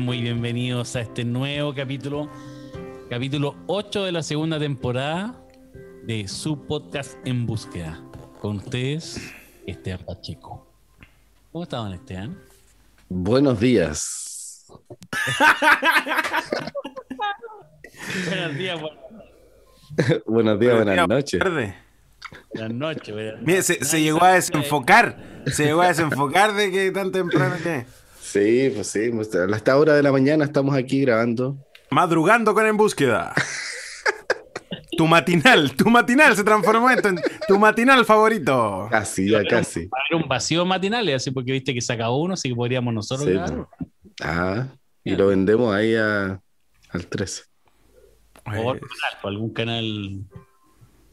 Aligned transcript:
muy 0.00 0.22
bienvenidos 0.22 0.96
a 0.96 1.02
este 1.02 1.24
nuevo 1.24 1.74
capítulo, 1.74 2.30
capítulo 3.10 3.54
8 3.66 4.04
de 4.04 4.12
la 4.12 4.22
segunda 4.22 4.58
temporada 4.58 5.38
de 6.04 6.26
su 6.26 6.66
podcast 6.66 7.18
En 7.26 7.44
Búsqueda. 7.44 8.02
Con 8.40 8.56
ustedes, 8.56 9.20
Esteban 9.66 10.00
Pacheco. 10.06 10.66
¿Cómo 11.52 11.64
estaban, 11.64 11.92
Esteban? 11.92 12.38
Buenos 13.10 13.60
días. 13.60 14.66
Buenos 18.30 18.56
días, 18.56 18.80
buenas 18.80 20.24
Buenos 20.24 20.60
días, 20.60 20.76
buenas 20.76 21.08
noches. 21.08 21.40
Tarde. 21.40 21.74
buenas 22.54 22.72
noches. 22.72 23.14
buenas 23.14 23.42
Mira, 23.42 23.62
se, 23.62 23.84
se 23.84 24.00
llegó 24.00 24.24
a 24.24 24.32
desenfocar. 24.32 25.42
Se 25.46 25.64
llegó 25.64 25.82
a 25.82 25.88
desenfocar 25.88 26.54
de 26.54 26.70
que 26.70 26.90
tan 26.90 27.12
temprano 27.12 27.56
que. 27.62 27.84
Sí, 28.32 28.70
pues 28.74 28.86
sí, 28.86 29.10
pues, 29.12 29.34
a 29.34 29.44
esta 29.56 29.76
hora 29.76 29.94
de 29.94 30.02
la 30.02 30.12
mañana 30.12 30.44
estamos 30.44 30.74
aquí 30.76 31.00
grabando. 31.00 31.56
Madrugando 31.90 32.54
con 32.54 32.66
En 32.66 32.76
Búsqueda. 32.76 33.34
Tu 34.96 35.06
matinal, 35.06 35.74
tu 35.76 35.88
matinal 35.88 36.36
se 36.36 36.44
transformó 36.44 36.90
esto 36.90 37.08
en 37.08 37.18
tu 37.48 37.58
matinal 37.58 38.04
favorito. 38.04 38.86
Casi, 38.90 39.30
ya 39.30 39.42
casi. 39.44 39.86
Va 39.86 39.96
a 39.98 40.02
haber 40.10 40.22
un 40.22 40.28
vacío 40.28 40.66
matinal, 40.66 41.08
así 41.14 41.30
porque 41.30 41.52
viste 41.52 41.72
que 41.72 41.80
se 41.80 41.92
acabó 41.94 42.20
uno, 42.20 42.34
así 42.34 42.50
que 42.50 42.54
podríamos 42.54 42.92
nosotros 42.92 43.26
Sí, 43.26 43.32
grabar. 43.32 43.66
Ah, 44.20 44.66
y 45.02 45.16
lo 45.16 45.28
vendemos 45.28 45.74
ahí 45.74 45.94
a- 45.94 46.38
al 46.90 47.06
13. 47.06 47.44
O 48.44 48.76
algún 49.26 49.54
canal 49.54 50.20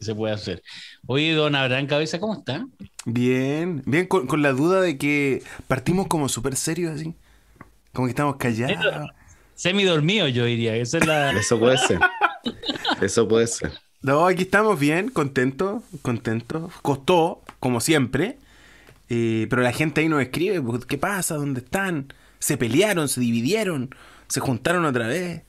se 0.00 0.14
puede 0.14 0.34
hacer. 0.34 0.62
Oye, 1.06 1.32
don 1.34 1.54
Abraham 1.54 1.86
Cabeza, 1.86 2.18
¿cómo 2.20 2.34
está? 2.38 2.66
Bien, 3.04 3.82
bien, 3.86 4.06
con, 4.06 4.26
con 4.26 4.42
la 4.42 4.52
duda 4.52 4.80
de 4.80 4.98
que 4.98 5.42
partimos 5.66 6.06
como 6.08 6.28
súper 6.28 6.56
serios 6.56 6.94
así. 6.94 7.14
Como 7.92 8.06
que 8.06 8.10
estamos 8.10 8.36
callados. 8.36 9.10
Semi 9.54 9.84
dormido, 9.84 10.28
yo 10.28 10.44
diría. 10.44 10.76
Esa 10.76 10.98
es 10.98 11.06
la. 11.06 11.32
Eso 11.32 11.58
puede 11.58 11.78
ser. 11.78 12.04
Eso 13.00 13.28
puede 13.28 13.46
ser. 13.46 13.72
No, 14.02 14.26
aquí 14.26 14.42
estamos 14.44 14.78
bien, 14.78 15.08
contentos, 15.10 15.82
contentos. 16.02 16.72
Costó, 16.82 17.42
como 17.60 17.80
siempre. 17.80 18.38
eh, 19.10 19.46
pero 19.50 19.62
la 19.62 19.72
gente 19.72 20.02
ahí 20.02 20.08
nos 20.08 20.22
escribe, 20.22 20.60
pues, 20.62 20.86
¿qué 20.86 20.98
pasa? 20.98 21.36
¿Dónde 21.36 21.60
están? 21.60 22.12
Se 22.40 22.56
pelearon, 22.58 23.08
se 23.08 23.20
dividieron, 23.20 23.90
se 24.28 24.40
juntaron 24.40 24.84
otra 24.86 25.08
vez. 25.08 25.42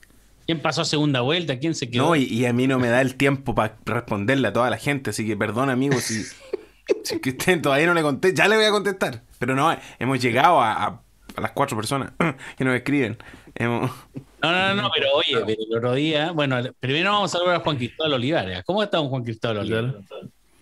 ¿Quién 0.50 0.62
pasó 0.64 0.82
a 0.82 0.86
segunda 0.86 1.22
vuelta? 1.22 1.60
¿Quién 1.60 1.76
se 1.76 1.92
quedó? 1.92 2.08
No, 2.08 2.16
y, 2.16 2.24
y 2.24 2.48
a 2.48 2.54
mí 2.54 2.66
no 2.66 2.80
me 2.80 2.88
da 2.88 3.02
el 3.02 3.14
tiempo 3.14 3.54
para 3.54 3.78
responderle 3.86 4.48
a 4.48 4.52
toda 4.52 4.72
la 4.72 4.78
gente, 4.78 5.12
así 5.12 5.24
que 5.28 5.38
perdón, 5.38 5.70
amigos, 5.70 6.02
si, 6.06 6.24
si 7.04 7.20
que 7.22 7.30
usted 7.30 7.62
todavía 7.62 7.86
no 7.86 7.94
le 7.94 8.02
contesté, 8.02 8.36
ya 8.36 8.48
le 8.48 8.56
voy 8.56 8.66
a 8.66 8.72
contestar. 8.72 9.22
Pero 9.38 9.54
no, 9.54 9.78
hemos 10.00 10.20
llegado 10.20 10.60
a, 10.60 10.74
a- 10.86 11.02
a 11.36 11.42
las 11.42 11.52
cuatro 11.52 11.78
personas 11.78 12.14
que 12.58 12.64
nos 12.66 12.74
escriben. 12.76 13.16
Hemos- 13.54 13.92
No, 14.42 14.52
no, 14.52 14.74
no, 14.82 14.90
pero 14.92 15.06
oye, 15.14 15.38
pero 15.46 15.62
el 15.70 15.78
otro 15.78 15.94
día, 15.94 16.32
bueno, 16.32 16.58
primero 16.80 17.12
vamos 17.12 17.32
a 17.36 17.38
saludar 17.38 17.58
a 17.58 17.60
Juan 17.60 17.78
Cristóbal 17.78 18.14
Olivares. 18.14 18.64
¿Cómo 18.66 18.82
está 18.82 18.98
don 18.98 19.10
Juan 19.10 19.24
Cristóbal 19.24 19.60
Olivares? 19.60 19.94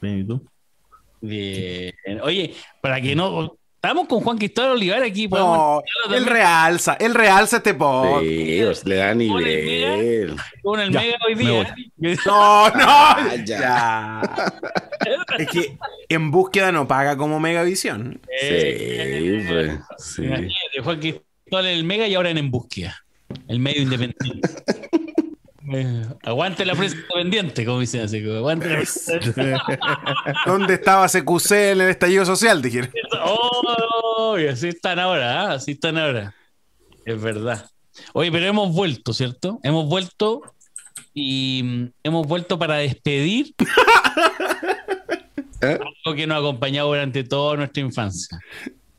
Bien, 0.02 0.20
¿y 0.20 0.24
tú? 0.26 0.46
Bien. 1.22 1.94
Oye, 2.24 2.54
para 2.82 3.00
que 3.00 3.16
no. 3.16 3.56
Estamos 3.78 4.08
con 4.08 4.22
Juan 4.22 4.40
Cristóbal 4.40 4.72
Olivares 4.72 5.12
aquí. 5.12 5.28
No, 5.28 5.84
él 6.12 6.26
realza, 6.26 6.98
él 7.00 7.14
realza 7.14 7.58
este 7.58 7.76
podcast. 7.76 8.24
Sí, 8.24 8.60
pues, 8.64 8.86
le 8.86 8.96
da 8.96 9.14
nivel. 9.14 10.36
con 10.64 10.80
el 10.80 10.92
Ya, 10.92 11.00
Mega 11.00 11.18
hoy 11.28 11.36
día. 11.36 11.76
No, 12.26 12.70
no. 12.72 12.86
Ah, 12.88 13.36
ya. 13.46 13.60
ya. 13.60 14.22
Es 15.38 15.48
que 15.50 15.78
en 16.10 16.32
búsqueda 16.32 16.72
no 16.72 16.88
paga 16.88 17.18
como 17.18 17.40
Megavisión. 17.40 18.20
Sí, 18.42 19.44
pues. 19.48 19.80
Sí. 20.00 20.24
Imagínate, 20.24 20.82
Juan 20.84 21.00
Cristóbal 21.00 21.68
en 21.68 21.78
el 21.78 21.84
Mega 21.84 22.08
y 22.08 22.16
ahora 22.16 22.32
en 22.32 22.40
En 22.40 22.50
Búsqueda. 22.50 23.06
El 23.48 23.60
medio 23.60 23.84
independiente. 23.84 24.50
Eh, 25.74 26.06
aguante 26.24 26.66
la 26.66 26.76
prensa 26.76 26.96
independiente, 26.96 27.66
como 27.66 27.82
dicen 27.82 28.02
así. 28.02 28.24
como, 28.24 28.38
Aguante 28.38 28.70
la 28.70 28.76
prensa 28.76 29.20
¿Dónde 30.46 30.76
estaba 30.76 31.08
CQC 31.08 31.52
en 31.52 31.82
el 31.82 31.90
estallido 31.90 32.26
social? 32.26 32.62
Dijeron. 32.62 32.90
Oh, 33.24 34.38
y 34.40 34.48
así 34.48 34.70
están 34.70 35.00
ahora, 35.00 35.42
¿ah? 35.42 35.54
así 35.54 35.72
están 35.72 35.98
ahora. 35.98 36.34
Es 37.06 37.22
verdad. 37.22 37.70
Oye, 38.14 38.32
pero 38.32 38.46
hemos 38.46 38.74
vuelto, 38.74 39.14
¿cierto? 39.14 39.60
Hemos 39.64 39.88
vuelto 39.88 40.42
y 41.14 41.62
mm, 41.64 41.86
hemos 42.04 42.28
vuelto 42.28 42.60
para 42.60 42.76
despedir 42.76 43.54
¿Eh? 45.62 45.80
algo 46.06 46.16
que 46.16 46.28
nos 46.28 46.36
ha 46.36 46.40
acompañado 46.40 46.90
durante 46.90 47.24
toda 47.24 47.58
nuestra 47.58 47.82
infancia. 47.82 48.38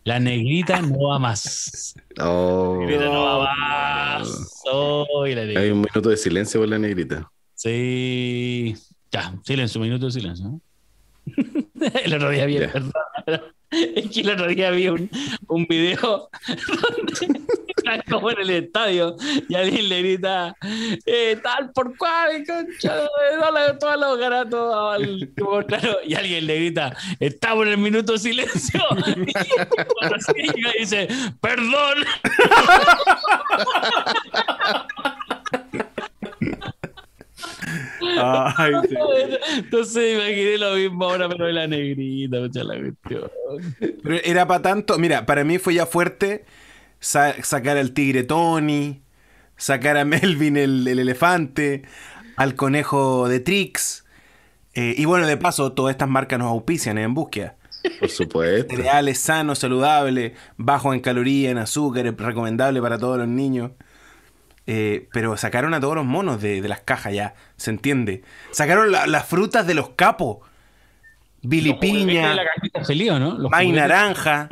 La 0.08 0.18
negrita 0.18 0.80
no 0.80 1.08
va 1.08 1.18
más. 1.18 1.94
Oh, 2.18 2.78
La 2.80 2.86
negrita 2.86 3.04
no 3.12 3.24
va 3.24 3.54
más. 3.56 4.62
Oh, 4.72 5.26
la 5.26 5.34
negrita. 5.34 5.60
hay 5.60 5.70
un 5.70 5.82
minuto 5.82 6.08
de 6.08 6.16
silencio 6.16 6.60
por 6.60 6.68
la 6.70 6.78
negrita. 6.78 7.30
Sí. 7.54 8.74
Ya, 9.12 9.34
silencio, 9.44 9.78
un 9.82 9.86
minuto 9.86 10.06
de 10.06 10.12
silencio. 10.12 10.46
¿no? 10.46 10.60
el 12.04 12.14
otro 12.14 12.30
día 12.30 12.46
vi, 12.46 12.58
Ya. 12.58 12.72
perdón, 12.72 12.92
es 13.70 14.10
que 14.10 14.20
el 14.22 14.30
otro 14.30 14.46
día 14.46 14.70
vi 14.70 14.88
un, 14.88 15.10
un 15.46 15.66
video 15.66 16.30
donde 17.18 17.40
están 17.88 18.02
como 18.10 18.30
en 18.30 18.40
el 18.40 18.50
estadio 18.50 19.16
y 19.48 19.54
alguien 19.54 19.88
le 19.88 19.98
grita 20.02 20.56
eh, 21.06 21.38
tal 21.42 21.70
por 21.72 21.96
cual, 21.96 22.44
concha, 22.46 23.06
todos 23.78 24.00
los 24.00 24.18
garatos 24.18 24.74
al 24.74 25.30
contrario", 25.38 25.98
y 26.04 26.14
alguien 26.14 26.46
le 26.46 26.56
grita 26.56 26.96
estamos 27.20 27.66
en 27.66 27.72
el 27.72 27.78
minuto 27.78 28.12
de 28.12 28.18
silencio 28.18 28.80
y 30.36 30.78
dice 30.78 31.08
perdón 31.40 32.04
Ay, 38.20 38.72
sí. 38.88 38.96
Entonces 39.58 40.14
imaginé 40.14 40.58
lo 40.58 40.74
mismo 40.74 41.04
ahora, 41.04 41.28
pero 41.28 41.46
de 41.46 41.52
la 41.52 41.66
negrita, 41.66 42.40
mucha 42.40 42.64
la 42.64 42.74
cuestión. 42.74 43.30
Pero 44.02 44.16
era 44.24 44.46
para 44.46 44.62
tanto. 44.62 44.98
Mira, 44.98 45.24
para 45.24 45.44
mí 45.44 45.58
fue 45.58 45.74
ya 45.74 45.86
fuerte 45.86 46.44
sa- 47.00 47.34
sacar 47.42 47.76
al 47.76 47.92
tigre 47.92 48.22
Tony, 48.24 49.00
sacar 49.56 49.96
a 49.96 50.04
Melvin 50.06 50.56
el, 50.56 50.86
el 50.88 50.98
elefante, 50.98 51.82
al 52.36 52.54
conejo 52.54 53.28
de 53.28 53.40
Trix. 53.40 54.04
eh, 54.74 54.94
y 54.96 55.04
bueno, 55.04 55.26
de 55.26 55.36
paso, 55.36 55.72
todas 55.72 55.92
estas 55.92 56.08
marcas 56.08 56.38
nos 56.38 56.48
auspician 56.48 56.98
¿eh? 56.98 57.02
en 57.02 57.14
búsqueda. 57.14 57.56
Por 58.00 58.08
supuesto. 58.10 58.74
Cereales 58.74 59.18
sanos, 59.20 59.60
saludables, 59.60 60.32
bajos 60.56 60.94
en 60.94 61.00
calorías, 61.00 61.52
en 61.52 61.58
azúcar, 61.58 62.04
recomendable 62.18 62.80
para 62.82 62.98
todos 62.98 63.18
los 63.18 63.28
niños. 63.28 63.70
Eh, 64.66 65.08
pero 65.12 65.36
sacaron 65.38 65.72
a 65.72 65.80
todos 65.80 65.94
los 65.94 66.04
monos 66.04 66.42
de, 66.42 66.60
de 66.60 66.68
las 66.68 66.80
cajas 66.80 67.14
ya, 67.14 67.34
se 67.56 67.70
entiende. 67.70 68.22
Sacaron 68.50 68.92
la- 68.92 69.06
las 69.06 69.24
frutas 69.26 69.66
de 69.66 69.74
los 69.74 69.90
capos. 69.90 70.38
Billy 71.40 71.74
Piña, 71.74 72.34
La 72.34 72.42
cajita 72.44 72.84
feliz, 72.84 73.12
¿o 73.12 73.18
¿no? 73.20 73.38
Los 73.38 73.50
May 73.50 73.68
juguetes- 73.68 73.76
Naranja. 73.88 74.48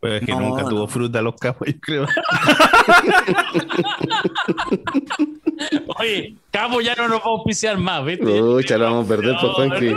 Pero 0.00 0.14
es 0.16 0.26
que 0.26 0.32
No, 0.32 0.40
nunca 0.40 0.62
no. 0.62 0.68
tuvo 0.68 0.86
fruta 0.88 1.22
los 1.22 1.34
capos, 1.36 1.68
yo 1.68 1.74
creo. 1.80 2.06
Oye, 5.98 6.36
Capo 6.50 6.80
ya 6.80 6.94
no 6.94 7.08
nos 7.08 7.20
va 7.20 7.24
a 7.24 7.28
auspiciar 7.28 7.78
más, 7.78 8.04
¿viste? 8.04 8.40
Uy, 8.40 8.64
ya 8.66 8.78
lo 8.78 8.84
vamos 8.84 9.06
a 9.06 9.08
perder 9.08 9.36
por 9.40 9.52
Juanqui. 9.52 9.94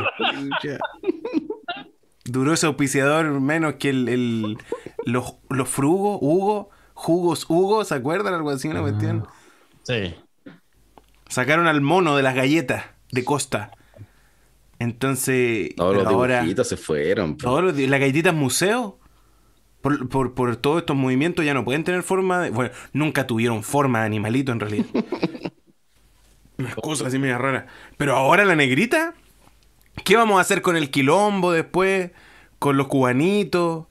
Duró 2.25 2.53
ese 2.53 2.67
auspiciador 2.67 3.25
menos 3.39 3.75
que 3.75 3.89
el, 3.89 4.07
el- 4.07 4.57
los, 5.05 5.35
los 5.49 5.67
frugos, 5.67 6.19
Hugo, 6.21 6.69
jugos 6.93 7.45
Hugo, 7.49 7.83
¿se 7.85 7.95
acuerdan? 7.95 8.33
Algo 8.35 8.51
así, 8.51 8.67
una 8.67 8.81
cuestión. 8.81 9.25
Sí. 9.83 10.13
Sacaron 11.27 11.67
al 11.67 11.81
mono 11.81 12.15
de 12.15 12.23
las 12.23 12.35
galletas 12.35 12.85
de 13.11 13.23
Costa. 13.25 13.71
Entonces, 14.77 15.75
Todos 15.75 15.95
los 15.95 16.03
pero 16.05 16.15
ahora, 16.15 16.35
dibujitos 16.41 16.67
se 16.69 16.77
fueron. 16.77 17.35
pues. 17.35 17.43
todos 17.43 17.63
los 17.63 17.77
las 17.77 17.99
galletitas 17.99 18.33
museo, 18.33 18.98
por, 19.81 20.09
por, 20.09 20.33
por 20.33 20.55
todos 20.57 20.79
estos 20.79 20.95
movimientos 20.95 21.45
ya 21.45 21.53
no 21.53 21.63
pueden 21.65 21.83
tener 21.83 22.03
forma 22.03 22.39
de. 22.41 22.49
Bueno, 22.51 22.71
nunca 22.93 23.27
tuvieron 23.27 23.63
forma 23.63 23.99
de 24.01 24.05
animalito 24.07 24.51
en 24.51 24.59
realidad. 24.59 24.85
Unas 26.57 26.75
cosas 26.75 27.07
así 27.07 27.19
medio 27.19 27.37
raras. 27.37 27.65
Pero 27.97 28.15
ahora 28.15 28.43
la 28.45 28.55
negrita, 28.55 29.13
¿qué 30.03 30.17
vamos 30.17 30.37
a 30.37 30.41
hacer 30.41 30.61
con 30.61 30.75
el 30.75 30.91
quilombo 30.91 31.51
después? 31.51 32.11
Con 32.59 32.75
los 32.77 32.87
cubanitos, 32.87 33.85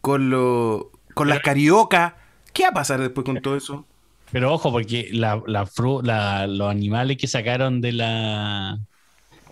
con 0.00 0.30
los. 0.30 0.86
con 1.14 1.28
las 1.28 1.40
cariocas. 1.40 2.14
¿Qué 2.52 2.64
va 2.64 2.70
a 2.70 2.72
pasar 2.74 3.00
después 3.00 3.24
con 3.24 3.40
todo 3.40 3.56
eso? 3.56 3.86
Pero 4.32 4.52
ojo, 4.52 4.72
porque 4.72 5.08
la, 5.12 5.42
la 5.46 5.64
fru- 5.66 6.02
la- 6.02 6.46
los 6.46 6.70
animales 6.70 7.16
que 7.18 7.28
sacaron 7.28 7.80
de 7.80 7.92
la 7.92 8.78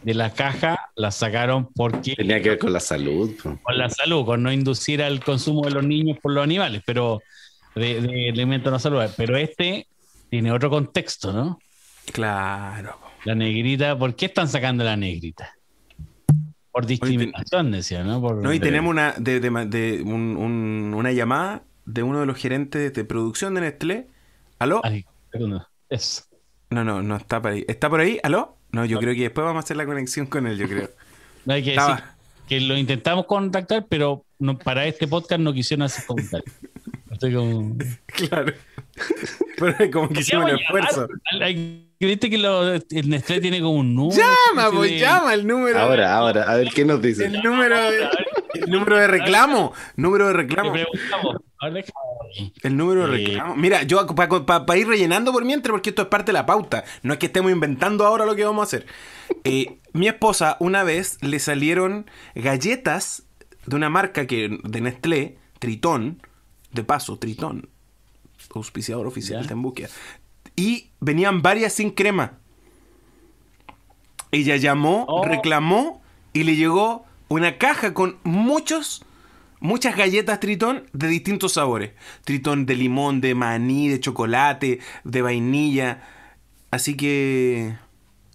de 0.02 0.14
la 0.14 0.32
caja 0.32 0.91
las 0.97 1.17
sacaron 1.17 1.69
porque 1.75 2.14
Tenía 2.17 2.41
que 2.41 2.50
ver 2.50 2.58
con 2.58 2.73
la 2.73 2.81
salud. 2.81 3.32
con 3.62 3.79
la 3.79 3.91
salud, 3.91 4.25
con 4.25 4.43
no 4.43 4.52
inducir 4.52 5.02
al 5.02 5.23
consumo 5.23 5.62
de 5.67 5.73
los 5.73 5.85
niños 5.85 6.19
por 6.23 6.32
los 6.32 6.43
animales, 6.43 6.82
pero 6.87 7.20
de, 7.75 8.00
de 8.00 8.31
alimentos 8.31 8.73
no 8.73 8.79
saludables. 8.79 9.14
Pero 9.17 9.37
este 9.37 9.87
tiene 10.31 10.52
otro 10.52 10.70
contexto, 10.70 11.32
¿no? 11.32 11.58
Claro. 12.12 12.99
La 13.25 13.35
negrita, 13.35 13.99
¿por 13.99 14.14
qué 14.17 14.26
están 14.26 14.49
sacando 14.49 14.82
la 14.85 14.97
negrita? 14.97 15.55
Por 16.73 16.87
discriminación, 16.87 17.70
decía, 17.73 18.03
¿no? 18.05 18.20
Por- 18.20 18.37
No, 18.43 18.53
y 18.55 18.61
tenemos 18.61 18.91
una, 18.91 19.12
de, 19.19 19.41
de- 19.41 19.50
de- 19.67 20.03
un- 20.03 20.37
un- 20.37 20.94
una 20.96 21.12
llamada 21.12 21.62
de 21.85 22.03
uno 22.03 22.20
de 22.20 22.26
los 22.26 22.38
gerentes 22.38 22.93
de 22.94 23.05
producción 23.05 23.55
de 23.55 23.61
Nestlé. 23.62 24.06
¿Aló? 24.58 24.81
Ay, 24.85 25.05
perdón. 25.31 25.62
Eso. 25.88 26.23
No, 26.70 26.85
no, 26.85 27.03
no 27.03 27.17
está 27.17 27.43
por 27.43 27.50
ahí. 27.50 27.64
¿Está 27.67 27.91
por 27.91 28.00
ahí? 28.00 28.19
¿Aló? 28.23 28.56
No, 28.72 28.84
yo 28.84 28.99
creo 28.99 29.14
que 29.14 29.22
después 29.22 29.44
vamos 29.44 29.62
a 29.62 29.64
hacer 29.64 29.76
la 29.76 29.87
conexión 29.87 30.26
con 30.26 30.46
él, 30.46 30.56
yo 30.58 30.69
creo. 30.69 30.90
No 31.46 31.55
hay 31.55 31.62
que 31.62 31.70
Estaba- 31.70 31.94
decir 31.96 32.11
que 32.49 32.61
lo 32.61 32.76
intentamos 32.76 33.25
contactar, 33.26 33.87
pero 33.88 34.25
no, 34.38 34.58
para 34.58 34.84
este 34.87 35.06
podcast 35.08 35.40
no 35.40 35.52
quisieron 35.55 35.82
hacer 35.84 36.05
comentarios. 36.05 36.55
Estoy 37.11 37.34
como... 37.34 37.76
Claro. 38.06 38.52
Pero 39.58 39.90
como 39.90 40.08
que 40.08 40.20
hicimos 40.20 40.44
un 40.52 40.58
esfuerzo. 40.58 41.08
¿Viste 41.99 42.31
que 42.31 42.38
lo- 42.38 42.72
el 42.75 43.08
Nestlé 43.08 43.40
tiene 43.40 43.61
como 43.61 43.75
un 43.75 43.94
número? 43.94 44.20
Llama, 44.20 44.70
pues 44.70 44.90
de- 44.93 44.99
llama 44.99 45.34
el 45.34 45.46
número. 45.46 45.78
Ahora, 45.78 46.14
ahora, 46.14 46.43
a 46.44 46.56
ver 46.56 46.69
qué 46.75 46.84
nos 46.84 47.00
dice. 47.02 47.26
El 47.26 47.43
número 47.43 47.76
de, 47.90 48.08
el 48.55 48.70
número 48.70 48.96
de 48.99 49.06
reclamo. 49.06 49.72
Número 49.96 50.26
de 50.28 50.32
Le 50.34 50.37
reclamo. 50.43 50.72
preguntamos. 50.72 51.37
El 52.62 52.76
número 52.76 53.06
de 53.06 53.22
Eh. 53.22 53.26
reclamo. 53.26 53.56
Mira, 53.56 53.82
yo 53.82 54.06
para 54.06 54.78
ir 54.78 54.86
rellenando 54.88 55.32
por 55.32 55.44
mientras, 55.44 55.70
porque 55.72 55.90
esto 55.90 56.02
es 56.02 56.08
parte 56.08 56.26
de 56.30 56.34
la 56.34 56.46
pauta. 56.46 56.84
No 57.02 57.12
es 57.12 57.18
que 57.18 57.26
estemos 57.26 57.52
inventando 57.52 58.06
ahora 58.06 58.24
lo 58.24 58.34
que 58.34 58.44
vamos 58.44 58.62
a 58.62 58.64
hacer. 58.64 58.86
Eh, 59.44 59.78
mi 59.92 60.08
esposa 60.08 60.56
una 60.60 60.84
vez 60.84 61.18
le 61.22 61.38
salieron 61.38 62.10
galletas 62.34 63.24
de 63.66 63.76
una 63.76 63.90
marca 63.90 64.26
que 64.26 64.58
de 64.64 64.80
Nestlé, 64.80 65.38
Tritón, 65.58 66.22
de 66.72 66.82
paso, 66.84 67.18
Tritón, 67.18 67.68
auspiciador 68.54 69.06
oficial 69.06 69.46
de 69.46 69.54
búsqueda. 69.54 69.88
Y 70.56 70.90
venían 71.00 71.42
varias 71.42 71.74
sin 71.74 71.90
crema. 71.90 72.38
Ella 74.32 74.56
llamó, 74.56 75.04
Oh. 75.08 75.24
reclamó 75.24 76.00
y 76.32 76.44
le 76.44 76.56
llegó 76.56 77.04
una 77.28 77.58
caja 77.58 77.92
con 77.94 78.18
muchos, 78.22 79.04
muchas 79.60 79.96
galletas 79.96 80.40
Tritón 80.40 80.86
de 80.92 81.08
distintos 81.08 81.52
sabores. 81.52 81.92
Tritón 82.24 82.66
de 82.66 82.74
limón, 82.74 83.20
de 83.20 83.34
maní, 83.34 83.88
de 83.88 84.00
chocolate, 84.00 84.80
de 85.04 85.22
vainilla. 85.22 86.02
Así 86.70 86.96
que 86.96 87.76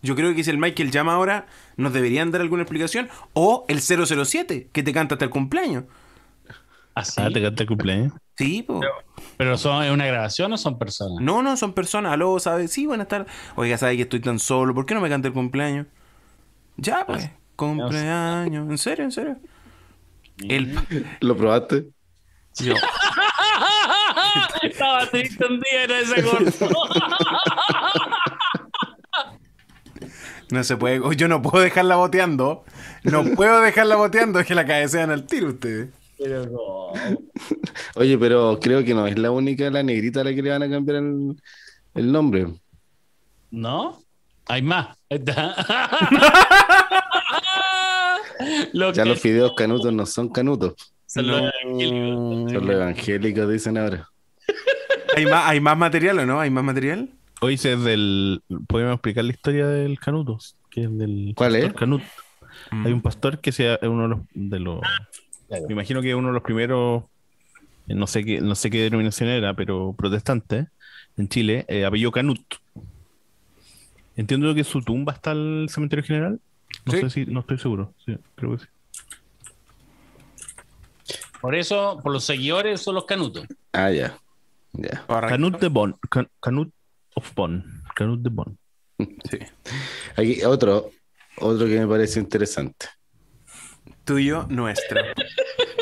yo 0.01 0.15
creo 0.15 0.33
que 0.35 0.43
si 0.43 0.51
el 0.51 0.57
Michael 0.57 0.91
llama 0.91 1.13
ahora, 1.13 1.47
nos 1.77 1.91
deberían 1.91 2.31
dar 2.31 2.41
alguna 2.41 2.63
explicación. 2.63 3.09
O 3.33 3.65
el 3.67 3.81
007, 3.81 4.69
que 4.71 4.83
te 4.83 4.93
canta 4.93 5.15
hasta 5.15 5.25
el 5.25 5.31
cumpleaños. 5.31 5.85
Así. 6.93 7.21
Ah, 7.21 7.29
te 7.33 7.41
canta 7.41 7.63
el 7.63 7.67
cumpleaños. 7.67 8.13
Sí, 8.37 8.63
po. 8.63 8.81
¿Pero 9.37 9.57
son, 9.57 9.83
es 9.83 9.91
una 9.91 10.05
grabación 10.05 10.53
o 10.53 10.57
son 10.57 10.77
personas? 10.77 11.21
No, 11.21 11.41
no, 11.41 11.57
son 11.57 11.73
personas. 11.73 12.13
Aló, 12.13 12.37
¿sabes? 12.39 12.71
Sí, 12.71 12.85
buenas 12.85 13.07
tardes. 13.07 13.31
Oiga, 13.55 13.77
¿sabe 13.77 13.95
que 13.95 14.03
estoy 14.03 14.19
tan 14.19 14.39
solo? 14.39 14.73
¿Por 14.73 14.85
qué 14.85 14.93
no 14.93 15.01
me 15.01 15.09
canta 15.09 15.27
el 15.27 15.33
cumpleaños? 15.33 15.87
Ya, 16.77 17.05
pues. 17.05 17.29
Cumpleaños. 17.55 18.69
¿En 18.69 18.77
serio? 18.77 19.05
¿En 19.05 19.11
serio? 19.11 19.37
El... 20.39 20.77
¿Lo 21.21 21.35
probaste? 21.37 21.87
Yo- 22.59 22.75
Estaba 24.61 25.05
triste 25.09 25.45
un 25.45 25.59
día 25.61 25.83
en 25.85 25.91
ese 25.91 26.23
corto. 26.61 26.69
No 30.51 30.63
se 30.63 30.77
puede. 30.77 30.99
oh, 30.99 31.11
Yo 31.13 31.27
no 31.27 31.41
puedo 31.41 31.63
dejarla 31.63 31.95
boteando. 31.95 32.63
No 33.03 33.23
puedo 33.35 33.59
dejarla 33.61 33.95
boteando. 33.95 34.39
Es 34.39 34.45
que 34.47 34.55
la 34.55 34.65
cabecean 34.65 35.09
al 35.11 35.25
tiro 35.25 35.49
ustedes. 35.49 35.89
Pero 36.17 36.45
no. 36.45 36.93
Oye, 37.95 38.17
pero 38.17 38.59
creo 38.61 38.83
que 38.83 38.93
no 38.93 39.05
es 39.07 39.17
la 39.19 39.31
única, 39.31 39.69
la 39.69 39.83
negrita 39.83 40.21
a 40.21 40.23
la 40.23 40.33
que 40.33 40.41
le 40.41 40.49
van 40.49 40.63
a 40.63 40.69
cambiar 40.69 40.97
el, 40.97 41.35
el 41.93 42.11
nombre. 42.11 42.47
¿No? 43.51 44.01
Hay 44.47 44.61
más. 44.61 44.95
Lo 48.73 48.91
Ya 48.93 49.03
que 49.03 49.09
los 49.09 49.19
fideos 49.19 49.53
canutos 49.55 49.93
no 49.93 50.05
son 50.05 50.29
canutos, 50.29 50.73
son 51.05 51.27
los 51.27 51.41
evangélicos. 51.63 52.51
son 52.51 52.65
los 52.67 52.75
evangélicos, 52.75 53.49
dicen 53.51 53.77
ahora. 53.77 54.09
¿Hay 55.15 55.25
más, 55.25 55.49
¿Hay 55.49 55.59
más 55.59 55.77
material 55.77 56.19
o 56.19 56.25
no? 56.25 56.39
¿Hay 56.39 56.49
más 56.49 56.63
material? 56.63 57.09
Hoy 57.41 57.55
es 57.55 57.63
del. 57.63 58.41
¿Podemos 58.67 58.93
explicar 58.93 59.23
la 59.25 59.31
historia 59.31 59.67
del 59.67 59.99
Canuto? 59.99 60.37
Que 60.69 60.83
es 60.83 60.97
del 60.97 61.33
¿Cuál 61.35 61.51
pastor 61.53 61.69
es? 61.71 61.75
Canut. 61.77 62.01
Mm. 62.71 62.85
Hay 62.85 62.91
un 62.93 63.01
pastor 63.01 63.39
que 63.39 63.51
sea 63.51 63.79
uno 63.83 64.03
de 64.03 64.07
los. 64.09 64.19
De 64.33 64.59
los 64.59 64.79
Claro. 65.47 65.65
Me 65.67 65.73
imagino 65.73 66.01
que 66.01 66.15
uno 66.15 66.29
de 66.29 66.33
los 66.33 66.43
primeros. 66.43 67.03
eh, 67.87 67.93
No 67.95 68.07
sé 68.07 68.23
qué, 68.25 68.41
no 68.41 68.55
sé 68.55 68.69
qué 68.71 68.81
denominación 68.81 69.29
era, 69.29 69.53
pero 69.53 69.93
protestante 69.97 70.67
en 71.17 71.29
Chile, 71.29 71.65
eh, 71.67 71.85
apellido 71.85 72.11
Canut. 72.11 72.41
Entiendo 74.15 74.53
que 74.55 74.63
su 74.63 74.81
tumba 74.81 75.13
está 75.13 75.31
al 75.31 75.67
cementerio 75.69 76.03
general. 76.03 76.39
No 76.85 76.91
Sí. 76.93 77.01
sé 77.01 77.09
si, 77.09 77.25
no 77.25 77.39
estoy 77.41 77.57
seguro. 77.57 77.93
Sí, 78.05 78.15
creo 78.35 78.51
que 78.57 78.63
sí. 78.63 78.69
Por 81.41 81.55
eso, 81.55 81.99
por 82.01 82.11
los 82.11 82.23
seguidores 82.23 82.81
son 82.81 82.95
los 82.95 83.05
canutos. 83.05 83.45
Ah, 83.71 83.91
ya. 83.91 84.17
Canut 85.07 85.59
de 85.59 85.67
Bon. 85.69 85.95
Can- 86.09 86.29
Canut 86.41 86.71
of 87.13 87.33
Bon. 87.35 87.63
Canut 87.95 88.21
de 88.21 88.29
Bon. 88.29 88.57
Sí. 89.29 89.39
Aquí 90.17 90.43
otro, 90.43 90.89
otro 91.37 91.65
que 91.67 91.79
me 91.79 91.87
parece 91.87 92.19
interesante. 92.19 92.87
Tuyo, 94.03 94.45
nuestro. 94.49 95.01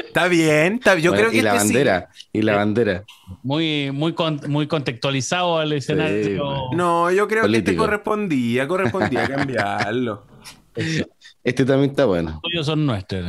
Está 0.06 0.28
bien. 0.28 0.76
Está, 0.76 0.96
yo 0.96 1.12
Bueno, 1.12 1.24
creo 1.24 1.32
que 1.32 1.38
y 1.38 1.42
la 1.42 1.56
este 1.56 1.68
sí. 1.68 1.74
bandera, 1.74 2.10
y 2.32 2.42
la 2.42 2.56
bandera. 2.56 3.04
Muy, 3.42 3.92
muy, 3.92 4.14
con- 4.14 4.40
muy 4.48 4.68
contextualizado 4.68 5.58
al 5.60 5.74
escenario. 5.74 6.70
No, 6.74 7.10
yo 7.12 7.28
creo 7.28 7.44
que 7.44 7.48
este 7.48 7.62
Político. 7.62 7.84
correspondía, 7.86 8.68
correspondía 8.68 9.28
cambiarlo. 9.28 10.26
Este 10.76 11.66
también 11.66 11.92
está 11.92 12.06
bueno. 12.06 12.32
Los 12.32 12.42
tuyos 12.42 12.66
son 12.66 12.86
nuestros. 12.86 13.26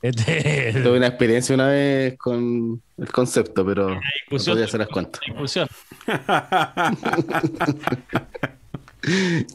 Este, 0.00 0.72
Tuve 0.74 0.96
una 0.98 1.08
experiencia 1.08 1.54
una 1.54 1.68
vez 1.68 2.16
con 2.18 2.80
el 2.96 3.08
concepto, 3.10 3.66
pero 3.66 3.90
no 3.96 4.00
podía 4.30 4.64
hacer 4.64 4.80
las 4.80 4.88
cuentas. 4.88 5.20
discusión. 5.26 5.68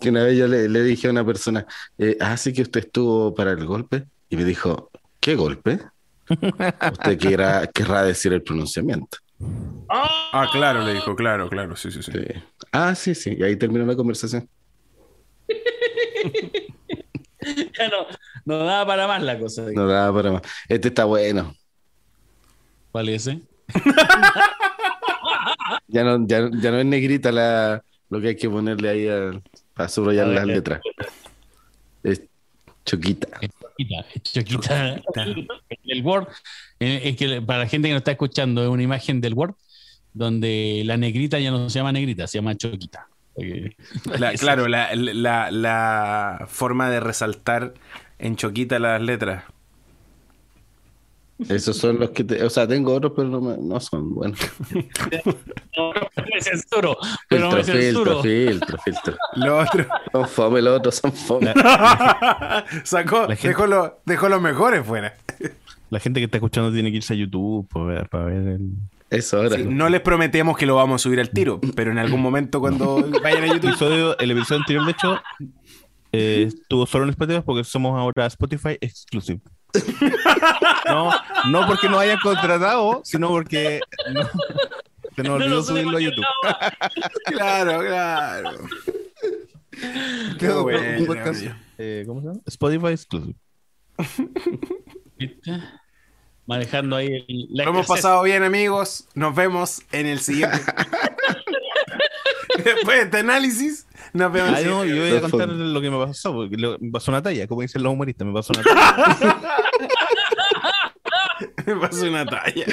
Que 0.01 0.09
una 0.09 0.23
vez 0.23 0.37
yo 0.37 0.47
le, 0.47 0.67
le 0.69 0.83
dije 0.83 1.07
a 1.07 1.11
una 1.11 1.25
persona, 1.25 1.65
eh, 1.97 2.17
ah, 2.19 2.37
sí 2.37 2.53
que 2.53 2.61
usted 2.63 2.85
estuvo 2.85 3.33
para 3.35 3.51
el 3.51 3.65
golpe. 3.65 4.05
Y 4.29 4.37
me 4.37 4.45
dijo, 4.45 4.89
¿qué 5.19 5.35
golpe? 5.35 5.79
Usted 6.29 7.17
querrá, 7.19 7.67
querrá 7.73 8.03
decir 8.03 8.33
el 8.33 8.41
pronunciamiento. 8.41 9.17
Ah, 9.89 10.47
claro, 10.51 10.83
le 10.83 10.93
dijo, 10.93 11.15
claro, 11.15 11.49
claro, 11.49 11.75
sí, 11.75 11.91
sí, 11.91 12.01
sí. 12.01 12.11
Sí. 12.11 12.19
Ah, 12.71 12.95
sí, 12.95 13.13
sí. 13.13 13.35
Y 13.37 13.43
ahí 13.43 13.55
terminó 13.57 13.85
la 13.85 13.95
conversación. 13.95 14.49
Ya 17.77 17.89
no, 17.89 18.07
no 18.45 18.57
daba 18.65 18.85
para 18.85 19.07
más 19.07 19.21
la 19.21 19.39
cosa. 19.39 19.63
No 19.73 19.87
daba 19.87 20.13
para 20.15 20.31
más. 20.31 20.41
Este 20.67 20.89
está 20.89 21.05
bueno. 21.05 21.55
¿Cuál 22.91 23.09
es 23.09 23.27
ese? 23.27 23.41
Ya 25.87 26.03
no, 26.03 26.25
ya, 26.27 26.49
ya 26.51 26.71
no 26.71 26.79
es 26.79 26.85
negrita 26.85 27.31
la, 27.31 27.83
lo 28.09 28.19
que 28.19 28.29
hay 28.29 28.35
que 28.35 28.49
ponerle 28.49 28.89
ahí 28.89 29.07
a, 29.07 29.39
para 29.73 29.89
subrayar 29.89 30.25
A 30.25 30.29
ver, 30.29 30.35
las 30.37 30.47
letras. 30.47 30.81
Es 32.03 32.21
choquita. 32.85 33.27
Es 33.41 33.51
Choquita, 33.51 34.05
es 34.13 34.23
Choquita. 34.23 35.01
El 35.85 36.03
Word, 36.03 36.27
eh, 36.79 37.01
es 37.03 37.17
que 37.17 37.41
para 37.41 37.59
la 37.59 37.67
gente 37.67 37.87
que 37.87 37.93
no 37.93 37.97
está 37.97 38.11
escuchando, 38.11 38.63
es 38.63 38.69
una 38.69 38.83
imagen 38.83 39.21
del 39.21 39.33
Word 39.33 39.55
donde 40.13 40.83
la 40.85 40.97
negrita 40.97 41.39
ya 41.39 41.51
no 41.51 41.69
se 41.69 41.79
llama 41.79 41.91
negrita, 41.91 42.27
se 42.27 42.37
llama 42.37 42.55
Choquita. 42.55 43.07
La- 44.19 44.33
claro, 44.33 44.67
la, 44.67 44.89
la, 44.95 45.49
la 45.51 46.45
forma 46.47 46.89
de 46.89 46.99
resaltar 46.99 47.73
en 48.19 48.35
choquita 48.35 48.77
las 48.79 49.01
letras. 49.01 49.43
Esos 51.49 51.75
son 51.77 51.99
los 51.99 52.11
que 52.11 52.23
te, 52.23 52.43
o 52.43 52.49
sea, 52.49 52.67
tengo 52.67 52.93
otros, 52.93 53.13
pero 53.15 53.27
no, 53.27 53.41
me- 53.41 53.57
no 53.57 53.79
son 53.79 54.13
buenos. 54.13 54.39
No, 55.75 55.91
me 56.31 56.39
censuro, 56.39 56.95
pero 57.27 57.49
Filtro, 57.51 57.57
me 57.57 57.63
censuro. 57.63 58.21
filtro, 58.21 58.77
filtro, 58.77 58.77
filtro. 58.85 59.17
Lo 59.35 59.57
otro. 59.59 59.85
Son 60.11 60.27
fome, 60.27 60.61
los 60.61 60.77
otros 60.77 60.95
son 60.95 61.11
fome. 61.11 61.51
Sacó, 62.83 63.27
gente- 63.29 63.47
dejó, 63.47 63.65
lo- 63.65 63.99
dejó 64.05 64.29
los 64.29 64.39
mejores 64.39 64.85
fuera. 64.85 65.15
La 65.89 65.99
gente 65.99 66.19
que 66.19 66.25
está 66.25 66.37
escuchando 66.37 66.71
tiene 66.71 66.91
que 66.91 66.97
irse 66.97 67.13
a 67.13 67.17
YouTube 67.17 67.67
para 67.67 67.85
ver, 67.85 68.09
para 68.09 68.25
ver 68.25 68.47
el. 68.49 68.69
Eso 69.13 69.37
ahora. 69.37 69.57
Sí, 69.57 69.63
no 69.63 69.89
les 69.89 70.01
prometemos 70.01 70.57
que 70.57 70.65
lo 70.65 70.75
vamos 70.75 71.01
a 71.01 71.03
subir 71.03 71.19
al 71.19 71.29
tiro, 71.29 71.61
pero 71.75 71.91
en 71.91 71.99
algún 71.99 72.19
momento 72.19 72.59
cuando 72.59 72.95
vayan 73.21 73.43
a 73.43 73.47
YouTube. 73.47 73.69
episodio, 73.69 74.17
el 74.17 74.31
episodio 74.31 74.61
anterior, 74.61 74.85
de 74.85 74.91
hecho, 74.91 75.21
eh, 76.11 76.45
estuvo 76.47 76.87
solo 76.87 77.03
en 77.03 77.11
Spotify 77.11 77.41
porque 77.45 77.63
somos 77.63 77.97
ahora 77.97 78.25
Spotify 78.25 78.77
Exclusive. 78.81 79.39
No, 80.87 81.11
no 81.49 81.65
porque 81.65 81.89
nos 81.89 81.99
hayan 81.99 82.19
contratado, 82.19 83.01
sino 83.03 83.29
porque 83.29 83.79
no, 84.13 84.21
se 85.15 85.23
nos 85.23 85.25
No 85.25 85.33
olvidó 85.35 85.55
lo 85.55 85.63
subirlo 85.63 85.97
a 85.97 86.01
YouTube. 86.01 86.25
Claro, 87.25 87.79
claro. 87.79 88.51
Qué 90.39 90.49
bueno, 90.49 90.79
eh, 91.77 92.03
¿Cómo 92.05 92.21
se 92.21 92.27
llama? 92.27 92.39
Spotify 92.45 92.87
Exclusive. 92.87 93.35
Manejando 96.45 96.95
ahí 96.97 97.07
el, 97.27 97.47
la 97.51 97.63
Lo 97.65 97.69
hemos 97.71 97.87
pasado 97.87 98.21
bien, 98.23 98.43
amigos. 98.43 99.07
Nos 99.15 99.33
vemos 99.35 99.81
en 99.91 100.05
el 100.07 100.19
siguiente. 100.19 100.59
Después 102.63 102.97
de 102.97 103.03
este 103.03 103.17
análisis, 103.19 103.87
nos 104.13 104.31
vemos 104.31 104.49
en 104.49 104.55
Ah, 104.55 104.59
el 104.59 104.69
no, 104.69 104.81
siguiente. 104.83 105.09
yo 105.09 105.09
voy 105.09 105.17
a 105.17 105.21
contar 105.31 105.49
lo 105.49 105.81
que 105.81 105.89
me 105.89 106.05
pasó, 106.05 106.33
porque 106.33 106.55
lo- 106.57 106.77
me 106.79 106.91
pasó 106.91 107.11
una 107.11 107.21
talla, 107.21 107.47
como 107.47 107.61
dicen 107.61 107.81
los 107.81 107.93
humoristas, 107.93 108.27
me 108.27 108.33
pasó 108.33 108.53
una 108.53 108.63
talla. 108.63 109.37
Me 111.65 111.75
pasó 111.77 112.07
una 112.07 112.25
talla. 112.25 112.65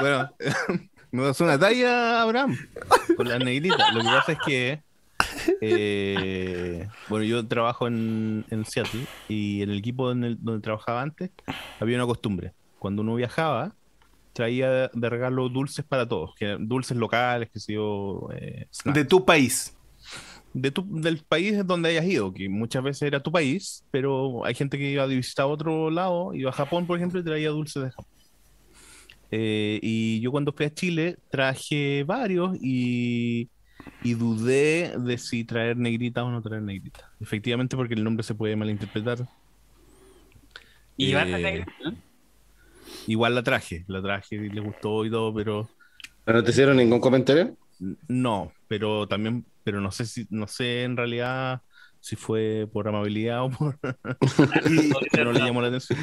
bueno, 0.00 0.30
me 1.10 1.22
pasó 1.22 1.44
una 1.44 1.58
talla, 1.58 2.22
Abraham, 2.22 2.56
con 3.16 3.28
las 3.28 3.38
negritas. 3.40 3.92
Lo 3.94 4.00
que 4.02 4.08
pasa 4.08 4.32
es 4.32 4.38
que, 4.44 4.82
eh, 5.60 6.88
bueno, 7.06 7.24
yo 7.24 7.46
trabajo 7.46 7.86
en, 7.86 8.44
en 8.50 8.64
Seattle 8.64 9.06
y 9.28 9.62
en 9.62 9.70
el 9.70 9.78
equipo 9.78 10.12
en 10.12 10.24
el- 10.24 10.38
donde 10.40 10.62
trabajaba 10.62 11.02
antes 11.02 11.30
había 11.78 11.96
una 11.96 12.06
costumbre. 12.06 12.52
Cuando 12.78 13.02
uno 13.02 13.14
viajaba, 13.16 13.74
traía 14.32 14.90
de 14.92 15.10
regalo 15.10 15.48
dulces 15.48 15.84
para 15.86 16.08
todos, 16.08 16.34
que 16.36 16.56
dulces 16.60 16.96
locales, 16.96 17.50
que 17.52 17.60
sé 17.60 17.74
yo, 17.74 18.28
eh. 18.34 18.66
De 18.84 19.04
tu 19.04 19.24
país. 19.24 19.72
de 20.54 20.70
tu- 20.72 20.86
del 21.00 21.24
país 21.26 21.66
donde 21.66 21.90
hayas 21.90 22.06
ido, 22.06 22.32
que 22.34 22.48
muchas 22.48 22.82
veces 22.82 23.02
era 23.02 23.22
tu 23.22 23.32
país, 23.32 23.86
pero 23.90 24.44
hay 24.46 24.54
gente 24.54 24.78
que 24.78 24.90
iba 24.92 25.02
a 25.04 25.06
visitar 25.06 25.46
otro 25.46 25.90
lado, 25.90 26.34
iba 26.34 26.50
a 26.50 26.52
Japón, 26.54 26.86
por 26.86 26.96
ejemplo, 26.98 27.20
y 27.20 27.24
traía 27.24 27.50
dulces 27.50 27.82
de 27.84 27.90
Japón. 27.90 28.06
Eh, 29.30 29.80
y 29.82 30.20
yo 30.20 30.30
cuando 30.30 30.52
fui 30.52 30.66
a 30.66 30.74
Chile 30.74 31.16
traje 31.30 32.04
varios 32.04 32.56
y, 32.60 33.50
y 34.02 34.14
dudé 34.14 34.94
de 34.98 35.18
si 35.18 35.44
traer 35.44 35.76
negrita 35.76 36.24
o 36.24 36.30
no 36.30 36.42
traer 36.42 36.62
negrita. 36.62 37.12
Efectivamente, 37.20 37.76
porque 37.76 37.94
el 37.94 38.04
nombre 38.04 38.24
se 38.24 38.34
puede 38.34 38.56
malinterpretar. 38.56 39.26
Y 40.96 41.12
van 41.14 41.34
a 41.34 41.38
Eh, 41.38 41.42
negrita. 41.42 41.72
Igual 43.06 43.34
la 43.34 43.42
traje, 43.42 43.84
la 43.88 44.02
traje 44.02 44.36
y 44.36 44.50
le 44.50 44.60
gustó 44.60 45.04
y 45.04 45.10
todo, 45.10 45.34
pero 45.34 45.68
¿No 46.26 46.42
te 46.42 46.50
hicieron 46.50 46.76
ningún 46.76 47.00
comentario? 47.00 47.56
No, 48.08 48.52
pero 48.68 49.06
también, 49.06 49.44
pero 49.62 49.80
no 49.80 49.90
sé 49.90 50.06
si, 50.06 50.26
no 50.30 50.46
sé 50.46 50.84
en 50.84 50.96
realidad 50.96 51.62
si 52.00 52.14
fue 52.16 52.68
por 52.72 52.86
amabilidad 52.88 53.42
o 53.44 53.50
por 53.50 53.78
que 55.12 55.24
no 55.24 55.32
le 55.32 55.40
llamó 55.40 55.60
la 55.62 55.68
atención. 55.68 55.98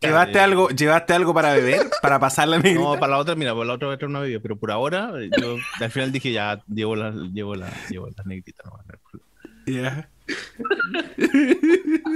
¿Llevaste 0.00 0.38
Eh, 0.38 0.40
algo, 0.40 0.68
¿Llevaste 0.70 1.12
algo 1.12 1.34
para 1.34 1.52
beber? 1.54 1.90
¿Para 2.00 2.18
pasar 2.18 2.48
la 2.48 2.58
negrita? 2.58 2.80
No, 2.80 2.94
para 2.94 3.08
la 3.12 3.18
otra, 3.18 3.34
mira, 3.34 3.52
para 3.52 3.64
la 3.66 3.74
otra 3.74 3.88
voy 3.88 3.94
a 3.94 3.98
traer 3.98 4.10
una 4.10 4.20
bebida, 4.20 4.40
pero 4.40 4.56
por 4.56 4.70
ahora 4.70 5.12
yo 5.40 5.56
al 5.80 5.90
final 5.90 6.10
dije 6.12 6.32
ya 6.32 6.62
llevo 6.68 6.96
la, 6.96 7.10
llevo 7.10 7.54
la, 7.54 7.70
llevo 7.90 8.08
las 8.16 8.26
negritas. 8.26 8.64
no, 8.66 8.78
no, 8.78 9.20
Ya. 9.66 10.08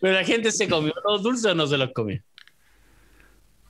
Pero 0.00 0.14
la 0.14 0.24
gente 0.24 0.50
se 0.52 0.68
comió 0.68 0.92
los 1.08 1.22
dulces 1.22 1.46
o 1.46 1.54
no 1.54 1.66
se 1.66 1.76
los 1.76 1.92
comió. 1.92 2.20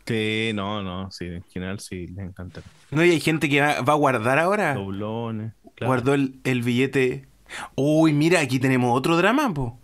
Sí, 0.07 0.53
no, 0.55 0.83
no, 0.83 1.11
sí, 1.11 1.25
en 1.27 1.43
general 1.53 1.81
sí, 1.81 2.07
les 2.07 2.19
encanta. 2.27 2.63
No, 2.93 3.05
y 3.05 3.11
hay 3.11 3.21
gente 3.21 3.49
que 3.49 3.61
va, 3.61 3.81
va 3.81 3.93
a 3.95 3.97
guardar 3.97 4.39
ahora. 4.39 4.75
Doblones. 4.75 5.53
claro. 5.75 5.89
Guardó 5.89 6.15
el, 6.15 6.39
el 6.45 6.63
billete. 6.63 7.27
Uy, 7.75 8.13
mira, 8.13 8.41
aquí 8.41 8.59
tenemos 8.59 8.97
otro 8.97 9.17
drama, 9.17 9.53
po. 9.53 9.79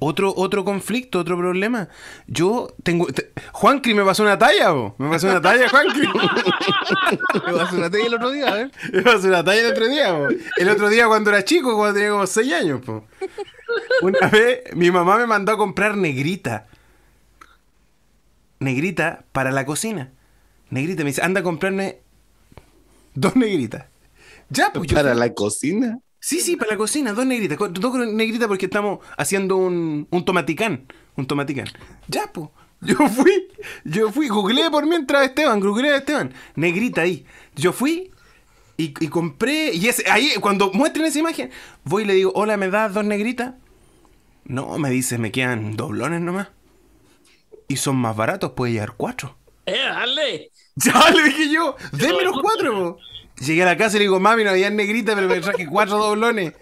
Otro, 0.00 0.32
otro 0.36 0.64
conflicto, 0.64 1.18
otro 1.18 1.36
problema. 1.36 1.88
Yo 2.28 2.68
tengo. 2.84 3.06
te- 3.06 3.32
Juancri 3.52 3.94
me 3.94 4.04
pasó 4.04 4.22
una 4.22 4.38
talla, 4.38 4.70
po. 4.70 4.94
Me 4.98 5.08
pasó 5.10 5.26
una 5.28 5.40
talla, 5.40 5.68
Juancri. 5.68 6.06
Me 7.46 7.52
pasó 7.52 7.76
una 7.76 7.90
tele 7.90 8.06
el 8.06 8.14
otro 8.14 8.30
día, 8.30 8.48
a 8.48 8.54
ver. 8.54 8.70
me 8.92 9.02
pasó 9.02 9.26
una 9.26 9.42
talla 9.42 9.60
el 9.60 9.72
otro 9.72 9.88
día, 9.88 10.16
po. 10.16 10.28
El 10.56 10.68
otro 10.68 10.88
día 10.88 11.06
cuando 11.08 11.30
era 11.30 11.44
chico, 11.44 11.76
cuando 11.76 11.94
tenía 11.94 12.10
como 12.10 12.26
6 12.26 12.52
años, 12.52 12.80
po. 12.84 13.04
Una 14.02 14.28
vez 14.28 14.60
mi 14.74 14.90
mamá 14.90 15.16
me 15.18 15.26
mandó 15.26 15.52
a 15.52 15.58
comprar 15.58 15.96
negrita. 15.96 16.66
Negrita 18.60 19.24
para 19.32 19.50
la 19.52 19.64
cocina. 19.64 20.10
Negrita, 20.70 21.02
me 21.02 21.10
dice, 21.10 21.22
anda 21.22 21.40
a 21.40 21.44
comprarme 21.44 21.98
dos 23.14 23.36
negritas. 23.36 23.86
Ya, 24.50 24.72
pues 24.72 24.88
yo 24.88 24.96
Para 24.96 25.14
la 25.14 25.32
cocina. 25.34 25.98
Sí, 26.20 26.40
sí, 26.40 26.56
para 26.56 26.72
la 26.72 26.76
cocina, 26.76 27.12
dos 27.12 27.26
negritas. 27.26 27.58
Dos 27.58 27.94
negritas 28.12 28.48
porque 28.48 28.66
estamos 28.66 29.00
haciendo 29.16 29.56
un, 29.56 30.06
un 30.10 30.24
tomaticán. 30.24 30.86
Un 31.16 31.26
tomaticán. 31.26 31.66
Ya, 32.08 32.30
pues. 32.32 32.48
Yo 32.80 32.96
fui, 33.08 33.48
yo 33.84 34.12
fui, 34.12 34.28
googleé 34.28 34.70
por 34.70 34.86
mientras 34.86 35.24
Esteban, 35.26 35.60
googleé 35.60 35.92
a 35.94 35.96
Esteban. 35.98 36.32
Negrita 36.54 37.02
ahí. 37.02 37.26
Yo 37.56 37.72
fui 37.72 38.10
y, 38.76 38.94
y 39.04 39.08
compré. 39.08 39.72
Y 39.74 39.88
ese, 39.88 40.10
ahí, 40.10 40.32
cuando 40.40 40.72
muestren 40.72 41.06
esa 41.06 41.18
imagen, 41.20 41.50
voy 41.84 42.04
y 42.04 42.06
le 42.06 42.14
digo, 42.14 42.32
hola, 42.34 42.56
¿me 42.56 42.70
das 42.70 42.94
dos 42.94 43.04
negritas? 43.04 43.54
No, 44.44 44.78
me 44.78 44.90
dice, 44.90 45.18
me 45.18 45.30
quedan 45.32 45.76
doblones 45.76 46.20
nomás. 46.20 46.48
Y 47.68 47.76
son 47.76 47.96
más 47.96 48.16
baratos, 48.16 48.52
puede 48.52 48.72
llevar 48.72 48.94
cuatro. 48.96 49.36
¡Eh, 49.66 49.76
dale! 49.76 50.50
Ya 50.76 51.10
le 51.10 51.22
dije 51.24 51.52
yo, 51.52 51.76
denme 51.92 52.22
los 52.22 52.40
cuatro, 52.40 52.72
po. 52.72 52.98
Llegué 53.40 53.62
a 53.62 53.66
la 53.66 53.76
casa 53.76 53.96
y 53.96 54.00
le 54.00 54.04
digo, 54.04 54.18
mami, 54.20 54.44
no 54.44 54.50
había 54.50 54.70
negrita, 54.70 55.14
pero 55.14 55.28
me 55.28 55.40
traje 55.40 55.66
cuatro 55.66 55.98
doblones. 55.98 56.52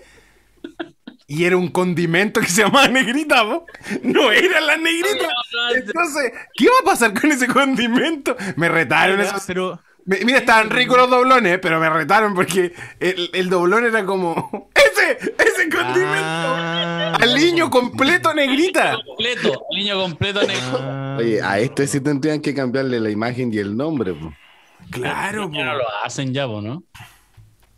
Y 1.28 1.44
era 1.44 1.56
un 1.56 1.68
condimento 1.68 2.40
que 2.40 2.46
se 2.46 2.62
llamaba 2.62 2.86
negrita, 2.88 3.42
po. 3.42 3.66
No 4.02 4.30
eran 4.30 4.66
las 4.66 4.78
negritas. 4.80 5.28
Entonces, 5.74 6.32
¿qué 6.54 6.66
va 6.66 6.74
a 6.82 6.84
pasar 6.84 7.18
con 7.20 7.32
ese 7.32 7.48
condimento? 7.48 8.36
Me 8.56 8.68
retaron 8.68 9.20
esos. 9.20 9.42
Pero, 9.46 9.80
Me- 10.04 10.24
Mira, 10.24 10.38
estaban 10.38 10.70
ricos 10.70 10.96
los 10.96 11.10
doblones, 11.10 11.58
pero 11.60 11.80
me 11.80 11.90
retaron 11.90 12.32
porque 12.34 12.72
el, 13.00 13.28
el 13.32 13.48
doblón 13.48 13.84
era 13.86 14.04
como. 14.04 14.70
¡Ese! 14.74 15.18
¡Ese 15.36 15.68
condimento! 15.68 16.14
Ah. 16.22 17.16
Al 17.20 17.34
niño 17.34 17.70
completo 17.70 18.32
negrita. 18.32 18.96
Completo, 19.04 19.64
el 19.72 19.78
niño 19.78 20.00
completo 20.00 20.40
negro. 20.42 20.78
Ah. 20.80 21.16
Oye, 21.18 21.42
a 21.42 21.58
este 21.58 21.88
sí 21.88 22.00
tendrían 22.00 22.40
que 22.40 22.54
cambiarle 22.54 23.00
la 23.00 23.10
imagen 23.10 23.52
y 23.52 23.58
el 23.58 23.76
nombre. 23.76 24.12
po. 24.14 24.32
Claro, 24.90 25.50
Ya 25.52 25.64
no 25.64 25.74
lo 25.74 25.84
hacen 26.04 26.32
ya, 26.32 26.46
¿no? 26.46 26.82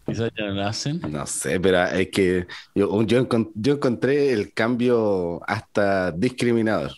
Quizás 0.07 0.31
ya 0.39 0.47
no 0.47 0.53
lo 0.55 0.67
hacen. 0.67 1.01
No 1.09 1.27
sé, 1.27 1.61
pero 1.61 1.85
es 1.85 2.09
que 2.11 2.47
yo, 2.75 3.03
yo, 3.03 3.27
encon- 3.27 3.51
yo 3.55 3.75
encontré 3.75 4.33
el 4.33 4.53
cambio 4.55 5.41
hasta 5.47 6.11
discriminador. 6.13 6.93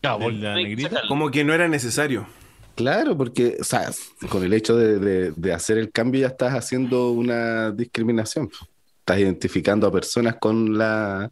Claro, 0.00 0.18
¿De 0.18 0.24
porque 0.24 0.38
la 0.38 0.54
negrita? 0.54 1.02
Como 1.08 1.30
que 1.30 1.44
no 1.44 1.54
era 1.54 1.66
necesario. 1.68 2.26
Claro, 2.74 3.16
porque 3.16 3.56
o 3.60 3.64
sea, 3.64 3.90
con 4.28 4.42
el 4.44 4.52
hecho 4.52 4.76
de, 4.76 4.98
de- 4.98 5.32
de 5.34 5.52
hacer 5.52 5.78
el 5.78 5.90
cambio 5.92 6.22
ya 6.22 6.26
estás 6.28 6.52
haciendo 6.54 7.10
una 7.12 7.70
discriminación. 7.70 8.50
Estás 8.98 9.18
identificando 9.20 9.86
a 9.86 9.92
personas 9.92 10.36
con 10.40 10.76
la 10.76 11.30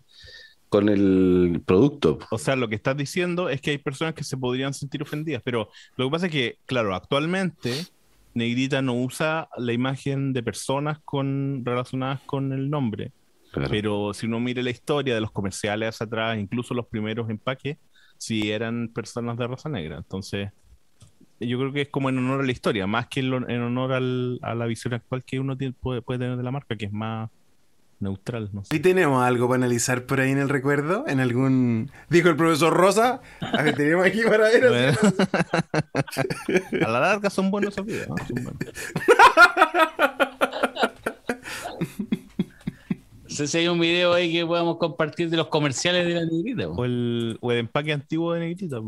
con 0.73 0.89
el 0.89 1.61
producto. 1.67 2.19
O 2.31 2.39
sea, 2.39 2.57
lo 2.57 2.67
que 2.67 2.77
estás 2.77 2.97
diciendo 2.97 3.51
es 3.51 3.61
que 3.61 3.73
hay 3.73 3.79
personas 3.79 4.15
que 4.15 4.25
se 4.25 4.39
podrían 4.39 4.73
sentir 4.73 5.03
ofendidas, 5.03 5.43
pero 5.45 5.69
lo 5.97 6.07
que 6.07 6.11
pasa 6.11 6.27
es 6.27 6.33
que, 6.33 6.57
claro, 6.65 6.95
actualmente 6.95 7.85
Negrita 8.33 8.81
no 8.81 8.95
usa 8.95 9.51
la 9.59 9.75
imagen 9.75 10.33
de 10.33 10.43
personas 10.43 10.99
con, 11.05 11.63
relacionadas 11.63 12.21
con 12.23 12.53
el 12.55 12.71
nombre, 12.71 13.13
Claro. 13.53 13.69
pero 13.71 14.15
si 14.15 14.25
uno 14.25 14.41
mira 14.41 14.63
la 14.63 14.71
historia 14.71 15.15
de 15.15 15.21
los 15.21 15.31
comerciales 15.31 15.91
hacia 15.91 16.07
atrás, 16.07 16.39
incluso 16.39 16.73
los 16.73 16.87
primeros 16.87 17.29
empaques, 17.29 17.77
sí 18.17 18.51
eran 18.51 18.89
personas 18.89 19.37
de 19.37 19.47
raza 19.47 19.69
negra. 19.69 19.99
Entonces, 19.99 20.49
yo 21.39 21.59
creo 21.59 21.71
que 21.75 21.83
es 21.83 21.89
como 21.91 22.09
en 22.09 22.17
honor 22.17 22.41
a 22.41 22.45
la 22.47 22.53
historia, 22.53 22.87
más 22.87 23.09
que 23.09 23.21
en, 23.21 23.29
lo- 23.29 23.47
en 23.47 23.61
honor 23.61 23.93
al- 23.93 24.39
a 24.41 24.55
la 24.55 24.65
visión 24.65 24.95
actual 24.95 25.23
que 25.23 25.39
uno 25.39 25.55
tiene- 25.55 25.75
puede, 25.79 26.01
puede 26.01 26.21
tener 26.21 26.39
de 26.39 26.43
la 26.43 26.51
marca, 26.51 26.77
que 26.77 26.87
es 26.87 26.93
más 26.93 27.29
neutral, 28.03 28.51
no 28.53 28.65
sé. 28.65 28.77
¿Y 28.77 28.81
tenemos 28.81 29.25
algo 29.25 29.49
para 29.49 29.57
analizar 29.57 30.05
por 30.05 30.21
ahí 30.21 30.31
en 30.31 30.39
el 30.39 30.49
recuerdo? 30.49 31.05
¿En 31.07 31.21
algún...? 31.21 31.91
Dijo 32.11 32.29
el 32.29 32.37
profesor 32.37 32.75
Rosa. 32.75 33.23
A 33.41 33.63
ver, 33.63 33.75
tenemos 33.75 34.05
aquí 34.05 34.21
para 34.23 34.45
ver. 34.51 34.69
Bueno. 34.69 34.99
a 36.87 36.91
la 36.91 37.01
larga 37.01 37.31
son 37.31 37.51
buenos 37.51 37.73
esos 37.75 37.87
videos. 37.87 38.09
¿no? 38.09 38.17
Son 38.27 38.45
buenos. 38.45 38.59
No 43.29 43.37
sé 43.37 43.47
si 43.49 43.59
hay 43.59 43.69
un 43.69 43.81
video 43.81 44.13
ahí 44.13 44.31
que 44.31 44.45
podamos 44.45 44.77
compartir 44.77 45.31
de 45.31 45.39
los 45.39 45.49
comerciales 45.49 46.07
de 46.07 46.15
la 46.15 46.25
negrita. 46.27 46.69
O 46.69 46.85
el, 46.85 47.39
o 47.41 47.51
el 47.53 47.59
empaque 47.59 47.93
antiguo 47.93 48.35
de 48.35 48.41
Negrita. 48.41 48.79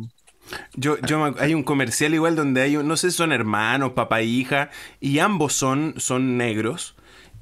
Yo, 0.74 0.98
yo 1.00 1.34
hay 1.38 1.54
un 1.54 1.62
comercial 1.62 2.12
igual 2.12 2.36
donde 2.36 2.60
hay, 2.60 2.76
un- 2.76 2.86
no 2.86 2.98
sé 2.98 3.10
si 3.10 3.16
son 3.16 3.32
hermanos, 3.32 3.92
papá 3.92 4.20
e 4.20 4.24
hija, 4.26 4.68
y 5.00 5.18
ambos 5.20 5.54
son, 5.54 5.94
son 5.96 6.36
negros. 6.36 6.94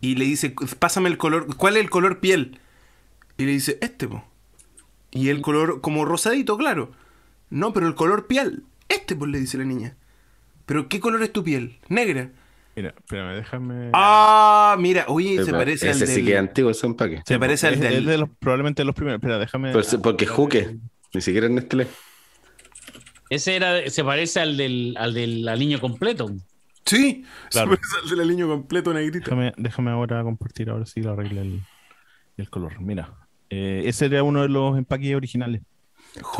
Y 0.02 0.16
le 0.16 0.26
dice, 0.26 0.54
pásame 0.78 1.08
el 1.08 1.16
color, 1.16 1.56
¿cuál 1.56 1.76
es 1.78 1.82
el 1.84 1.88
color 1.88 2.20
piel? 2.20 2.58
Y 3.38 3.46
le 3.46 3.52
dice, 3.52 3.78
este, 3.80 4.06
po. 4.08 4.22
Y 5.12 5.28
el 5.30 5.40
color 5.40 5.80
como 5.80 6.04
rosadito, 6.04 6.58
claro. 6.58 6.92
No, 7.48 7.72
pero 7.72 7.86
el 7.86 7.94
color 7.94 8.26
piel, 8.26 8.64
este, 8.88 9.16
pues 9.16 9.30
le 9.30 9.38
dice 9.38 9.56
la 9.58 9.64
niña. 9.64 9.96
¿Pero 10.66 10.88
qué 10.88 11.00
color 11.00 11.22
es 11.22 11.32
tu 11.32 11.42
piel? 11.44 11.78
Negra. 11.88 12.30
Mira, 12.74 12.94
espérame, 12.98 13.34
déjame. 13.36 13.90
Ah, 13.92 14.76
mira, 14.78 15.04
oye, 15.08 15.36
se 15.38 15.44
Pero 15.46 15.58
parece 15.58 15.90
al 15.90 15.96
ese 15.96 16.06
sí 16.06 16.14
del- 16.16 16.24
que 16.24 16.32
es 16.32 16.38
antiguo 16.38 16.70
ese 16.70 16.86
empaque. 16.86 17.22
Se 17.26 17.38
parece 17.38 17.66
al 17.68 17.74
es, 17.74 17.80
del... 17.80 17.94
es 17.94 18.06
de 18.06 18.18
los, 18.18 18.28
probablemente 18.38 18.82
de 18.82 18.86
los 18.86 18.94
primeros. 18.94 19.18
Espera, 19.18 19.38
déjame. 19.38 19.70
Pero 19.70 19.84
sí, 19.84 19.98
porque 19.98 20.26
Juque, 20.26 20.78
ni 21.14 21.20
siquiera 21.20 21.46
en 21.46 21.54
Nestlé. 21.54 21.86
Ese 23.30 23.56
era, 23.56 23.88
se 23.88 24.02
parece 24.04 24.40
al 24.40 24.56
del, 24.56 24.96
al 24.98 25.14
del 25.14 25.48
al 25.48 25.58
niño 25.58 25.80
completo. 25.80 26.30
Sí, 26.84 27.24
Claro. 27.50 27.70
se 27.76 27.76
parece 27.76 28.12
al 28.12 28.18
del 28.18 28.28
niño 28.28 28.48
completo 28.48 28.92
negrito. 28.92 29.24
Déjame, 29.24 29.52
déjame 29.56 29.90
ahora 29.90 30.22
compartir, 30.22 30.70
ahora 30.70 30.86
sí 30.86 31.02
lo 31.02 31.12
arreglé 31.12 31.42
el, 31.42 31.60
el 32.36 32.50
color. 32.50 32.80
Mira, 32.80 33.14
eh, 33.50 33.82
ese 33.84 34.06
era 34.06 34.22
uno 34.22 34.42
de 34.42 34.48
los 34.48 34.76
empaques 34.78 35.14
originales. 35.14 35.62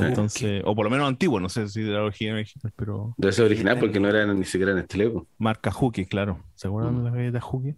Entonces, 0.00 0.62
o 0.66 0.75
por 0.75 0.84
lo 0.84 0.90
menos 0.90 1.08
antiguo, 1.08 1.40
no 1.40 1.49
sé 1.49 1.68
si 1.68 1.80
era 1.80 2.02
original, 2.04 2.37
original, 2.37 2.72
pero 2.76 3.14
Debe 3.16 3.32
ser 3.32 3.46
original 3.46 3.78
porque 3.78 3.99
no 4.00 4.08
era 4.08 4.26
ni 4.26 4.44
siquiera 4.44 4.75
Nestlé. 4.75 5.08
po. 5.08 5.26
marca 5.38 5.70
Juki, 5.70 6.04
claro. 6.04 6.44
¿Se 6.54 6.68
acuerdan 6.68 6.99
de 6.99 7.04
las 7.04 7.14
galletas 7.14 7.42
Juki? 7.42 7.75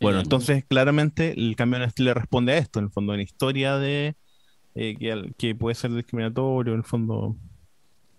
Bueno, 0.00 0.18
Eh, 0.18 0.22
entonces 0.22 0.64
claramente 0.64 1.32
el 1.32 1.56
cambio 1.56 1.82
en 1.82 1.90
le 1.96 2.14
responde 2.14 2.52
a 2.52 2.58
esto, 2.58 2.78
en 2.78 2.84
el 2.86 2.90
fondo, 2.92 3.14
en 3.14 3.20
historia 3.20 3.78
de 3.78 4.14
eh, 4.74 5.32
que 5.36 5.54
puede 5.54 5.74
ser 5.74 5.92
discriminatorio, 5.92 6.74
en 6.74 6.78
el 6.78 6.84
fondo. 6.84 7.36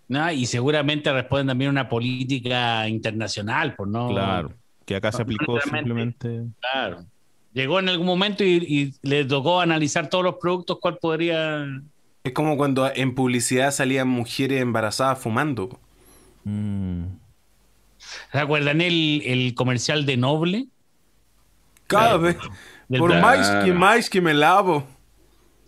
No, 0.08 0.32
y 0.32 0.46
seguramente 0.46 1.12
responden 1.12 1.48
también 1.48 1.68
a 1.68 1.72
una 1.72 1.88
política 1.88 2.88
internacional, 2.88 3.74
pues 3.76 3.90
no. 3.90 4.08
Claro, 4.08 4.52
que 4.84 4.96
acá 4.96 5.12
se 5.12 5.22
aplicó 5.22 5.60
simplemente. 5.60 6.44
Claro. 6.60 7.04
Llegó 7.52 7.78
en 7.78 7.88
algún 7.88 8.06
momento 8.06 8.42
y, 8.44 8.56
y 8.56 8.94
le 9.02 9.24
tocó 9.24 9.60
analizar 9.60 10.08
todos 10.08 10.24
los 10.24 10.36
productos, 10.36 10.78
cuál 10.80 10.98
podría. 10.98 11.66
Es 12.24 12.32
como 12.32 12.56
cuando 12.56 12.90
en 12.94 13.14
publicidad 13.14 13.70
salían 13.70 14.08
mujeres 14.08 14.62
embarazadas 14.62 15.18
fumando. 15.18 15.78
Mm. 16.44 17.04
¿Recuerdan 18.32 18.80
el, 18.80 19.22
el 19.24 19.54
comercial 19.54 20.06
de 20.06 20.16
Noble? 20.16 20.66
Cada 21.86 22.16
vez. 22.16 22.36
Por 22.88 23.18
más 23.20 23.64
que 23.64 23.72
más 23.72 24.08
que 24.08 24.20
me 24.20 24.32
lavo, 24.32 24.86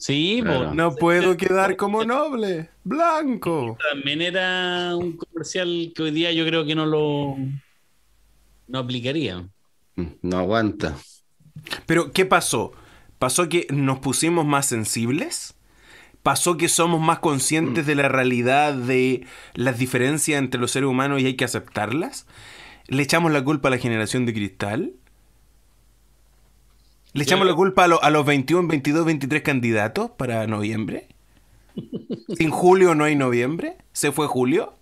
Sí, 0.01 0.41
Claro. 0.43 0.73
no 0.75 0.95
puedo 0.95 1.37
quedar 1.37 1.77
como 1.77 2.05
noble, 2.05 2.71
blanco. 2.85 3.77
también 3.93 4.23
era 4.23 4.97
un 4.97 5.15
comercial 5.19 5.93
que 5.95 6.03
hoy 6.05 6.11
día 6.11 6.33
yo 6.33 6.47
creo 6.47 6.65
que 6.65 6.75
no 6.75 6.87
lo 6.87 7.37
no 8.67 8.79
aplicaría. 8.79 9.47
No 10.23 10.39
aguanta. 10.39 10.97
Pero, 11.85 12.13
¿qué 12.13 12.25
pasó? 12.25 12.73
¿Pasó 13.19 13.49
que 13.51 13.67
nos 13.71 13.99
pusimos 13.99 14.47
más 14.47 14.65
sensibles? 14.67 15.55
¿Pasó 16.23 16.57
que 16.57 16.69
somos 16.69 17.01
más 17.03 17.19
conscientes 17.19 17.85
de 17.85 17.95
la 17.95 18.09
realidad 18.09 18.73
de 18.73 19.27
las 19.55 19.79
diferencias 19.79 20.39
entre 20.39 20.61
los 20.61 20.71
seres 20.71 20.89
humanos 20.89 21.21
y 21.21 21.27
hay 21.27 21.35
que 21.35 21.45
aceptarlas? 21.45 22.27
¿Le 22.89 23.03
echamos 23.03 23.33
la 23.33 23.45
culpa 23.45 23.69
a 23.69 23.73
la 23.73 23.79
generación 23.79 24.25
de 24.25 24.33
cristal? 24.33 24.93
¿Le 27.13 27.25
echamos 27.25 27.47
la 27.47 27.55
culpa 27.55 27.85
a, 27.85 27.89
lo- 27.89 28.03
a 28.03 28.11
los 28.11 28.25
21, 28.25 28.69
22, 28.69 29.05
23 29.05 29.43
candidatos 29.43 30.11
para 30.13 30.47
noviembre? 30.47 31.09
¿Sin 32.37 32.51
julio 32.51 32.95
no 32.95 33.05
hay 33.05 33.17
noviembre? 33.17 33.77
¿Se 33.93 34.13
fue 34.13 34.27
julio? 34.27 34.75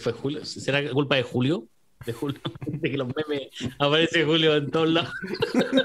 ¿Fue 0.00 0.12
Julio? 0.12 0.44
¿Será 0.44 0.88
culpa 0.90 1.14
de 1.16 1.22
Julio? 1.22 1.66
De 2.04 2.12
Julio, 2.12 2.40
de 2.66 2.90
que 2.90 2.96
los 2.96 3.06
memes 3.08 3.48
aparece 3.78 4.24
Julio 4.24 4.56
en 4.56 4.70
todos 4.70 4.88
lados. 4.88 5.12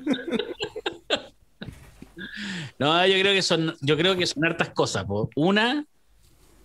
No, 2.78 3.06
yo 3.06 3.20
creo 3.20 3.34
que 3.34 3.42
son, 3.42 3.76
yo 3.82 3.98
creo 3.98 4.16
que 4.16 4.26
son 4.26 4.46
hartas 4.46 4.70
cosas. 4.72 5.06
po. 5.06 5.30
Una, 5.36 5.86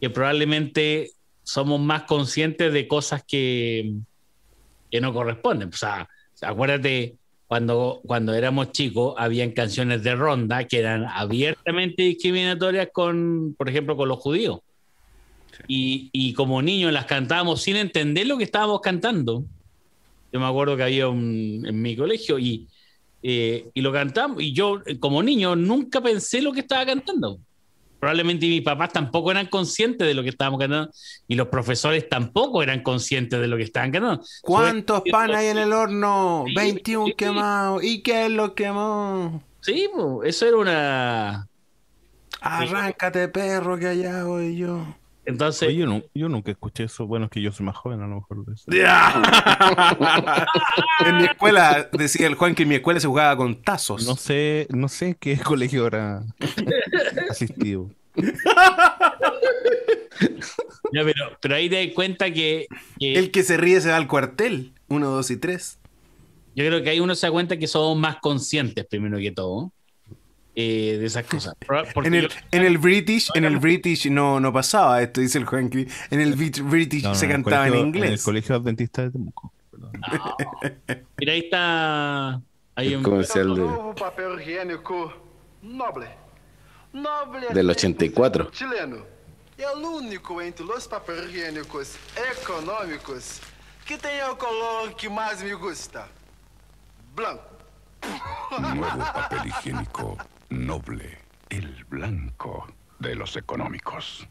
que 0.01 0.11
probablemente 0.11 1.11
somos 1.43 1.81
más 1.81 2.05
conscientes 2.05 2.73
de 2.73 2.87
cosas 2.89 3.25
que, 3.27 3.95
que 4.91 5.01
no 5.01 5.13
corresponden. 5.13 5.69
O 5.69 5.77
sea, 5.77 6.09
acuérdate, 6.43 7.17
cuando, 7.47 8.01
cuando 8.07 8.35
éramos 8.35 8.73
chicos, 8.73 9.15
habían 9.19 9.53
canciones 9.53 10.03
de 10.03 10.15
ronda 10.15 10.65
que 10.65 10.79
eran 10.79 11.05
abiertamente 11.05 12.03
discriminatorias 12.03 12.89
con, 12.93 13.55
por 13.57 13.69
ejemplo, 13.69 13.97
con 13.97 14.09
los 14.09 14.19
judíos. 14.19 14.61
Y, 15.69 16.11
y 16.13 16.33
como 16.33 16.63
niños 16.63 16.93
las 16.93 17.05
cantábamos 17.05 17.63
sin 17.63 17.77
entender 17.77 18.27
lo 18.27 18.39
que 18.39 18.45
estábamos 18.45 18.81
cantando. 18.81 19.45
Yo 20.33 20.41
me 20.41 20.47
acuerdo 20.47 20.77
que 20.77 20.83
había 20.83 21.09
un, 21.09 21.65
en 21.65 21.81
mi 21.81 21.95
colegio 21.95 22.39
y, 22.39 22.67
eh, 23.23 23.69
y 23.73 23.81
lo 23.81 23.93
cantamos. 23.93 24.43
Y 24.43 24.53
yo, 24.53 24.81
eh, 24.85 24.99
como 24.99 25.23
niño, 25.23 25.55
nunca 25.55 26.01
pensé 26.01 26.43
lo 26.43 26.53
que 26.53 26.61
estaba 26.61 26.85
cantando. 26.85 27.39
Probablemente 28.05 28.47
mis 28.47 28.61
papás 28.61 28.93
tampoco 28.93 29.31
eran 29.31 29.47
conscientes 29.47 30.07
de 30.07 30.13
lo 30.13 30.23
que 30.23 30.29
estábamos 30.29 30.61
cantando 30.61 30.93
y 31.27 31.37
los 31.37 31.49
profesores 31.49 32.07
tampoco 32.07 32.63
eran 32.63 32.83
conscientes 32.83 33.41
de 33.41 33.49
lo 33.49 33.57
que 33.57 33.63
estaban 33.63 33.91
cantando. 33.93 34.23
¿Cuántos 34.43 35.05
pan 35.11 35.35
hay 35.35 35.47
en 35.47 35.57
el 35.57 35.73
horno? 35.73 36.45
Sí, 36.47 36.55
21 36.55 37.07
sí. 37.07 37.15
quemados. 37.15 37.83
¿Y 37.83 38.03
qué 38.03 38.27
es 38.27 38.31
lo 38.31 38.55
quemó? 38.55 39.43
Sí, 39.63 39.89
po, 39.91 40.23
eso 40.23 40.47
era 40.47 40.57
una. 40.59 41.49
Arráncate, 42.43 43.29
perro, 43.29 43.79
que 43.79 43.87
allá 43.87 44.25
voy 44.25 44.55
yo. 44.55 44.85
Entonces, 45.27 45.69
Oye, 45.69 45.79
yo, 45.79 45.87
nu- 45.87 46.05
yo 46.15 46.29
nunca 46.29 46.51
escuché 46.51 46.85
eso. 46.85 47.07
Bueno, 47.07 47.27
es 47.27 47.31
que 47.31 47.41
yo 47.41 47.51
soy 47.51 47.65
más 47.67 47.77
joven, 47.77 48.03
a 48.03 48.07
lo 48.07 48.17
mejor. 48.17 48.45
de 48.45 48.55
eso. 48.55 48.65
en 51.07 51.17
mi 51.17 51.25
escuela, 51.25 51.89
decía 51.93 52.27
el 52.27 52.35
Juan 52.35 52.55
que 52.55 52.65
en 52.65 52.69
mi 52.69 52.75
escuela 52.77 53.01
se 53.01 53.07
jugaba 53.07 53.37
con 53.37 53.63
tazos. 53.63 54.07
No 54.07 54.17
sé, 54.17 54.67
no 54.71 54.89
sé 54.89 55.17
qué 55.19 55.39
colegio 55.39 55.85
habrá 55.85 56.23
asistido. 57.31 57.91
ya, 60.93 61.05
pero, 61.05 61.37
pero 61.41 61.55
ahí 61.55 61.69
te 61.69 61.85
das 61.87 61.95
cuenta 61.95 62.31
que, 62.33 62.67
que 62.99 63.15
El 63.15 63.31
que 63.31 63.43
se 63.43 63.57
ríe 63.57 63.81
se 63.81 63.91
va 63.91 63.97
al 63.97 64.09
cuartel. 64.09 64.73
Uno, 64.89 65.09
dos 65.11 65.31
y 65.31 65.37
tres. 65.39 65.79
yo 66.55 66.65
creo 66.67 66.83
que 66.83 66.91
ahí 66.91 67.01
uno 67.01 67.15
se 67.15 67.27
da 67.27 67.33
cuenta 67.33 67.57
que 67.57 67.67
somos 67.67 67.97
más 67.99 68.17
conscientes, 68.21 68.87
primero 68.87 69.19
que 69.19 69.33
todo, 69.33 69.73
eh, 70.57 70.97
de 71.01 71.07
esas 71.07 71.25
cosas. 71.27 71.55
En 72.05 72.15
el, 72.15 72.29
yo- 72.29 72.37
en 72.51 72.63
el 72.63 72.79
British, 72.79 73.29
en 73.35 73.45
el 73.45 73.59
British 73.59 74.09
no, 74.11 74.39
no 74.41 74.53
pasaba 74.53 75.03
esto, 75.03 75.21
dice 75.21 75.39
el 75.39 75.45
Juan. 75.47 75.71
En 76.11 76.21
el 76.21 76.37
Brit- 76.37 76.63
British 76.63 77.03
No, 77.03 77.09
no, 77.11 77.15
se 77.15 77.25
en 77.27 77.31
el 77.33 77.37
cantaba 77.43 77.67
en 77.67 77.73
colegio- 77.73 77.89
En 77.89 77.95
el 77.97 78.05
inglés. 78.05 78.23
colegio 78.25 78.55
adventista 78.57 79.03
de 79.03 79.11
Temuco. 79.11 79.53
No. 79.77 79.91
Mira, 81.19 81.33
ahí 81.33 81.41
está. 81.41 82.41
El 82.77 82.97
un- 82.97 83.03
comercial 83.03 83.55
de, 83.55 83.95
papel 84.01 84.41
higiênico 84.41 85.13
Noble. 85.63 86.09
Noble 86.93 87.49
del 87.53 87.67
100% 87.67 87.71
84. 87.71 88.51
chileno. 88.53 88.99
E 89.57 89.65
o 89.67 89.77
único 89.99 90.41
entre 90.43 90.65
os 90.65 90.87
papéis 90.87 91.27
higiênicos 91.31 91.97
econômicos 92.33 93.41
que 93.87 93.97
tem 93.97 94.21
o 94.29 94.35
color 94.37 94.95
que 94.97 95.09
mais 95.09 95.41
me 95.43 95.55
gusta. 95.55 96.09
Blanco. 97.15 97.45
Nuevo 98.61 98.99
papel 98.99 99.47
higiénico 99.47 100.19
noble, 100.55 101.19
el 101.51 101.85
blanco 101.85 102.67
de 102.99 103.15
los 103.15 103.37
económicos. 103.37 104.27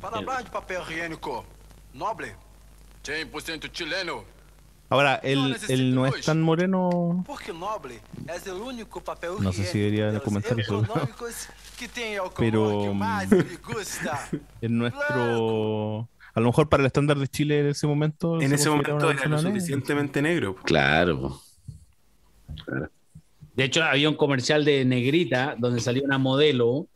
Para 0.00 0.18
hablar 0.18 0.44
de 0.44 0.50
papel 0.50 0.78
Noble, 1.92 2.34
100% 3.04 3.70
chileno. 3.70 4.24
Ahora, 4.88 5.16
él, 5.16 5.56
él 5.68 5.94
no 5.94 6.06
es 6.06 6.24
tan 6.24 6.42
moreno. 6.42 7.24
No 9.40 9.52
sé 9.52 9.64
si 9.64 9.78
debería 9.78 10.20
comentar 10.20 10.58
eso. 10.58 10.84
Pero. 12.36 12.94
En 14.60 14.78
nuestro. 14.78 16.08
A 16.34 16.40
lo 16.40 16.46
mejor 16.46 16.68
para 16.68 16.82
el 16.82 16.86
estándar 16.86 17.16
de 17.18 17.28
Chile 17.28 17.60
en 17.60 17.66
ese 17.68 17.86
momento. 17.86 18.40
En 18.40 18.48
se 18.48 18.54
ese 18.56 18.70
momento 18.70 19.10
era 19.10 19.28
lo 19.28 19.38
suficientemente 19.38 20.20
negro. 20.20 20.56
Claro. 20.56 21.20
po. 21.20 21.40
De 23.54 23.64
hecho, 23.64 23.82
había 23.84 24.08
un 24.08 24.16
comercial 24.16 24.64
de 24.64 24.84
Negrita 24.84 25.54
donde 25.58 25.80
salía 25.80 26.02
una 26.04 26.18
modelo 26.18 26.86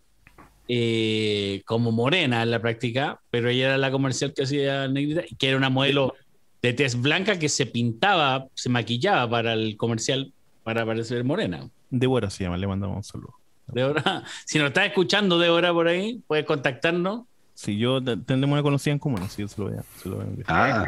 eh, 0.69 1.63
como 1.65 1.93
morena 1.93 2.43
en 2.43 2.51
la 2.51 2.61
práctica, 2.61 3.21
pero 3.31 3.49
ella 3.49 3.67
era 3.67 3.79
la 3.79 3.91
comercial 3.91 4.35
que 4.35 4.43
hacía 4.43 4.87
Negrita, 4.89 5.23
que 5.39 5.49
era 5.49 5.57
una 5.57 5.71
modelo 5.71 6.15
de 6.61 6.73
tez 6.73 7.01
blanca 7.01 7.39
que 7.39 7.49
se 7.49 7.67
pintaba, 7.67 8.47
se 8.55 8.69
maquillaba 8.69 9.31
para 9.31 9.53
el 9.55 9.77
comercial 9.77 10.33
para 10.65 10.85
parecer 10.85 11.23
morena. 11.25 11.69
Débora 11.91 12.29
se 12.29 12.45
llama, 12.45 12.57
le 12.59 12.67
mandamos 12.67 12.97
un 12.97 13.05
saludo. 13.05 13.35
Débora, 13.69 14.25
si 14.45 14.59
nos 14.59 14.69
estás 14.69 14.87
escuchando, 14.87 15.39
Débora, 15.39 15.73
por 15.73 15.89
ahí, 15.89 16.21
puedes 16.27 16.45
contactarnos. 16.45 17.23
Si 17.55 17.77
yo 17.79 18.03
te- 18.03 18.17
tenemos 18.17 18.53
una 18.53 18.63
conocida 18.63 18.93
en 18.93 18.99
común, 18.99 19.21
así 19.23 19.43
yo 19.43 19.49
se 19.49 19.61
lo 19.61 19.69
voy 19.69 19.79
a, 19.79 19.83
se 20.01 20.09
lo 20.09 20.17
voy 20.17 20.25
a 20.25 20.29
enviar. 20.29 20.47
Ah, 20.49 20.87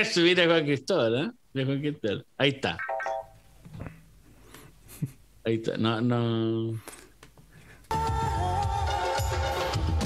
Eso, 0.00 0.20
mira 0.20 0.46
Juan 0.46 0.64
Cristóbal, 0.64 1.14
¿eh? 1.26 1.30
Mira 1.52 1.66
Juan 1.66 1.80
Cristóbal. 1.80 2.26
Ahí 2.38 2.48
está. 2.50 2.78
Ahí 5.44 5.54
está. 5.54 5.76
No, 5.76 6.00
no. 6.00 6.80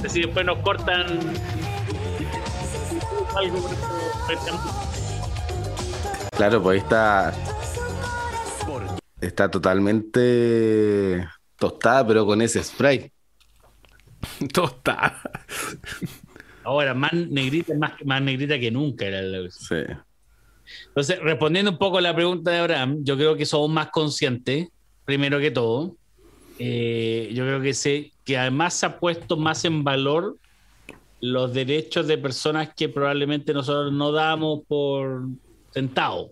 Si 0.08 0.20
después 0.20 0.46
nos 0.46 0.58
cortan 0.58 1.18
algo 3.36 3.60
por 3.60 3.72
eso. 4.32 4.60
claro, 6.36 6.62
pues 6.62 6.74
ahí 6.74 6.82
está. 6.82 7.34
Está 9.20 9.50
totalmente 9.50 11.26
tostada, 11.58 12.06
pero 12.06 12.24
con 12.24 12.40
ese 12.40 12.62
spray. 12.62 13.10
Tostada. 14.52 15.20
Ahora, 16.64 16.94
más 16.94 17.12
negrita, 17.12 17.74
más, 17.74 17.92
más 18.04 18.22
negrita 18.22 18.58
que 18.58 18.70
nunca 18.70 19.06
era 19.06 19.22
la 19.22 19.50
Sí. 19.50 19.76
Entonces, 20.88 21.20
respondiendo 21.20 21.70
un 21.70 21.78
poco 21.78 21.98
a 21.98 22.00
la 22.00 22.14
pregunta 22.14 22.50
de 22.50 22.58
Abraham, 22.58 22.98
yo 23.02 23.16
creo 23.16 23.36
que 23.36 23.46
somos 23.46 23.70
más 23.70 23.90
conscientes, 23.90 24.68
primero 25.06 25.40
que 25.40 25.50
todo. 25.50 25.96
Eh, 26.58 27.30
yo 27.32 27.44
creo 27.44 27.62
que, 27.62 27.72
se, 27.72 28.12
que 28.24 28.36
además 28.36 28.74
se 28.74 28.86
ha 28.86 28.98
puesto 28.98 29.38
más 29.38 29.64
en 29.64 29.82
valor 29.84 30.36
los 31.20 31.54
derechos 31.54 32.06
de 32.06 32.18
personas 32.18 32.74
que 32.74 32.90
probablemente 32.90 33.54
nosotros 33.54 33.92
no 33.92 34.12
damos 34.12 34.60
por 34.68 35.28
sentado. 35.72 36.30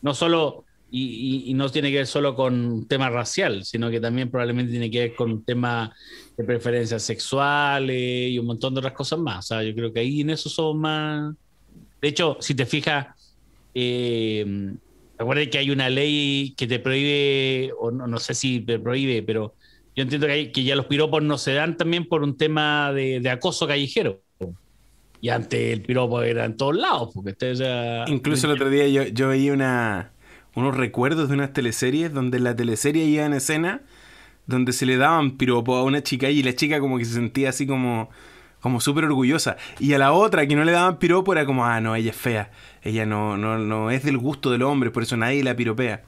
No 0.00 0.14
solo, 0.14 0.64
y, 0.90 1.52
no 1.54 1.68
tiene 1.70 1.90
que 1.90 1.98
ver 1.98 2.06
solo 2.06 2.34
con 2.34 2.86
tema 2.86 3.08
racial, 3.10 3.64
sino 3.64 3.90
que 3.90 4.00
también 4.00 4.30
probablemente 4.30 4.72
tiene 4.72 4.90
que 4.90 5.00
ver 5.00 5.14
con 5.14 5.30
un 5.30 5.44
tema 5.44 5.94
de 6.36 6.44
preferencias 6.44 7.02
sexuales 7.02 8.30
y 8.30 8.38
un 8.38 8.46
montón 8.46 8.74
de 8.74 8.80
otras 8.80 8.94
cosas 8.94 9.18
más. 9.18 9.38
O 9.44 9.48
sea, 9.48 9.62
yo 9.62 9.74
creo 9.74 9.92
que 9.92 10.00
ahí 10.00 10.22
en 10.22 10.30
eso 10.30 10.48
somos 10.48 10.76
más... 10.76 11.34
De 12.00 12.08
hecho, 12.08 12.36
si 12.40 12.54
te 12.54 12.66
fijas, 12.66 13.06
eh, 13.74 14.74
recuerda 15.18 15.46
que 15.50 15.58
hay 15.58 15.70
una 15.70 15.88
ley 15.90 16.54
que 16.56 16.66
te 16.66 16.78
prohíbe, 16.80 17.72
o 17.78 17.90
no, 17.90 18.06
no 18.06 18.18
sé 18.18 18.34
si 18.34 18.60
te 18.64 18.78
prohíbe, 18.78 19.22
pero 19.22 19.56
yo 19.94 20.02
entiendo 20.02 20.26
que, 20.26 20.32
hay- 20.32 20.52
que 20.52 20.64
ya 20.64 20.76
los 20.76 20.86
piropos 20.86 21.22
no 21.22 21.38
se 21.38 21.52
dan 21.54 21.76
también 21.76 22.06
por 22.08 22.22
un 22.22 22.36
tema 22.36 22.92
de, 22.92 23.20
de 23.20 23.30
acoso 23.30 23.66
callejero. 23.66 24.22
Y 25.20 25.28
antes 25.30 25.60
el 25.72 25.82
piropo 25.82 26.22
era 26.22 26.44
en 26.44 26.56
todos 26.56 26.76
lados, 26.76 27.10
porque 27.14 27.30
este, 27.30 27.56
sea, 27.56 28.04
Incluso 28.04 28.46
el 28.46 28.52
otro 28.54 28.68
día 28.70 28.88
yo, 28.88 29.04
yo 29.04 29.28
veía 29.28 29.52
una, 29.52 30.12
unos 30.54 30.76
recuerdos 30.76 31.28
de 31.28 31.34
unas 31.34 31.52
teleseries 31.52 32.12
donde 32.12 32.40
la 32.40 32.56
teleserie 32.56 33.04
iba 33.04 33.24
en 33.24 33.32
escena 33.34 33.82
donde 34.46 34.72
se 34.72 34.86
le 34.86 34.96
daban 34.98 35.38
piropo 35.38 35.76
a 35.76 35.84
una 35.84 36.02
chica 36.02 36.30
y 36.30 36.42
la 36.42 36.54
chica 36.56 36.80
como 36.80 36.98
que 36.98 37.04
se 37.06 37.14
sentía 37.14 37.50
así 37.50 37.66
como 37.66 38.10
como 38.62 38.80
súper 38.80 39.04
orgullosa 39.06 39.58
y 39.80 39.92
a 39.94 39.98
la 39.98 40.12
otra 40.14 40.46
que 40.48 40.56
no 40.56 40.64
le 40.64 40.72
daban 40.72 40.98
piropo 40.98 41.34
era 41.34 41.46
como 41.46 41.66
ah 41.66 41.80
no 41.82 41.96
ella 41.96 42.12
es 42.12 42.16
fea 42.16 42.52
ella 42.82 43.06
no 43.06 43.36
no 43.36 43.58
no 43.58 43.90
es 43.90 44.04
del 44.04 44.18
gusto 44.18 44.50
del 44.50 44.62
hombre 44.62 44.90
por 44.92 45.04
eso 45.04 45.18
nadie 45.18 45.44
la 45.44 45.56
piropea 45.56 46.04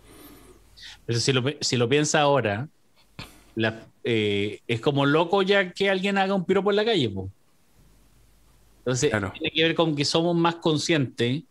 Pero 1.07 1.19
si 1.21 1.33
lo, 1.33 1.43
si 1.61 1.77
lo 1.77 1.89
piensa 1.89 2.21
ahora, 2.21 2.69
la- 3.55 3.89
eh, 4.05 4.61
es 4.67 4.81
como 4.81 5.07
loco 5.07 5.43
ya 5.43 5.73
que 5.73 5.91
alguien 5.91 6.19
haga 6.19 6.35
un 6.35 6.47
piropo 6.47 6.71
en 6.71 6.77
la 6.77 6.85
calle. 6.87 7.11
po. 7.11 7.33
Entonces, 8.85 9.11
Claro. 9.11 9.33
tiene 9.33 9.51
que 9.55 9.63
ver 9.63 9.75
con 9.75 9.97
que 9.97 10.05
somos 10.05 10.37
más 10.37 10.57
conscientes, 10.57 11.45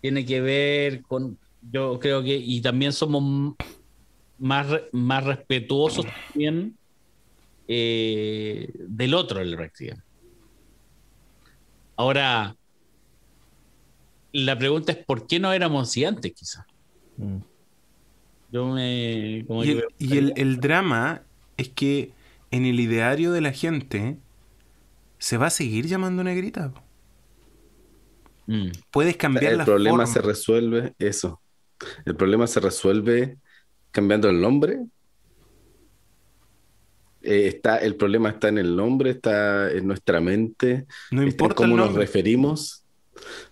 tiene 0.00 0.26
que 0.26 0.40
ver 0.40 1.02
con, 1.02 1.38
yo 1.62 1.98
creo 2.00 2.22
que, 2.22 2.36
y 2.36 2.60
también 2.62 2.92
somos 2.92 3.56
más, 4.38 4.66
más 4.92 5.24
respetuosos 5.24 6.06
también 6.32 6.78
eh, 7.68 8.72
del 8.88 9.14
otro, 9.14 9.40
el 9.40 9.56
prácticamente. 9.56 10.07
Ahora, 11.98 12.56
la 14.32 14.58
pregunta 14.58 14.92
es, 14.92 15.04
¿por 15.04 15.26
qué 15.26 15.38
no 15.40 15.52
éramos 15.52 15.88
así 15.88 16.04
antes, 16.04 16.32
quizás? 16.34 16.64
Mm. 17.18 17.42
Yo 18.50 18.66
me... 18.66 19.44
como 19.46 19.64
y, 19.64 19.70
el, 19.70 19.76
me 19.76 19.84
y 19.98 20.16
el- 20.18 20.32
el 20.36 20.60
drama 20.60 21.26
es 21.56 21.68
que 21.70 22.16
en 22.50 22.64
el 22.66 22.80
ideario 22.80 23.32
de 23.32 23.40
la 23.40 23.52
gente 23.52 24.22
se 25.18 25.36
va 25.38 25.46
a 25.46 25.50
seguir 25.50 25.86
llamando 25.86 26.24
negrita. 26.24 26.72
Mm. 28.46 28.70
puedes 28.90 29.16
cambiar 29.16 29.52
El 29.52 29.58
la 29.58 29.64
problema 29.64 30.06
forma. 30.06 30.06
se 30.06 30.20
resuelve, 30.22 30.94
eso. 30.98 31.42
El 32.06 32.16
problema 32.16 32.46
se 32.46 32.60
resuelve 32.60 33.38
cambiando 33.92 34.28
el 34.30 34.40
nombre. 34.40 34.86
Eh, 37.22 37.48
está, 37.48 37.78
el 37.78 37.96
problema 37.96 38.30
está 38.30 38.48
en 38.48 38.58
el 38.58 38.76
nombre, 38.76 39.10
está 39.10 39.70
en 39.72 39.86
nuestra 39.86 40.20
mente, 40.20 40.86
no 41.22 41.30
está 41.30 41.44
en 41.46 41.52
cómo 41.54 41.76
nos 41.76 41.94
referimos. 41.94 42.84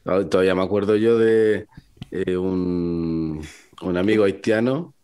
Todavía 0.04 0.54
me 0.54 0.62
acuerdo 0.62 0.96
yo 0.96 1.18
de 1.18 1.66
eh, 2.10 2.36
un, 2.36 3.42
un 3.82 3.96
amigo 3.96 4.24
haitiano 4.24 4.94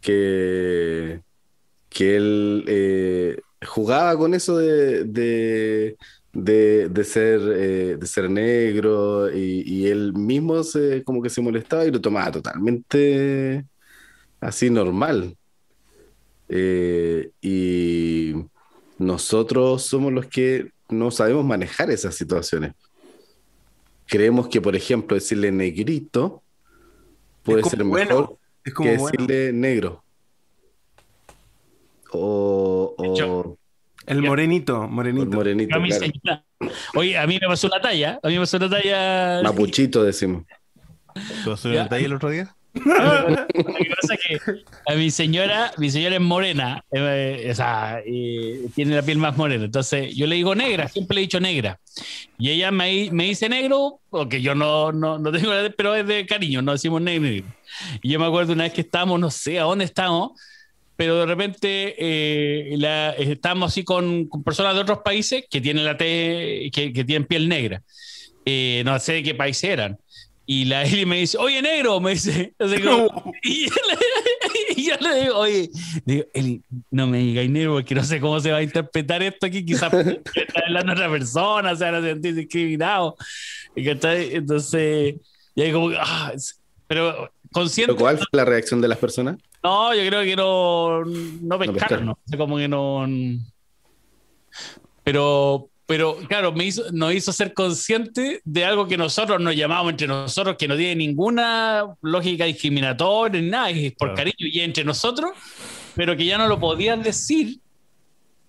que, 0.00 1.22
que 1.90 2.16
él 2.16 2.64
eh, 2.68 3.38
jugaba 3.66 4.16
con 4.18 4.34
eso 4.34 4.58
de, 4.58 5.04
de, 5.04 5.96
de- 6.32 6.88
de 6.90 7.04
ser, 7.04 7.40
de 7.42 8.06
ser 8.06 8.30
negro 8.30 9.32
y, 9.34 9.62
y 9.66 9.86
él 9.88 10.12
mismo 10.14 10.62
se, 10.64 11.04
como 11.04 11.22
que 11.22 11.30
se 11.30 11.42
molestaba 11.42 11.84
y 11.86 11.90
lo 11.92 12.00
tomaba 12.00 12.32
totalmente 12.32 13.66
así 14.40 14.70
normal. 14.70 15.36
Eh, 16.54 17.30
y 17.40 18.34
nosotros 18.98 19.82
somos 19.84 20.12
los 20.12 20.26
que 20.26 20.70
no 20.90 21.10
sabemos 21.10 21.44
manejar 21.46 21.90
esas 21.90 22.14
situaciones. 22.14 22.74
Creemos 24.06 24.48
que, 24.48 24.60
por 24.60 24.76
ejemplo, 24.76 25.14
decirle 25.14 25.50
negrito 25.50 26.42
puede 27.42 27.60
Es 27.60 27.64
como 27.64 27.70
ser 27.76 27.84
bueno, 27.84 28.08
mejor 28.20 28.38
es 28.64 28.74
como 28.74 28.90
que 28.90 28.96
bueno. 28.98 29.16
decirle 29.18 29.52
negro. 29.54 30.04
O, 32.10 32.94
el 34.04 34.20
morenito 34.20 34.86
morenito 34.88 35.22
el 35.24 35.30
morenito, 35.30 35.78
claro. 36.22 36.42
Oye, 36.94 37.16
a 37.16 37.26
mí 37.26 37.38
me 37.40 37.46
pasó 37.46 37.68
una 37.68 37.80
talla. 37.80 38.20
A 38.22 38.28
mí 38.28 38.34
me 38.34 38.40
pasó 38.40 38.58
una 38.58 38.68
talla. 38.68 39.40
Mapuchito 39.42 40.04
decimos. 40.04 40.44
¿Te 41.14 41.50
pasó 41.50 41.68
el 41.68 41.74
Ya. 41.76 41.82
detalle 41.84 42.04
el 42.04 42.12
otro 42.12 42.28
día? 42.28 42.54
Lo 42.74 43.36
que 43.64 43.90
pasa 44.00 44.14
es 44.14 44.20
que 44.26 44.38
a 44.86 44.94
mi 44.94 45.10
señora, 45.10 45.72
mi 45.78 45.90
señora 45.90 46.14
es 46.16 46.20
morena, 46.20 46.84
eh, 46.90 47.48
o 47.50 47.54
sea, 47.54 48.00
tiene 48.74 48.96
la 48.96 49.02
piel 49.02 49.18
más 49.18 49.36
morena. 49.36 49.64
Entonces 49.64 50.14
yo 50.14 50.26
le 50.26 50.36
digo 50.36 50.54
negra, 50.54 50.88
siempre 50.88 51.16
le 51.16 51.20
he 51.20 51.24
dicho 51.24 51.40
negra. 51.40 51.78
Y 52.38 52.50
ella 52.50 52.70
me, 52.70 53.10
me 53.12 53.24
dice 53.24 53.48
negro, 53.48 54.00
porque 54.10 54.40
yo 54.40 54.54
no, 54.54 54.90
no, 54.92 55.18
no 55.18 55.30
tengo, 55.32 55.52
pero 55.76 55.94
es 55.94 56.06
de 56.06 56.26
cariño, 56.26 56.62
no 56.62 56.72
decimos 56.72 57.02
negro. 57.02 57.28
Y 58.02 58.08
yo 58.10 58.18
me 58.18 58.26
acuerdo 58.26 58.52
una 58.54 58.64
vez 58.64 58.72
que 58.72 58.80
estábamos, 58.82 59.20
no 59.20 59.30
sé 59.30 59.58
a 59.58 59.64
dónde 59.64 59.84
estábamos, 59.84 60.32
pero 60.96 61.16
de 61.20 61.26
repente 61.26 61.94
eh, 61.98 62.74
la, 62.78 63.10
estábamos 63.12 63.72
así 63.72 63.84
con, 63.84 64.26
con 64.28 64.42
personas 64.42 64.74
de 64.74 64.80
otros 64.80 64.98
países 65.04 65.44
que 65.50 65.60
tienen 65.60 65.84
la 65.84 65.96
te- 65.96 66.70
que, 66.72 66.92
que 66.92 67.04
tienen 67.04 67.26
piel 67.26 67.48
negra. 67.48 67.82
Eh, 68.44 68.82
no 68.84 68.98
sé 68.98 69.14
de 69.14 69.22
qué 69.22 69.34
país 69.34 69.62
eran. 69.64 69.98
Y 70.52 70.66
la 70.66 70.82
Eli 70.84 71.06
me 71.06 71.16
dice, 71.16 71.38
oye, 71.38 71.62
negro, 71.62 71.98
me 71.98 72.10
dice. 72.10 72.54
Así 72.58 72.82
como- 72.82 73.32
y, 73.42 73.66
yo 73.68 73.74
le, 73.88 74.74
y 74.76 74.86
yo 74.86 74.94
le 75.00 75.20
digo, 75.22 75.38
oye, 75.38 75.70
digo, 76.04 76.24
Eli, 76.34 76.62
no 76.90 77.06
me 77.06 77.18
digáis 77.18 77.50
negro 77.50 77.72
porque 77.74 77.94
no 77.94 78.04
sé 78.04 78.20
cómo 78.20 78.38
se 78.38 78.50
va 78.52 78.58
a 78.58 78.62
interpretar 78.62 79.22
esto 79.22 79.46
aquí. 79.46 79.64
Quizás 79.64 79.92
está 79.94 80.60
hablando 80.66 80.92
otra 80.92 81.10
persona, 81.10 81.74
se 81.74 81.84
van 81.84 81.94
a 81.94 82.02
sentir 82.02 82.34
discriminados. 82.34 83.14
Entonces, 83.74 85.14
y 85.54 85.62
ahí 85.62 85.72
como, 85.72 85.90
ah, 85.98 86.32
pero 86.86 87.32
consciente. 87.50 87.94
¿Pero 87.94 88.02
¿Cuál 88.04 88.18
fue 88.18 88.26
la 88.32 88.44
reacción 88.44 88.82
de 88.82 88.88
las 88.88 88.98
personas? 88.98 89.38
No, 89.62 89.94
yo 89.94 90.06
creo 90.06 90.22
que 90.22 90.36
no, 90.36 91.02
no 91.04 91.58
pescaron, 91.58 91.74
pescaron. 91.78 92.06
¿no? 92.06 92.12
O 92.12 92.18
sea, 92.26 92.38
como 92.38 92.58
que 92.58 92.68
no. 92.68 93.06
Pero, 95.02 95.70
pero 95.92 96.16
claro, 96.26 96.52
me 96.52 96.64
hizo, 96.64 96.84
nos 96.90 97.12
hizo 97.12 97.34
ser 97.34 97.52
consciente 97.52 98.40
de 98.46 98.64
algo 98.64 98.88
que 98.88 98.96
nosotros 98.96 99.38
nos 99.42 99.54
llamamos 99.54 99.90
entre 99.90 100.06
nosotros, 100.06 100.56
que 100.58 100.66
no 100.66 100.74
tiene 100.74 100.96
ninguna 100.96 101.84
lógica 102.00 102.46
discriminatoria 102.46 103.42
ni 103.42 103.50
nada, 103.50 103.68
es 103.68 103.92
por 103.92 104.08
Claro. 104.14 104.16
cariño 104.16 104.36
y 104.50 104.60
entre 104.60 104.84
nosotros, 104.84 105.32
pero 105.94 106.16
que 106.16 106.24
ya 106.24 106.38
no 106.38 106.46
lo 106.48 106.58
podían 106.58 107.02
decir 107.02 107.58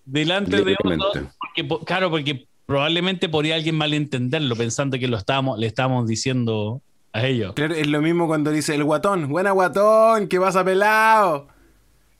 delante 0.06 0.64
de 0.64 0.74
otros, 0.82 1.28
porque, 1.38 1.64
po- 1.66 1.80
claro, 1.84 2.10
porque 2.10 2.48
probablemente 2.66 3.28
podría 3.28 3.56
alguien 3.56 3.76
malentenderlo 3.76 4.56
pensando 4.56 4.98
que 4.98 5.10
lo 5.10 5.18
estábamos, 5.18 5.60
le 5.60 5.68
estábamos 5.68 6.08
diciendo 6.08 6.82
a 7.12 7.26
ellos. 7.28 7.52
Claro, 7.56 7.76
es 7.76 7.88
lo 7.88 8.02
mismo 8.02 8.26
cuando 8.26 8.52
dice 8.52 8.74
el 8.74 8.86
guatón, 8.86 9.28
buena 9.28 9.52
guatón, 9.52 10.30
que 10.30 10.40
vas 10.40 10.56
a 10.56 10.64
pelado. 10.64 11.50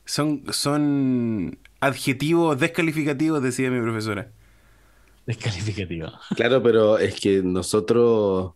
Son, 0.04 0.42
son 0.50 1.58
adjetivos 1.80 2.60
descalificativos, 2.60 3.42
decía 3.42 3.70
mi 3.70 3.80
profesora. 3.80 4.28
Descalificativo. 5.26 6.08
Claro, 6.36 6.62
pero 6.62 6.98
es 6.98 7.18
que 7.20 7.42
nosotros 7.42 8.52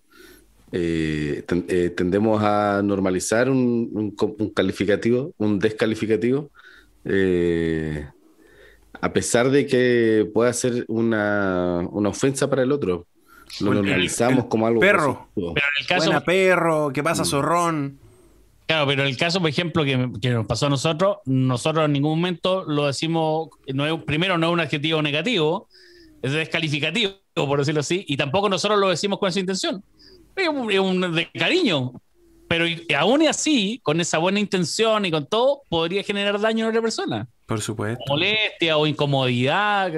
eh, 0.73 1.45
ten- 1.47 1.65
eh, 1.69 1.91
tendemos 1.91 2.43
a 2.43 2.83
normalizar 2.83 3.49
un, 3.51 3.91
un 3.93 4.11
co- 4.15 4.37
un 4.39 4.51
calificativo, 4.51 5.33
un 5.39 5.59
descalificativo, 5.59 6.51
eh, 7.05 8.07
a 9.01 9.13
pesar 9.13 9.51
de 9.51 9.67
que 9.67 10.29
pueda 10.35 10.53
ser 10.53 10.85
una, 10.89 11.87
una 11.91 12.09
ofensa 12.11 12.51
para 12.51 12.63
el 12.63 12.73
otro. 12.73 13.07
Lo 13.61 13.69
Bueno, 13.69 13.83
normalizamos 13.83 14.45
el 14.45 14.49
como 14.51 14.67
algo 14.67 14.81
perro. 14.81 15.15
positivo. 15.35 15.55
Pero 15.55 15.67
en 15.67 15.83
el 15.83 15.87
caso, 15.87 16.05
Buena 16.07 16.25
perro, 16.25 16.91
que 16.93 17.03
pasa 17.03 17.25
zorrón. 17.25 17.99
Claro, 18.67 18.87
pero 18.87 19.05
el 19.05 19.17
caso, 19.17 19.41
por 19.41 19.49
ejemplo, 19.49 19.83
que, 19.85 20.11
que 20.21 20.31
nos 20.31 20.45
pasó 20.47 20.67
a 20.67 20.69
nosotros, 20.69 21.19
nosotros 21.25 21.87
en 21.87 21.93
ningún 21.93 22.19
momento 22.19 22.65
lo 22.67 22.87
decimos, 22.87 23.49
no 23.73 23.87
es, 23.87 24.03
primero 24.05 24.37
no 24.37 24.49
es 24.49 24.53
un 24.53 24.61
adjetivo 24.61 25.01
negativo, 25.01 25.69
es 26.23 26.33
descalificativo, 26.33 27.13
por 27.35 27.59
decirlo 27.59 27.81
así, 27.81 28.05
y 28.09 28.17
tampoco 28.17 28.49
nosotros 28.49 28.79
lo 28.79 28.89
decimos 28.89 29.19
con 29.19 29.29
esa 29.29 29.41
intención. 29.41 29.83
Es 30.37 30.49
un, 30.49 30.71
es 30.71 30.79
un 30.79 31.15
de 31.15 31.29
cariño. 31.33 31.93
Pero 32.49 32.67
y- 32.67 32.87
aún 32.97 33.27
así, 33.29 33.79
con 33.83 34.01
esa 34.01 34.19
buena 34.19 34.41
intención 34.41 35.05
y 35.05 35.11
con 35.11 35.27
todo, 35.27 35.63
podría 35.69 36.03
generar 36.03 36.41
daño 36.41 36.67
a 36.67 36.69
otra 36.71 36.81
persona. 36.81 37.29
Por 37.47 37.61
supuesto. 37.61 38.03
Molestia 38.09 38.79
o 38.79 38.87
incomodidad. 38.87 39.93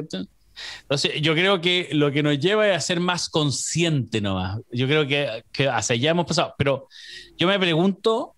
Entonces, 0.83 1.20
yo 1.22 1.35
creo 1.35 1.61
que 1.61 1.88
lo 1.92 2.11
que 2.11 2.22
nos 2.22 2.38
lleva 2.38 2.68
es 2.68 2.76
a 2.76 2.80
ser 2.80 2.98
más 3.00 3.28
consciente 3.28 4.20
nomás. 4.20 4.59
Yo 4.72 4.87
creo 4.87 5.06
que, 5.06 5.44
que 5.52 5.68
hacia 5.68 5.94
allá 5.94 6.11
hemos 6.11 6.26
pasado. 6.26 6.54
Pero 6.59 6.88
yo 7.38 7.46
me 7.46 7.59
pregunto 7.59 8.35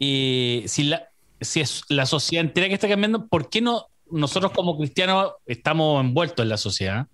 eh, 0.00 0.64
si, 0.66 0.84
la, 0.84 1.08
si 1.40 1.60
es 1.60 1.82
la 1.88 2.06
sociedad 2.06 2.44
entera 2.44 2.66
que 2.68 2.74
está 2.74 2.88
cambiando, 2.88 3.26
¿por 3.26 3.48
qué 3.48 3.60
no 3.60 3.86
nosotros 4.10 4.52
como 4.52 4.76
cristianos 4.76 5.32
estamos 5.46 6.04
envueltos 6.04 6.42
en 6.42 6.48
la 6.48 6.56
sociedad? 6.56 7.06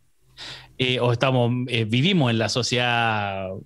Eh, 0.78 1.00
o 1.00 1.12
estamos, 1.12 1.50
eh, 1.68 1.85
vivimos 1.85 2.30
en 2.30 2.38
la 2.38 2.48
sociedad. 2.48 3.48
eh, 3.48 3.61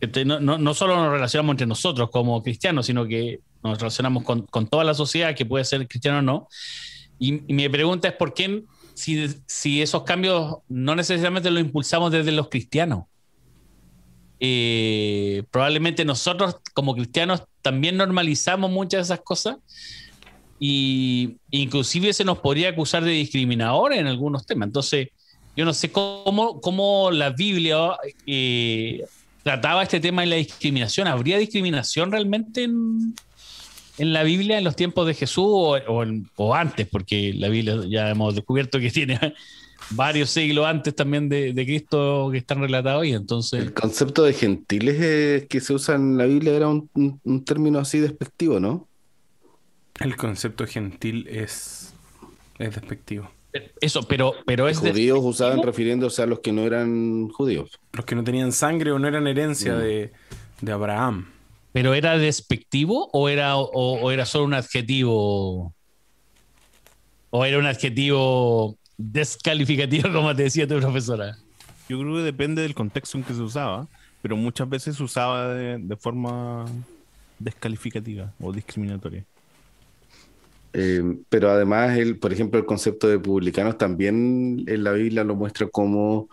este, 0.00 0.24
no, 0.24 0.74
solo 0.74 0.96
nos 0.96 1.12
relacionamos 1.12 1.52
entre 1.52 1.66
nosotros 1.66 2.10
como 2.10 2.42
cristianos, 2.42 2.86
sino 2.86 3.06
que 3.06 3.40
nos 3.62 3.78
relacionamos 3.78 4.24
con, 4.24 4.42
con 4.46 4.66
toda 4.66 4.82
la 4.82 4.94
sociedad, 4.94 5.36
que 5.36 5.46
puede 5.46 5.64
ser 5.64 5.86
cristiano 5.86 6.18
o 6.18 6.22
no. 6.22 6.48
Y, 7.20 7.44
y 7.46 7.54
mi 7.54 7.68
pregunta 7.68 8.08
es 8.08 8.14
por 8.14 8.34
qué, 8.34 8.64
si, 8.94 9.28
si 9.46 9.80
esos 9.80 10.02
cambios 10.02 10.56
no 10.68 10.96
necesariamente 10.96 11.52
los 11.52 11.62
impulsamos 11.62 12.10
desde 12.10 12.32
los 12.32 12.48
cristianos. 12.48 13.04
Probablemente 15.52 16.04
nosotros 16.04 16.56
como 16.74 16.96
cristianos 16.96 17.44
también 17.60 17.96
normalizamos 17.96 18.72
muchas 18.72 18.98
de 19.08 19.14
esas 19.14 19.24
cosas 19.24 19.58
y 20.64 21.38
inclusive 21.50 22.12
se 22.12 22.24
nos 22.24 22.38
podría 22.38 22.68
acusar 22.68 23.02
de 23.02 23.10
discriminadores 23.10 23.98
en 23.98 24.06
algunos 24.06 24.46
temas. 24.46 24.68
Entonces, 24.68 25.08
yo 25.56 25.64
no 25.64 25.74
sé 25.74 25.90
cómo, 25.90 26.60
cómo 26.60 27.10
la 27.10 27.30
Biblia 27.30 27.96
eh, 28.28 29.02
trataba 29.42 29.82
este 29.82 29.98
tema 29.98 30.22
de 30.22 30.28
la 30.28 30.36
discriminación. 30.36 31.08
¿Habría 31.08 31.38
discriminación 31.38 32.12
realmente 32.12 32.62
en, 32.62 33.12
en 33.98 34.12
la 34.12 34.22
Biblia 34.22 34.56
en 34.56 34.62
los 34.62 34.76
tiempos 34.76 35.04
de 35.04 35.14
Jesús 35.14 35.46
o, 35.48 35.76
o 36.36 36.54
antes? 36.54 36.86
Porque 36.86 37.34
la 37.34 37.48
Biblia 37.48 37.78
ya 37.88 38.10
hemos 38.10 38.36
descubierto 38.36 38.78
que 38.78 38.92
tiene 38.92 39.18
varios 39.90 40.30
siglos 40.30 40.64
antes 40.64 40.94
también 40.94 41.28
de, 41.28 41.54
de 41.54 41.66
Cristo 41.66 42.28
que 42.30 42.38
están 42.38 42.60
relatados 42.60 43.04
y 43.04 43.14
entonces... 43.14 43.64
El 43.64 43.74
concepto 43.74 44.22
de 44.22 44.32
gentiles 44.32 44.96
eh, 45.00 45.46
que 45.50 45.60
se 45.60 45.74
usa 45.74 45.96
en 45.96 46.16
la 46.16 46.26
Biblia 46.26 46.54
era 46.54 46.68
un 46.68 47.44
término 47.44 47.80
así 47.80 47.98
despectivo, 47.98 48.60
¿no? 48.60 48.86
El 50.00 50.16
concepto 50.16 50.66
gentil 50.66 51.26
es, 51.28 51.94
es 52.58 52.74
despectivo. 52.74 53.30
Eso, 53.80 54.02
pero, 54.04 54.34
pero 54.46 54.68
es 54.68 54.80
de- 54.82 54.90
Judíos 54.92 55.20
usaban 55.22 55.62
refiriéndose 55.62 56.22
a 56.22 56.26
los 56.26 56.40
que 56.40 56.52
no 56.52 56.62
eran 56.62 57.28
judíos. 57.28 57.78
Los 57.92 58.06
que 58.06 58.14
no 58.14 58.24
tenían 58.24 58.52
sangre 58.52 58.90
o 58.92 58.98
no 58.98 59.06
eran 59.08 59.26
herencia 59.26 59.74
Mm. 59.74 59.78
de, 59.78 60.12
de 60.62 60.72
Abraham. 60.72 61.28
¿Pero 61.72 61.94
era 61.94 62.16
despectivo 62.18 63.10
o 63.12 63.28
era, 63.28 63.56
o, 63.56 63.68
o 63.70 64.10
era 64.10 64.24
solo 64.26 64.44
un 64.46 64.54
adjetivo? 64.54 65.74
¿O 67.30 67.44
era 67.44 67.58
un 67.58 67.66
adjetivo 67.66 68.76
descalificativo, 68.96 70.08
como 70.12 70.34
te 70.34 70.44
decía 70.44 70.66
tu 70.66 70.78
profesora? 70.80 71.36
Yo 71.88 71.98
creo 72.00 72.14
que 72.16 72.22
depende 72.22 72.62
del 72.62 72.74
contexto 72.74 73.18
en 73.18 73.24
que 73.24 73.34
se 73.34 73.40
usaba, 73.42 73.86
pero 74.22 74.36
muchas 74.36 74.68
veces 74.68 74.96
se 74.96 75.02
usaba 75.02 75.48
de, 75.54 75.78
de 75.78 75.96
forma 75.96 76.64
descalificativa 77.38 78.32
o 78.40 78.52
discriminatoria. 78.52 79.24
Eh, 80.74 81.02
pero 81.28 81.50
además, 81.50 81.98
el, 81.98 82.18
por 82.18 82.32
ejemplo, 82.32 82.58
el 82.58 82.66
concepto 82.66 83.08
de 83.08 83.18
publicanos 83.18 83.76
también 83.78 84.64
en 84.66 84.84
la 84.84 84.92
Biblia 84.92 85.22
lo 85.24 85.34
muestra 85.36 85.66
como, 85.68 86.28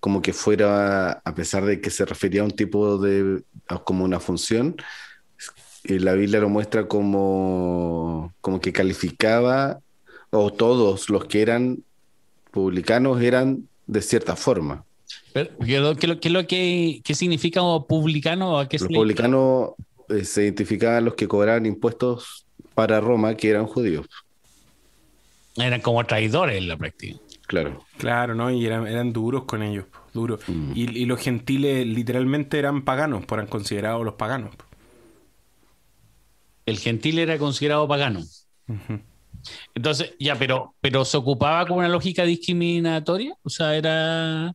como 0.00 0.22
que 0.22 0.32
fuera, 0.32 1.12
a 1.24 1.34
pesar 1.34 1.64
de 1.64 1.80
que 1.80 1.90
se 1.90 2.04
refería 2.06 2.42
a 2.42 2.44
un 2.44 2.50
tipo 2.52 2.98
de, 2.98 3.42
a- 3.68 3.78
como 3.84 4.04
una 4.04 4.20
función, 4.20 4.76
eh, 5.84 6.00
la 6.00 6.14
Biblia 6.14 6.40
lo 6.40 6.48
muestra 6.48 6.88
como, 6.88 8.32
como 8.40 8.60
que 8.60 8.72
calificaba, 8.72 9.80
o 10.30 10.52
todos 10.52 11.10
los 11.10 11.26
que 11.26 11.42
eran 11.42 11.78
publicanos 12.50 13.20
eran 13.22 13.68
de 13.86 14.00
cierta 14.02 14.34
forma. 14.36 14.84
Pero, 15.32 15.50
¿Qué 15.58 16.18
qué 16.20 16.30
lo- 16.30 16.46
qué 16.46 17.00
que 17.04 17.14
significa 17.14 17.60
publicano? 17.86 18.58
¿A 18.58 18.68
qué 18.68 18.78
Los 18.78 18.88
publicanos 18.88 19.70
eh, 20.08 20.24
se 20.24 20.44
identificaban 20.44 21.04
los 21.04 21.14
que 21.14 21.28
cobraban 21.28 21.66
impuestos 21.66 22.46
para 22.74 23.00
Roma, 23.00 23.36
que 23.36 23.50
eran 23.50 23.66
judíos, 23.66 24.06
Eran 25.56 25.80
como 25.80 26.04
traidores 26.04 26.58
en 26.58 26.68
la 26.68 26.76
práctica. 26.76 27.18
claro. 27.46 27.84
Claro, 27.98 28.34
¿no? 28.34 28.50
Y 28.50 28.66
eran, 28.66 28.86
eran 28.86 29.12
duros 29.12 29.44
con 29.44 29.62
ellos, 29.62 29.86
duros. 30.12 30.40
Mm. 30.48 30.72
Y, 30.74 30.98
y 31.02 31.06
los 31.06 31.20
gentiles 31.20 31.86
literalmente 31.86 32.58
eran 32.58 32.82
paganos, 32.84 33.24
por 33.26 33.38
eran 33.38 33.48
considerados 33.48 34.04
los 34.04 34.14
paganos. 34.14 34.54
El 36.66 36.78
gentil 36.78 37.18
era 37.18 37.38
considerado 37.38 37.86
pagano. 37.86 38.20
Entonces, 39.74 40.14
ya, 40.18 40.36
pero, 40.36 40.74
pero 40.80 41.04
se 41.04 41.16
ocupaba 41.18 41.66
con 41.66 41.78
una 41.78 41.88
lógica 41.88 42.24
discriminatoria. 42.24 43.34
O 43.42 43.50
sea, 43.50 43.76
era. 43.76 44.54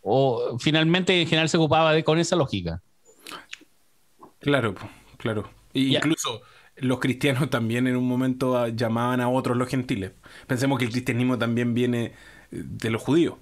O 0.00 0.58
finalmente 0.58 1.18
en 1.20 1.28
general 1.28 1.48
se 1.48 1.56
ocupaba 1.56 1.92
de, 1.92 2.02
con 2.04 2.18
esa 2.18 2.34
lógica. 2.36 2.82
Claro, 4.40 4.74
claro. 5.16 5.50
Y 5.72 5.92
Ya. 5.92 5.98
Incluso 5.98 6.42
los 6.76 7.00
cristianos 7.00 7.50
también 7.50 7.86
en 7.86 7.96
un 7.96 8.06
momento 8.06 8.56
ah, 8.56 8.68
llamaban 8.68 9.20
a 9.20 9.28
otros 9.28 9.56
los 9.56 9.68
gentiles. 9.68 10.12
Pensemos 10.46 10.78
que 10.78 10.84
el 10.86 10.90
cristianismo 10.90 11.38
también 11.38 11.74
viene 11.74 12.04
eh, 12.06 12.12
de 12.50 12.90
los 12.90 13.02
judíos. 13.02 13.36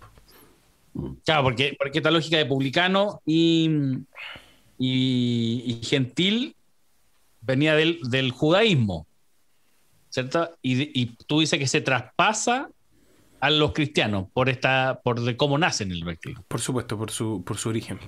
Claro, 1.24 1.44
porque, 1.44 1.74
porque 1.78 1.98
esta 1.98 2.10
lógica 2.10 2.36
de 2.36 2.44
publicano 2.44 3.22
y, 3.24 3.70
y, 4.78 5.62
y 5.66 5.86
gentil 5.86 6.54
venía 7.40 7.74
del, 7.74 7.98
del 8.02 8.30
judaísmo, 8.30 9.06
¿cierto? 10.10 10.50
Y, 10.60 11.00
y 11.00 11.06
tú 11.26 11.40
dices 11.40 11.58
que 11.58 11.66
se 11.66 11.80
traspasa 11.80 12.68
a 13.40 13.50
los 13.50 13.72
cristianos 13.72 14.26
por 14.32 14.48
esta 14.48 15.00
por 15.02 15.20
de 15.20 15.36
cómo 15.36 15.58
nacen 15.58 15.90
el 15.90 16.04
práctico. 16.04 16.44
Por 16.46 16.60
supuesto, 16.60 16.96
por 16.96 17.10
su, 17.10 17.42
por 17.44 17.58
su 17.58 17.70
origen. 17.70 17.98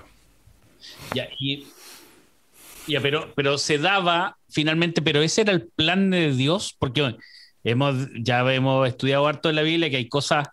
Ya, 1.13 1.27
y, 1.41 1.67
ya, 2.87 3.01
pero, 3.01 3.33
pero 3.35 3.59
se 3.59 3.79
daba 3.79 4.37
finalmente, 4.49 5.03
pero 5.03 5.23
ese 5.23 5.43
era 5.43 5.53
el 5.53 5.69
plan 5.69 6.11
de 6.11 6.33
Dios, 6.35 6.75
porque 6.79 7.17
hemos, 7.65 7.95
ya 8.21 8.41
hemos 8.53 8.87
estudiado 8.89 9.27
harto 9.27 9.51
en 9.51 9.57
la 9.57 9.63
Biblia 9.63 9.91
que 9.91 9.97
hay 9.97 10.09
cosas, 10.09 10.49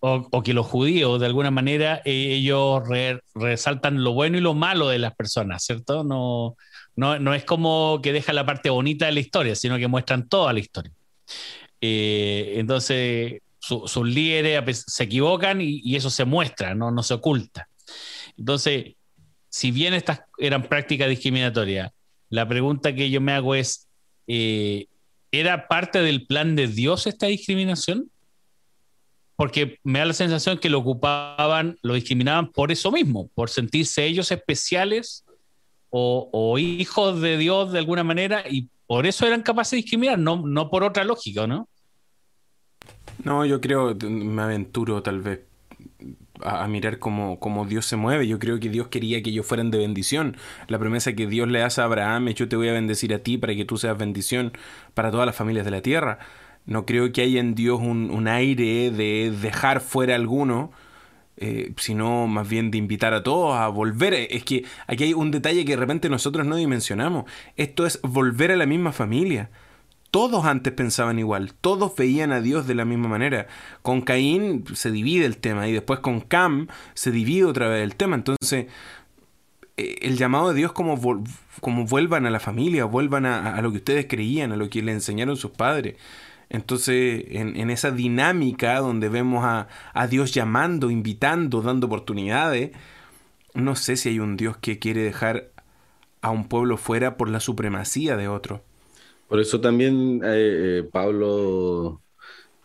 o, 0.00 0.26
o 0.32 0.42
que 0.42 0.52
los 0.52 0.66
judíos 0.66 1.20
de 1.20 1.26
alguna 1.26 1.50
manera 1.52 2.02
eh, 2.04 2.34
ellos 2.34 2.82
re- 2.88 3.20
resaltan 3.36 4.02
lo 4.02 4.12
bueno 4.12 4.36
y 4.36 4.40
lo 4.40 4.52
malo 4.54 4.88
de 4.88 4.98
las 4.98 5.14
personas, 5.14 5.64
¿cierto? 5.64 6.02
No, 6.02 6.56
no, 6.96 7.18
no 7.20 7.34
es 7.34 7.44
como 7.44 8.00
que 8.02 8.12
deja 8.12 8.32
la 8.32 8.44
parte 8.44 8.68
bonita 8.68 9.06
de 9.06 9.12
la 9.12 9.20
historia, 9.20 9.54
sino 9.54 9.78
que 9.78 9.86
muestran 9.86 10.28
toda 10.28 10.52
la 10.52 10.58
historia. 10.58 10.92
Eh, 11.80 12.54
entonces, 12.56 13.40
su- 13.60 13.86
sus 13.86 14.08
líderes 14.08 14.84
se 14.86 15.04
equivocan 15.04 15.60
y, 15.60 15.80
y 15.84 15.94
eso 15.94 16.10
se 16.10 16.24
muestra, 16.24 16.74
no, 16.74 16.90
no 16.90 17.02
se 17.04 17.14
oculta. 17.14 17.68
Entonces, 18.36 18.94
si 19.52 19.70
bien 19.70 19.92
estas 19.92 20.22
eran 20.38 20.62
prácticas 20.62 21.10
discriminatorias, 21.10 21.92
la 22.30 22.48
pregunta 22.48 22.94
que 22.94 23.10
yo 23.10 23.20
me 23.20 23.32
hago 23.32 23.54
es, 23.54 23.86
eh, 24.26 24.86
¿era 25.30 25.68
parte 25.68 26.00
del 26.00 26.26
plan 26.26 26.56
de 26.56 26.68
Dios 26.68 27.06
esta 27.06 27.26
discriminación? 27.26 28.10
Porque 29.36 29.78
me 29.84 29.98
da 29.98 30.06
la 30.06 30.14
sensación 30.14 30.56
que 30.56 30.70
lo 30.70 30.78
ocupaban, 30.78 31.76
lo 31.82 31.92
discriminaban 31.92 32.50
por 32.50 32.72
eso 32.72 32.90
mismo, 32.90 33.28
por 33.34 33.50
sentirse 33.50 34.06
ellos 34.06 34.32
especiales 34.32 35.24
o, 35.90 36.56
hijos 36.58 37.20
de 37.20 37.36
Dios 37.36 37.72
de 37.72 37.78
alguna 37.78 38.02
manera, 38.02 38.44
y 38.48 38.70
por 38.86 39.04
eso 39.04 39.26
eran 39.26 39.42
capaces 39.42 39.72
de 39.72 39.76
discriminar, 39.82 40.18
no, 40.18 40.46
no 40.46 40.70
por 40.70 40.82
otra 40.82 41.04
lógica, 41.04 41.46
¿no? 41.46 41.68
No, 43.22 43.44
yo 43.44 43.60
creo, 43.60 43.94
me 43.94 44.40
aventuro 44.40 45.02
tal 45.02 45.20
vez 45.20 45.40
a, 46.44 46.66
mirar 46.68 46.98
cómo, 46.98 47.38
cómo 47.38 47.64
Dios 47.64 47.86
se 47.86 47.96
mueve. 47.96 48.26
Yo 48.26 48.38
creo 48.38 48.60
que 48.60 48.68
Dios 48.68 48.88
quería 48.88 49.22
que 49.22 49.30
ellos 49.30 49.46
fueran 49.46 49.70
de 49.70 49.78
bendición. 49.78 50.36
La 50.68 50.78
promesa 50.78 51.12
que 51.14 51.26
Dios 51.26 51.48
le 51.48 51.62
hace 51.62 51.80
a 51.80 51.84
Abraham 51.84 52.28
es 52.28 52.34
yo 52.36 52.48
te 52.48 52.56
voy 52.56 52.68
a 52.68 52.72
bendecir 52.72 53.14
a 53.14 53.18
ti 53.20 53.38
para 53.38 53.54
que 53.54 53.64
tú 53.64 53.76
seas 53.78 53.96
bendición 53.98 54.52
para 54.94 55.10
todas 55.10 55.26
las 55.26 55.36
familias 55.36 55.64
de 55.64 55.70
la 55.70 55.82
tierra. 55.82 56.18
No 56.66 56.86
creo 56.86 57.12
que 57.12 57.22
haya 57.22 57.40
en 57.40 57.54
Dios 57.54 57.80
un, 57.80 58.10
un 58.10 58.28
aire 58.28 58.90
de 58.90 59.32
dejar 59.40 59.80
fuera 59.80 60.14
alguno, 60.14 60.70
eh, 61.36 61.72
sino 61.76 62.26
más 62.26 62.48
bien 62.48 62.70
de 62.70 62.78
invitar 62.78 63.14
a 63.14 63.22
todos 63.22 63.56
a 63.56 63.68
volver. 63.68 64.14
Es 64.14 64.44
que 64.44 64.64
aquí 64.86 65.04
hay 65.04 65.14
un 65.14 65.30
detalle 65.30 65.64
que 65.64 65.72
de 65.72 65.76
repente 65.76 66.08
nosotros 66.08 66.46
no 66.46 66.56
dimensionamos. 66.56 67.24
Esto 67.56 67.86
es 67.86 68.00
volver 68.02 68.52
a 68.52 68.56
la 68.56 68.66
misma 68.66 68.92
familia. 68.92 69.50
Todos 70.12 70.44
antes 70.44 70.74
pensaban 70.74 71.18
igual, 71.18 71.54
todos 71.54 71.96
veían 71.96 72.32
a 72.32 72.42
Dios 72.42 72.66
de 72.66 72.74
la 72.74 72.84
misma 72.84 73.08
manera. 73.08 73.46
Con 73.80 74.02
Caín 74.02 74.64
se 74.74 74.90
divide 74.90 75.24
el 75.24 75.38
tema 75.38 75.66
y 75.68 75.72
después 75.72 76.00
con 76.00 76.20
Cam 76.20 76.68
se 76.92 77.10
divide 77.10 77.46
otra 77.46 77.68
vez 77.68 77.82
el 77.82 77.96
tema. 77.96 78.14
Entonces, 78.16 78.66
eh, 79.78 79.96
el 80.02 80.18
llamado 80.18 80.50
de 80.50 80.54
Dios 80.54 80.72
como, 80.72 81.00
como 81.62 81.86
vuelvan 81.86 82.26
a 82.26 82.30
la 82.30 82.40
familia, 82.40 82.84
vuelvan 82.84 83.24
a, 83.24 83.56
a 83.56 83.62
lo 83.62 83.70
que 83.70 83.78
ustedes 83.78 84.06
creían, 84.06 84.52
a 84.52 84.56
lo 84.56 84.68
que 84.68 84.82
le 84.82 84.92
enseñaron 84.92 85.36
sus 85.36 85.52
padres. 85.52 85.96
Entonces, 86.50 87.24
en, 87.30 87.56
en 87.56 87.70
esa 87.70 87.90
dinámica 87.90 88.78
donde 88.80 89.08
vemos 89.08 89.42
a, 89.46 89.68
a 89.94 90.06
Dios 90.08 90.34
llamando, 90.34 90.90
invitando, 90.90 91.62
dando 91.62 91.86
oportunidades, 91.86 92.72
no 93.54 93.76
sé 93.76 93.96
si 93.96 94.10
hay 94.10 94.18
un 94.18 94.36
Dios 94.36 94.58
que 94.58 94.78
quiere 94.78 95.02
dejar 95.02 95.52
a 96.20 96.30
un 96.30 96.48
pueblo 96.48 96.76
fuera 96.76 97.16
por 97.16 97.30
la 97.30 97.40
supremacía 97.40 98.18
de 98.18 98.28
otro. 98.28 98.62
Por 99.32 99.40
eso 99.40 99.62
también 99.62 100.20
eh, 100.22 100.80
eh, 100.80 100.84
Pablo 100.92 102.02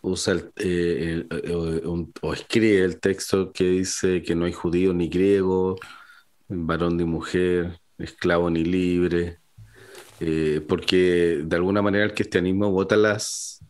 usa 0.02 0.34
el, 0.34 0.52
eh, 0.56 1.24
eh, 1.30 1.54
un- 1.86 2.12
o 2.20 2.34
escribe 2.34 2.84
el 2.84 3.00
texto 3.00 3.52
que 3.52 3.64
dice 3.64 4.22
que 4.22 4.34
no 4.34 4.44
hay 4.44 4.52
judío 4.52 4.92
ni 4.92 5.08
griego, 5.08 5.76
varón 6.48 6.98
ni 6.98 7.04
mujer, 7.06 7.80
esclavo 7.96 8.50
ni 8.50 8.64
libre, 8.64 9.38
porque 10.68 11.42
de 11.44 11.56
alguna 11.56 11.80
manera 11.82 12.04
el 12.04 12.14
cristianismo 12.14 12.70
bota 12.70 12.96
las, 12.96 13.64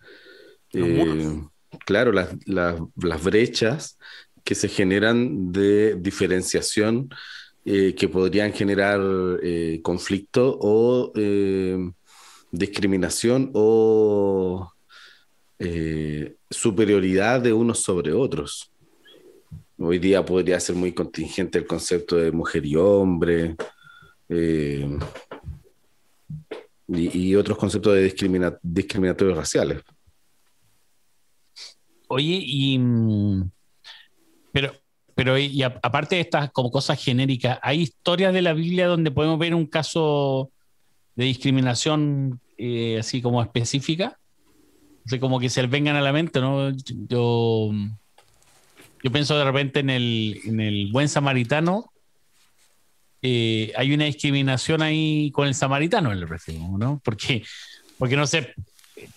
claro, 1.87 2.13
las, 2.13 2.35
las, 2.47 2.81
las 2.97 3.23
brechas 3.25 3.99
que 4.45 4.55
se 4.55 4.69
generan 4.69 5.53
de 5.53 5.97
diferenciación 5.97 7.09
eh, 7.65 7.95
que 7.95 8.09
podrían 8.09 8.53
generar 8.53 9.01
eh, 9.43 9.81
conflicto 9.83 10.59
o 10.61 11.13
eh, 11.17 11.79
discriminación 12.51 13.51
o 13.55 14.73
eh, 15.59 16.35
superioridad 16.51 17.41
de 17.41 17.53
unos 17.53 17.81
sobre 17.81 18.13
otros. 18.13 18.73
Hoy 19.79 19.99
día 19.99 20.25
podría 20.25 20.59
ser 20.61 20.75
muy 20.77 20.93
contingente 20.93 21.59
el 21.59 21.67
concepto 21.67 22.17
de 22.17 22.33
mujer 22.33 22.65
y 22.67 22.77
hombre. 22.77 23.57
eh, 24.29 24.99
y, 26.91 27.35
otros 27.35 27.59
conceptos 27.59 27.95
de 27.95 28.03
discrimina- 28.05 28.59
discriminatorios 28.63 29.37
raciales. 29.37 29.83
Oye, 32.09 32.41
y. 32.43 32.79
mm, 32.79 33.51
Pero, 34.53 34.73
pero 35.15 35.39
y 35.39 35.63
aparte 35.63 36.15
de 36.17 36.23
estas 36.23 36.51
como 36.51 36.71
cosas 36.71 37.03
genéricas, 37.03 37.59
¿hay 37.63 37.83
historias 37.83 38.33
de 38.33 38.41
la 38.43 38.55
Biblia 38.55 38.87
donde 38.87 39.11
podemos 39.11 39.39
ver 39.39 39.55
un 39.55 39.67
caso 39.67 40.51
de 41.19 41.25
discriminación 41.25 42.41
eh, 42.59 42.97
así 43.01 43.21
como 43.21 43.43
específica? 43.43 44.17
O 45.13 45.19
como 45.19 45.41
que 45.41 45.51
se 45.51 45.61
les 45.63 45.71
vengan 45.71 45.97
a 45.97 46.01
la 46.01 46.13
mente, 46.13 46.41
¿no? 46.41 46.71
Yo, 47.09 47.73
yo 49.03 49.13
pienso 49.13 49.37
de 49.37 49.45
repente 49.45 49.81
en 49.81 49.91
el, 49.91 50.41
en 50.45 50.61
el 50.61 50.93
buen 50.93 51.09
samaritano. 51.09 51.91
eh, 53.21 53.73
hay 53.77 53.93
una 53.93 54.05
discriminación 54.05 54.81
ahí 54.81 55.33
con 55.33 55.49
el 55.49 55.57
samaritano, 55.57 56.15
le 56.15 56.25
refiero, 56.25 56.79
¿no? 56.79 57.01
Porque, 57.03 57.43
porque 57.99 58.15
no 58.15 58.25
sé, 58.25 58.55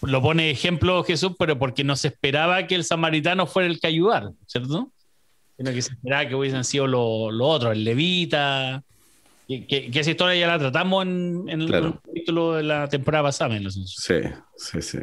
lo 0.02 0.24
pone 0.24 0.50
ejemplo 0.50 1.04
Jesús, 1.04 1.34
pero 1.38 1.60
porque 1.60 1.84
no 1.84 1.96
se 1.96 2.08
esperaba 2.08 2.66
que 2.66 2.74
el 2.74 2.84
samaritano 2.84 3.46
fuera 3.46 3.70
el 3.70 3.80
que 3.80 3.88
ayudara, 3.88 4.32
¿cierto? 4.48 4.92
Sino 5.56 5.72
que 5.72 5.82
se 5.84 5.94
esperaba 5.94 6.28
que 6.28 6.34
hubiesen 6.34 6.64
sido 6.64 6.88
los 6.88 7.32
lo 7.32 7.48
otros, 7.48 7.74
el 7.74 7.84
levita, 7.84 8.84
que, 9.60 9.68
que- 9.68 9.92
que 9.92 10.00
esa 10.00 10.12
historia 10.12 10.36
ya 10.40 10.48
la 10.48 10.60
tratamos 10.60 11.06
en, 11.06 11.46
en 11.50 11.62
el 11.62 11.72
capítulo 12.04 12.54
de 12.54 12.64
la 12.64 12.88
temporada 12.88 13.26
pasada. 13.26 13.56
en 13.58 13.64
los- 13.66 13.76
Sí, 13.76 14.16
sí, 14.58 14.82
sí. 14.82 15.00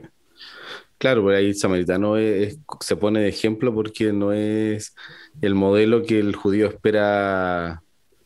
Claro, 0.99 1.23
por 1.23 1.35
ahí 1.35 1.47
el 1.47 1.55
samaritano 1.55 2.17
es- 2.17 2.55
es- 2.55 2.59
se 2.81 2.97
pone 2.97 3.21
de 3.21 3.29
ejemplo 3.29 3.73
porque 3.75 4.13
no 4.13 4.33
es 4.33 4.95
el 5.41 5.55
modelo 5.55 6.03
que 6.03 6.19
el 6.19 6.35
judío 6.35 6.67
espera 6.69 7.83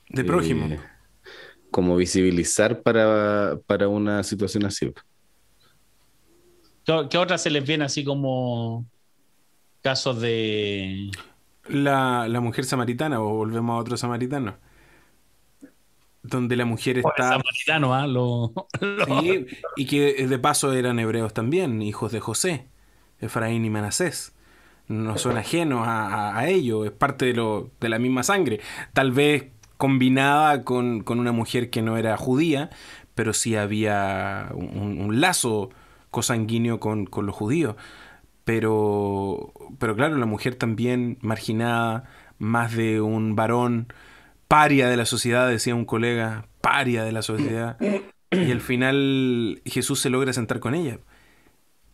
De 0.09 0.25
prójimo. 0.25 0.67
eh, 0.67 0.81
como 1.71 1.97
visibilizar 1.97 2.83
para, 2.83 3.59
para 3.67 3.89
una 3.89 4.23
situación 4.23 4.65
así. 4.67 4.93
¿Qué, 6.85 7.07
qué 7.11 7.19
otras 7.19 7.43
se 7.43 7.51
les 7.51 7.65
viene 7.67 7.85
así 7.85 8.05
como 8.05 8.87
casos 9.83 10.21
de... 10.21 11.11
La, 11.69 12.27
la 12.29 12.41
mujer 12.41 12.65
samaritana, 12.65 13.21
o 13.23 13.37
volvemos 13.37 13.75
a 13.75 13.79
otro 13.81 13.97
samaritano. 13.97 14.57
Donde 16.23 16.57
la 16.57 16.65
mujer 16.65 16.99
está. 16.99 17.29
samaritano, 17.31 17.95
¿ah? 17.95 18.07
Lo- 18.07 18.53
lo- 18.81 19.07
Sí, 19.07 19.47
y 19.75 19.87
que 19.87 20.27
de 20.27 20.39
paso 20.39 20.73
eran 20.73 20.99
hebreos 20.99 21.35
también, 21.35 21.83
hijos 21.83 22.13
de 22.13 22.21
José, 22.21 22.69
Efraín 23.21 23.65
y 23.65 23.71
Manasés. 23.71 24.35
No 24.89 25.17
son 25.19 25.37
ajenos 25.39 25.87
a, 25.87 26.07
a- 26.33 26.39
a 26.39 26.49
ello, 26.49 26.85
es 26.85 26.93
parte 26.93 27.27
de, 27.27 27.35
lo, 27.35 27.71
de 27.81 27.89
la 27.89 27.99
misma 27.99 28.23
sangre. 28.23 28.61
Tal 28.93 29.13
vez 29.13 29.47
combinada 29.79 30.65
con, 30.65 31.03
con 31.03 31.19
una 31.21 31.33
mujer 31.33 31.71
que 31.71 31.83
no 31.83 31.97
era 31.97 32.17
judía, 32.17 32.71
pero 33.15 33.33
sí 33.33 33.57
había 33.57 34.51
un, 34.55 35.01
un 35.01 35.21
lazo 35.21 35.71
cosanguíneo 36.11 36.79
con, 36.81 37.07
con 37.07 37.27
los 37.27 37.35
judíos. 37.35 37.77
Pero, 38.45 39.53
pero 39.79 39.95
claro, 39.97 40.17
la 40.17 40.27
mujer 40.27 40.57
también 40.57 41.19
marginada, 41.23 42.05
más 42.39 42.75
de 42.77 43.01
un 43.01 43.37
varón, 43.37 43.93
paria 44.53 44.87
de 44.91 44.99
la 44.99 45.07
sociedad, 45.07 45.49
decía 45.49 45.75
un 45.75 45.87
colega, 45.87 46.47
paria 46.61 47.05
de 47.05 47.13
la 47.13 47.23
sociedad. 47.23 47.79
Y 48.31 48.51
al 48.51 48.61
final 48.61 49.63
Jesús 49.65 50.01
se 50.01 50.11
logra 50.11 50.35
sentar 50.35 50.61
con 50.61 50.75
ella. 50.75 50.99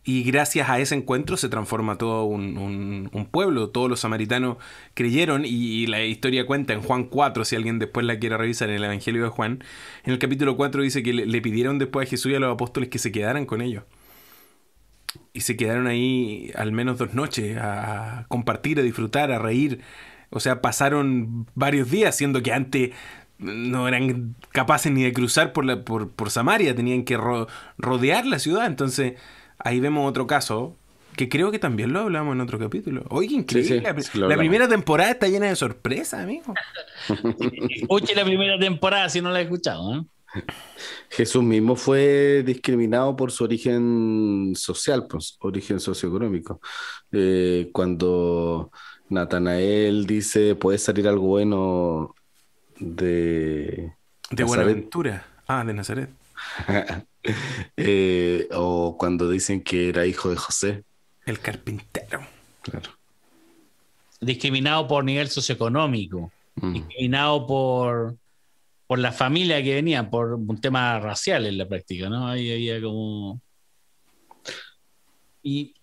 Y 0.03 0.23
gracias 0.23 0.69
a 0.69 0.77
ese 0.77 0.93
encuentro 0.93 1.37
se 1.37 1.47
transforma 1.47 1.97
todo 1.97 2.25
un, 2.25 3.29
pueblo. 3.31 3.69
Todos 3.69 3.89
los 3.89 4.01
samaritanos 4.01 4.57
creyeron 4.93 5.45
y, 5.45 5.51
y 5.51 5.87
la 5.87 6.03
historia 6.03 6.45
cuenta 6.45 6.73
en 6.73 6.81
Juan 6.81 7.05
4, 7.05 7.45
si 7.45 7.55
alguien 7.55 7.79
después 7.79 8.05
la 8.05 8.19
quiere 8.19 8.35
revisar 8.35 8.67
en 8.67 8.75
el 8.75 8.83
Evangelio 8.83 9.23
de 9.23 9.29
Juan. 9.29 9.63
En 10.03 10.11
el 10.11 10.19
capítulo 10.19 10.57
4 10.57 10.83
dice 10.83 11.01
que 11.01 11.13
le, 11.13 11.25
le 11.25 11.41
pidieron 11.41 11.79
después 11.79 12.07
a 12.07 12.09
Jesús 12.09 12.33
y 12.33 12.35
a 12.35 12.39
los 12.41 12.53
apóstoles 12.53 12.89
que 12.89 12.99
se 12.99 13.13
quedaran 13.13 13.45
con 13.45 13.61
ellos. 13.61 13.85
Y 15.31 15.41
se 15.41 15.55
quedaron 15.55 15.87
ahí 15.87 16.51
al 16.55 16.73
menos 16.73 16.97
dos 16.97 17.13
noches 17.13 17.57
a 17.57 18.25
compartir, 18.27 18.79
a 18.79 18.83
disfrutar, 18.83 19.31
a 19.31 19.39
reír. 19.39 19.79
O 20.31 20.39
sea, 20.39 20.61
pasaron 20.61 21.47
varios 21.55 21.89
días, 21.89 22.15
siendo 22.15 22.41
que 22.43 22.53
antes 22.53 22.91
no 23.37 23.87
eran 23.87 24.35
capaces 24.51 24.91
ni 24.91 25.03
de 25.03 25.13
cruzar 25.13 25.53
por, 25.53 25.65
la, 25.65 25.83
por, 25.83 26.09
por 26.11 26.29
Samaria, 26.29 26.75
tenían 26.75 27.03
que 27.05 27.17
ro- 27.17 27.47
rodear 27.77 28.25
la 28.25 28.39
ciudad. 28.39 28.65
Entonces, 28.67 29.13
ahí 29.57 29.79
vemos 29.79 30.07
otro 30.09 30.27
caso 30.27 30.75
que 31.15 31.29
creo 31.29 31.51
que 31.51 31.59
también 31.59 31.91
lo 31.93 31.99
hablamos 32.01 32.33
en 32.33 32.41
otro 32.41 32.59
capítulo. 32.59 33.03
Oye, 33.09 33.35
increíble. 33.35 33.79
sí, 34.01 34.19
la, 34.19 34.29
sí 34.29 34.35
primera 34.37 34.67
temporada 34.67 35.11
está 35.11 35.27
llena 35.27 35.47
de 35.47 35.55
sorpresas, 35.55 36.21
amigo. 36.23 36.53
Escuche 37.69 38.15
la 38.15 38.23
primera 38.25 38.57
temporada 38.59 39.09
si 39.09 39.21
no 39.21 39.31
la 39.31 39.39
he 39.39 39.43
escuchado, 39.43 39.95
¿eh? 39.95 40.01
Jesús 41.09 41.43
mismo 41.43 41.75
fue 41.75 42.43
discriminado 42.45 43.15
por 43.15 43.31
su 43.31 43.43
origen 43.45 44.53
social, 44.55 45.07
pues, 45.09 45.37
origen 45.39 45.79
socioeconómico. 45.79 46.61
Eh, 47.11 47.69
cuando 47.73 48.71
Natanael 49.09 50.05
dice, 50.05 50.55
puede 50.55 50.77
salir 50.77 51.07
algo 51.07 51.27
bueno 51.27 52.15
de 52.79 53.93
De 54.29 54.43
Nazaret?" 54.43 54.47
Buenaventura. 54.47 55.25
Ah, 55.47 55.63
de 55.65 55.73
Nazaret. 55.73 56.09
Eh, 57.75 58.47
o 58.53 58.95
cuando 58.97 59.29
dicen 59.29 59.61
que 59.61 59.89
era 59.89 60.05
hijo 60.05 60.29
de 60.29 60.37
José. 60.37 60.83
El 61.25 61.39
carpintero. 61.39 62.21
Claro. 62.61 62.91
discriminado 64.21 64.87
por 64.87 65.03
nivel 65.03 65.29
socioeconómico, 65.29 66.31
Mm. 66.55 66.73
discriminado 66.73 67.45
por, 67.47 68.15
por 68.87 68.99
la 68.99 69.11
familia 69.11 69.61
que 69.63 69.75
venía, 69.75 70.09
por 70.09 70.33
un 70.33 70.59
tema 70.61 70.99
racial 70.99 71.45
en 71.45 71.57
la 71.57 71.67
práctica, 71.67 72.09
¿no? 72.09 72.27
Ahí 72.27 72.51
había 72.51 72.81
como... 72.81 73.41
Y, 75.43 75.73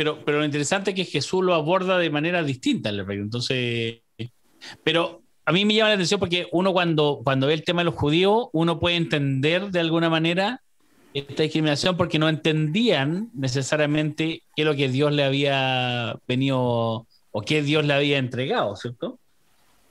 pero, 0.00 0.24
pero 0.24 0.38
lo 0.38 0.46
interesante 0.46 0.92
es 0.92 0.96
que 0.96 1.04
Jesús 1.04 1.44
lo 1.44 1.52
aborda 1.52 1.98
de 1.98 2.08
manera 2.08 2.42
distinta 2.42 2.90
la 2.90 3.04
práctica. 3.04 3.22
Entonces, 3.22 3.98
pero 4.82 5.20
a 5.44 5.52
mí 5.52 5.66
me 5.66 5.74
llama 5.74 5.90
la 5.90 5.96
atención 5.96 6.18
porque 6.18 6.48
uno 6.52 6.72
cuando, 6.72 7.20
cuando 7.22 7.48
ve 7.48 7.52
el 7.52 7.64
tema 7.64 7.82
de 7.82 7.84
los 7.84 7.96
judíos, 7.96 8.46
uno 8.54 8.80
puede 8.80 8.96
entender 8.96 9.70
de 9.70 9.78
alguna 9.78 10.08
manera 10.08 10.62
esta 11.12 11.42
discriminación 11.42 11.98
porque 11.98 12.18
no 12.18 12.30
entendían 12.30 13.28
necesariamente 13.34 14.42
qué 14.56 14.62
es 14.62 14.64
lo 14.64 14.74
que 14.74 14.88
Dios 14.88 15.12
le 15.12 15.22
había 15.22 16.18
venido 16.26 17.06
o 17.30 17.42
qué 17.42 17.60
Dios 17.60 17.84
le 17.84 17.92
había 17.92 18.16
entregado, 18.16 18.76
¿cierto? 18.76 19.18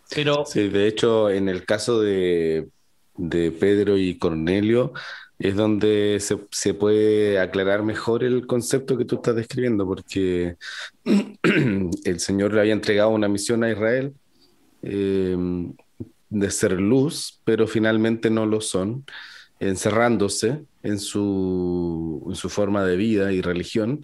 Pero 0.10 0.43
Sí, 0.48 0.69
de 0.69 0.88
hecho, 0.88 1.30
en 1.30 1.50
el 1.50 1.67
caso 1.67 2.02
de, 2.02 2.67
de 3.15 3.52
Pedro 3.52 3.95
y 3.95 4.17
Cornelio, 4.17 4.91
es 5.39 5.56
donde 5.56 6.19
se, 6.19 6.73
puede 6.73 7.39
aclarar 7.39 7.82
mejor 7.84 8.23
el 8.25 8.45
concepto 8.45 8.97
que 8.97 9.06
tú 9.06 9.15
estás 9.15 9.36
describiendo, 9.36 9.86
porque 9.86 10.58
el 12.04 12.19
Señor 12.19 12.54
le 12.54 12.62
había 12.62 12.73
entregado 12.73 13.10
una 13.10 13.30
misión 13.30 13.63
a 13.63 13.71
Israel 13.71 14.13
eh, 14.84 15.38
de 16.30 16.52
ser 16.52 16.73
luz, 16.73 17.41
pero 17.45 17.67
finalmente 17.67 18.30
no 18.30 18.45
lo 18.45 18.60
son, 18.60 19.06
encerrándose 19.62 20.62
en 20.84 20.99
su, 20.99 22.34
forma 22.49 22.84
de 22.86 22.97
vida 22.97 23.32
y 23.32 23.41
religión, 23.41 24.02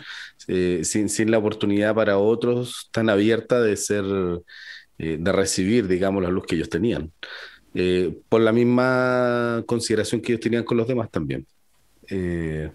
eh, 0.47 0.81
sin, 0.83 1.09
sin 1.09 1.31
la 1.31 1.37
oportunidad 1.37 1.95
para 1.95 2.17
otros 2.17 2.89
tan 2.91 3.09
abierta 3.09 3.61
de 3.61 3.75
ser 3.75 4.05
eh, 4.97 5.17
de 5.19 5.31
recibir, 5.33 5.89
digamos, 5.89 6.23
la 6.23 6.29
luz 6.29 6.45
que 6.45 6.55
ellos 6.55 6.69
tenían, 6.69 7.11
eh, 7.75 8.17
por 8.29 8.39
la 8.39 8.53
misma 8.53 9.61
consideración 9.65 10.21
que 10.21 10.31
ellos 10.31 10.41
tenían 10.41 10.63
con 10.63 10.77
los 10.77 10.87
demás 10.87 11.11
también. 11.11 11.45
Eh, 12.09 12.71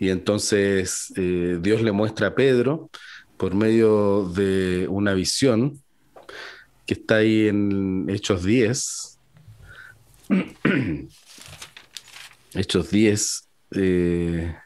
y 0.00 0.08
entonces 0.10 1.12
eh, 1.16 1.58
Dios 1.62 1.82
le 1.82 1.92
muestra 1.92 2.26
a 2.26 2.34
Pedro, 2.34 2.90
por 3.36 3.54
medio 3.54 4.28
de 4.30 4.88
una 4.88 5.14
visión, 5.14 5.80
que 6.84 6.94
está 6.94 7.16
ahí 7.16 7.46
en 7.46 8.06
Hechos 8.08 8.42
10, 8.44 9.18
Hechos 12.54 12.90
10, 12.90 13.48
eh, 13.76 14.56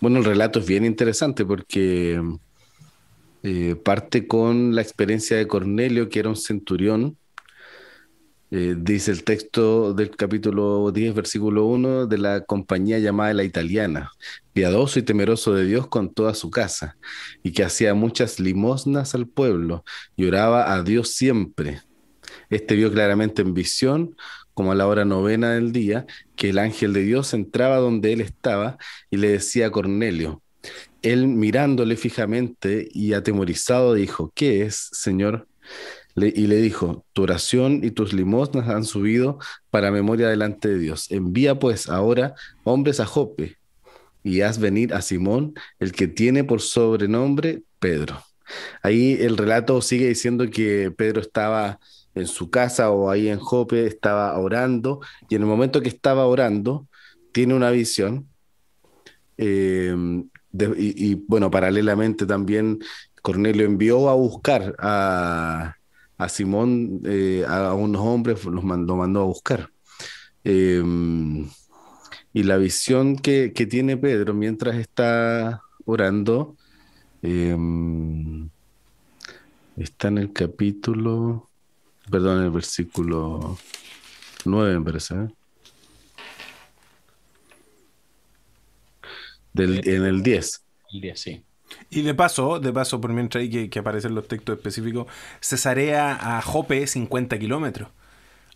bueno, 0.00 0.18
el 0.20 0.24
relato 0.24 0.60
es 0.60 0.66
bien 0.66 0.86
interesante 0.86 1.44
porque 1.44 2.22
parte 3.84 4.26
con 4.26 4.74
la 4.74 4.80
experiencia 4.80 5.36
de 5.36 5.46
Cornelio, 5.46 6.08
que 6.08 6.20
era 6.20 6.30
un 6.30 6.36
centurión. 6.36 7.17
Eh, 8.50 8.74
dice 8.78 9.10
el 9.10 9.24
texto 9.24 9.92
del 9.92 10.10
capítulo 10.16 10.90
10, 10.90 11.14
versículo 11.14 11.66
1, 11.66 12.06
de 12.06 12.16
la 12.18 12.40
compañía 12.44 12.98
llamada 12.98 13.34
La 13.34 13.44
Italiana, 13.44 14.10
piadoso 14.54 14.98
y 14.98 15.02
temeroso 15.02 15.52
de 15.52 15.66
Dios 15.66 15.86
con 15.88 16.14
toda 16.14 16.34
su 16.34 16.50
casa, 16.50 16.96
y 17.42 17.52
que 17.52 17.62
hacía 17.62 17.92
muchas 17.92 18.40
limosnas 18.40 19.14
al 19.14 19.26
pueblo, 19.26 19.84
y 20.16 20.24
oraba 20.26 20.72
a 20.72 20.82
Dios 20.82 21.10
siempre. 21.10 21.82
Este 22.48 22.74
vio 22.74 22.90
claramente 22.90 23.42
en 23.42 23.52
visión, 23.52 24.16
como 24.54 24.72
a 24.72 24.74
la 24.74 24.86
hora 24.86 25.04
novena 25.04 25.52
del 25.52 25.70
día, 25.72 26.06
que 26.34 26.50
el 26.50 26.58
ángel 26.58 26.94
de 26.94 27.02
Dios 27.02 27.34
entraba 27.34 27.76
donde 27.76 28.14
él 28.14 28.22
estaba 28.22 28.78
y 29.10 29.18
le 29.18 29.28
decía 29.28 29.66
a 29.66 29.70
Cornelio, 29.70 30.42
él 31.02 31.28
mirándole 31.28 31.96
fijamente 31.96 32.88
y 32.92 33.12
atemorizado 33.12 33.94
dijo, 33.94 34.32
¿qué 34.34 34.62
es, 34.62 34.88
Señor? 34.92 35.46
Y 36.22 36.46
le 36.46 36.56
dijo, 36.56 37.04
tu 37.12 37.22
oración 37.22 37.80
y 37.84 37.90
tus 37.90 38.12
limosnas 38.12 38.68
han 38.68 38.84
subido 38.84 39.38
para 39.70 39.90
memoria 39.90 40.28
delante 40.28 40.68
de 40.68 40.78
Dios. 40.78 41.10
Envía 41.10 41.58
pues 41.58 41.88
ahora 41.88 42.34
hombres 42.64 43.00
a 43.00 43.06
Jope 43.06 43.56
y 44.22 44.40
haz 44.42 44.58
venir 44.58 44.94
a 44.94 45.02
Simón, 45.02 45.54
el 45.78 45.92
que 45.92 46.08
tiene 46.08 46.44
por 46.44 46.60
sobrenombre 46.60 47.62
Pedro. 47.78 48.22
Ahí 48.82 49.16
el 49.20 49.36
relato 49.36 49.80
sigue 49.82 50.08
diciendo 50.08 50.48
que 50.50 50.90
Pedro 50.90 51.20
estaba 51.20 51.78
en 52.14 52.26
su 52.26 52.50
casa 52.50 52.90
o 52.90 53.10
ahí 53.10 53.28
en 53.28 53.38
Jope, 53.38 53.86
estaba 53.86 54.36
orando, 54.38 55.00
y 55.28 55.36
en 55.36 55.42
el 55.42 55.48
momento 55.48 55.80
que 55.80 55.88
estaba 55.88 56.26
orando, 56.26 56.86
tiene 57.32 57.54
una 57.54 57.70
visión. 57.70 58.26
de- 59.36 60.74
y, 60.78 61.10
y, 61.12 61.14
bueno, 61.28 61.50
paralelamente 61.50 62.26
también 62.26 62.78
Cornelio 63.22 63.66
envió 63.66 64.08
a 64.08 64.14
buscar 64.14 64.74
a, 64.78 65.77
a 66.18 66.28
Simón, 66.28 67.00
eh, 67.04 67.44
a 67.46 67.72
unos 67.74 68.02
hombres, 68.02 68.44
los 68.44 68.64
mandó, 68.64 68.96
mandó 68.96 69.22
a 69.22 69.24
buscar. 69.24 69.70
Eh, 70.44 70.82
y 72.32 72.42
la 72.42 72.56
visión 72.56 73.16
que, 73.16 73.52
que 73.54 73.66
tiene 73.66 73.96
Pedro 73.96 74.34
mientras 74.34 74.76
está 74.76 75.62
orando 75.84 76.56
eh, 77.22 77.56
está 79.76 80.08
en 80.08 80.18
el 80.18 80.32
capítulo, 80.32 81.50
perdón, 82.10 82.38
en 82.38 82.44
el 82.44 82.50
versículo 82.50 83.58
9, 84.44 84.78
me 84.78 84.84
parece. 84.84 85.14
¿eh? 85.14 85.28
Del, 89.52 89.88
en 89.88 90.04
el 90.04 90.22
10. 90.22 90.64
El 90.92 91.00
día, 91.00 91.16
sí. 91.16 91.42
Y 91.90 92.02
de 92.02 92.14
paso, 92.14 92.60
de 92.60 92.72
paso, 92.72 93.00
por 93.00 93.12
mientras 93.12 93.42
ahí 93.42 93.50
que, 93.50 93.70
que 93.70 93.78
aparecen 93.78 94.14
los 94.14 94.28
textos 94.28 94.56
específicos, 94.56 95.06
Cesarea 95.40 96.36
a 96.38 96.42
Jope 96.42 96.86
50 96.86 97.38
kilómetros. 97.38 97.88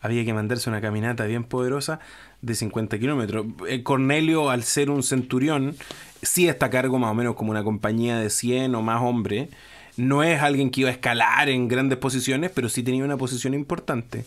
Había 0.01 0.25
que 0.25 0.35
mandarse 0.35 0.69
una 0.69 0.81
caminata 0.81 1.25
bien 1.27 1.45
poderosa 1.45 2.01
de 2.43 2.57
50 2.57 2.99
kilómetros. 2.99 3.47
Eh, 3.69 3.85
Cornelio, 3.85 4.51
al 4.51 4.65
ser 4.65 4.91
un 4.91 5.05
centurión, 5.05 5.77
sí 6.23 6.49
está 6.49 6.67
a 6.67 6.71
cargo 6.71 6.99
más 6.99 7.13
o 7.13 7.15
menos 7.15 7.37
como 7.37 7.53
una 7.53 7.63
compañía 7.63 8.19
de 8.19 8.29
100 8.29 8.75
o 8.75 8.83
más 8.83 9.01
hombres. 9.01 9.49
No 9.97 10.25
es 10.25 10.43
alguien 10.43 10.71
que 10.71 10.81
iba 10.81 10.91
a 10.91 10.93
escalar 10.93 11.49
en 11.49 11.69
grandes 11.69 11.99
posiciones, 11.99 12.51
pero 12.53 12.69
sí 12.69 12.83
tenía 12.83 13.05
una 13.05 13.17
posición 13.17 13.55
importante. 13.55 14.25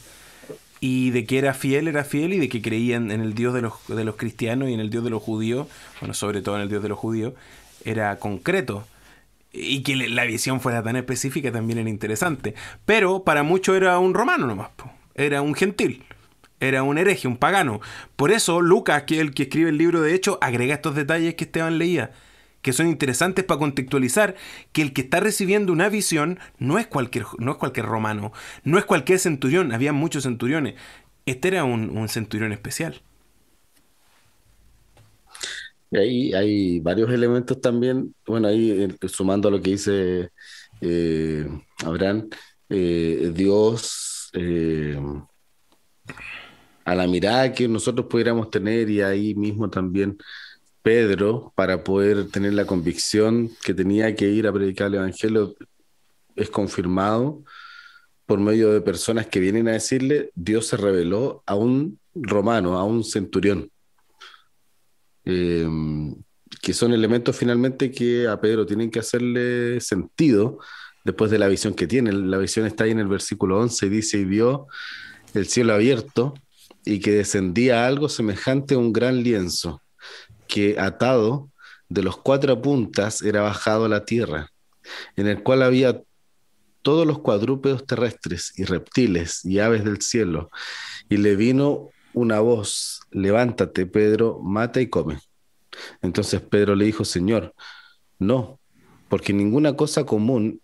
Y 0.79 1.09
de 1.11 1.25
que 1.25 1.39
era 1.39 1.53
fiel, 1.53 1.89
era 1.89 2.05
fiel, 2.05 2.33
y 2.33 2.39
de 2.39 2.47
que 2.47 2.61
creían 2.61 3.11
en 3.11 3.19
el 3.19 3.33
Dios 3.33 3.53
de 3.53 3.61
los, 3.61 3.73
de 3.87 4.03
los 4.05 4.15
cristianos 4.15 4.69
y 4.69 4.73
en 4.73 4.79
el 4.79 4.89
Dios 4.89 5.03
de 5.03 5.09
los 5.09 5.21
judíos, 5.21 5.67
bueno, 5.99 6.13
sobre 6.13 6.41
todo 6.41 6.55
en 6.55 6.61
el 6.61 6.69
Dios 6.69 6.83
de 6.83 6.89
los 6.89 6.99
judíos, 6.99 7.33
era 7.85 8.17
concreto. 8.17 8.85
Y 9.53 9.83
que 9.83 9.95
la 9.95 10.25
visión 10.25 10.59
fuera 10.59 10.83
tan 10.83 10.97
específica 10.97 11.49
también 11.49 11.79
era 11.79 11.89
interesante. 11.89 12.55
Pero 12.85 13.23
para 13.23 13.43
muchos 13.43 13.77
era 13.77 13.97
un 13.99 14.13
romano 14.13 14.47
nomás, 14.47 14.69
po. 14.75 14.91
era 15.13 15.41
un 15.41 15.55
gentil, 15.55 16.03
era 16.59 16.83
un 16.83 16.97
hereje, 16.97 17.29
un 17.29 17.37
pagano. 17.37 17.79
Por 18.17 18.31
eso 18.31 18.59
Lucas, 18.59 19.03
que 19.03 19.15
es 19.15 19.21
el 19.21 19.33
que 19.33 19.43
escribe 19.43 19.69
el 19.69 19.77
libro 19.77 20.01
de 20.01 20.13
Hechos, 20.13 20.37
agrega 20.41 20.73
estos 20.73 20.95
detalles 20.95 21.35
que 21.35 21.45
Esteban 21.45 21.77
leía, 21.77 22.11
que 22.61 22.73
son 22.73 22.87
interesantes 22.87 23.45
para 23.45 23.59
contextualizar 23.59 24.35
que 24.73 24.81
el 24.81 24.91
que 24.91 25.01
está 25.01 25.21
recibiendo 25.21 25.71
una 25.71 25.87
visión 25.87 26.37
no 26.57 26.77
es 26.77 26.87
cualquier, 26.87 27.25
no 27.37 27.51
es 27.53 27.57
cualquier 27.57 27.85
romano, 27.85 28.33
no 28.65 28.77
es 28.77 28.83
cualquier 28.83 29.19
centurión, 29.19 29.71
había 29.71 29.93
muchos 29.93 30.23
centuriones. 30.23 30.75
Este 31.25 31.47
era 31.47 31.63
un 31.63 32.09
centurión 32.09 32.51
especial. 32.51 33.01
Y 35.95 35.97
ahí 35.97 36.33
hay 36.33 36.79
varios 36.79 37.09
elementos 37.11 37.61
también, 37.61 38.13
bueno, 38.25 38.47
ahí 38.49 38.71
eh, 38.83 39.07
sumando 39.07 39.47
a 39.47 39.51
lo 39.51 39.61
que 39.61 39.71
dice 39.71 40.29
eh, 40.81 41.47
Abraham, 41.85 42.29
eh, 42.69 43.31
Dios, 43.33 44.31
a 46.83 46.95
la 46.95 47.07
mirada 47.07 47.53
que 47.53 47.67
nosotros 47.67 48.07
pudiéramos 48.09 48.49
tener 48.49 48.89
y 48.89 49.01
ahí 49.01 49.33
mismo 49.35 49.69
también 49.69 50.17
Pedro, 50.81 51.53
para 51.55 51.83
poder 51.83 52.29
tener 52.29 52.53
la 52.53 52.65
convicción 52.65 53.49
que 53.63 53.73
tenía 53.73 54.13
que 54.15 54.27
ir 54.27 54.47
a 54.47 54.53
predicar 54.53 54.87
el 54.87 54.95
Evangelio, 54.95 55.55
es 56.35 56.49
confirmado 56.49 57.43
por 58.25 58.39
medio 58.39 58.71
de 58.73 58.81
personas 58.81 59.27
que 59.27 59.39
vienen 59.39 59.67
a 59.67 59.73
decirle, 59.73 60.31
Dios 60.35 60.67
se 60.67 60.77
reveló 60.77 61.43
a 61.45 61.55
un 61.55 61.99
romano, 62.13 62.77
a 62.77 62.83
un 62.83 63.03
centurión 63.03 63.71
eh, 65.25 65.67
que 66.61 66.73
son 66.73 66.93
elementos 66.93 67.35
finalmente 67.35 67.91
que 67.91 68.27
a 68.27 68.39
Pedro 68.39 68.65
tienen 68.65 68.91
que 68.91 68.99
hacerle 68.99 69.79
sentido 69.81 70.59
después 71.03 71.31
de 71.31 71.39
la 71.39 71.47
visión 71.47 71.73
que 71.73 71.87
tiene. 71.87 72.11
La 72.11 72.37
visión 72.37 72.65
está 72.65 72.83
ahí 72.83 72.91
en 72.91 72.99
el 72.99 73.07
versículo 73.07 73.59
11 73.59 73.85
y 73.85 73.89
dice, 73.89 74.17
y 74.19 74.25
vio 74.25 74.67
el 75.33 75.47
cielo 75.47 75.73
abierto 75.73 76.33
y 76.83 76.99
que 76.99 77.11
descendía 77.11 77.87
algo 77.87 78.09
semejante 78.09 78.75
a 78.75 78.77
un 78.77 78.93
gran 78.93 79.23
lienzo 79.23 79.81
que 80.47 80.79
atado 80.79 81.49
de 81.89 82.03
los 82.03 82.17
cuatro 82.17 82.61
puntas 82.61 83.21
era 83.21 83.41
bajado 83.41 83.85
a 83.85 83.89
la 83.89 84.05
tierra, 84.05 84.51
en 85.15 85.27
el 85.27 85.43
cual 85.43 85.63
había 85.63 86.01
todos 86.81 87.07
los 87.07 87.19
cuadrúpedos 87.19 87.85
terrestres 87.85 88.53
y 88.57 88.63
reptiles 88.63 89.43
y 89.43 89.59
aves 89.59 89.83
del 89.83 90.01
cielo. 90.01 90.49
Y 91.09 91.17
le 91.17 91.35
vino 91.35 91.89
una 92.15 92.39
voz, 92.39 93.01
levántate, 93.11 93.85
Pedro, 93.85 94.39
mata 94.41 94.81
y 94.81 94.87
come. 94.87 95.19
Entonces 96.01 96.41
Pedro 96.41 96.75
le 96.75 96.85
dijo, 96.85 97.05
Señor, 97.05 97.53
no, 98.17 98.59
porque 99.09 99.33
ninguna 99.33 99.75
cosa 99.75 100.05
común 100.05 100.61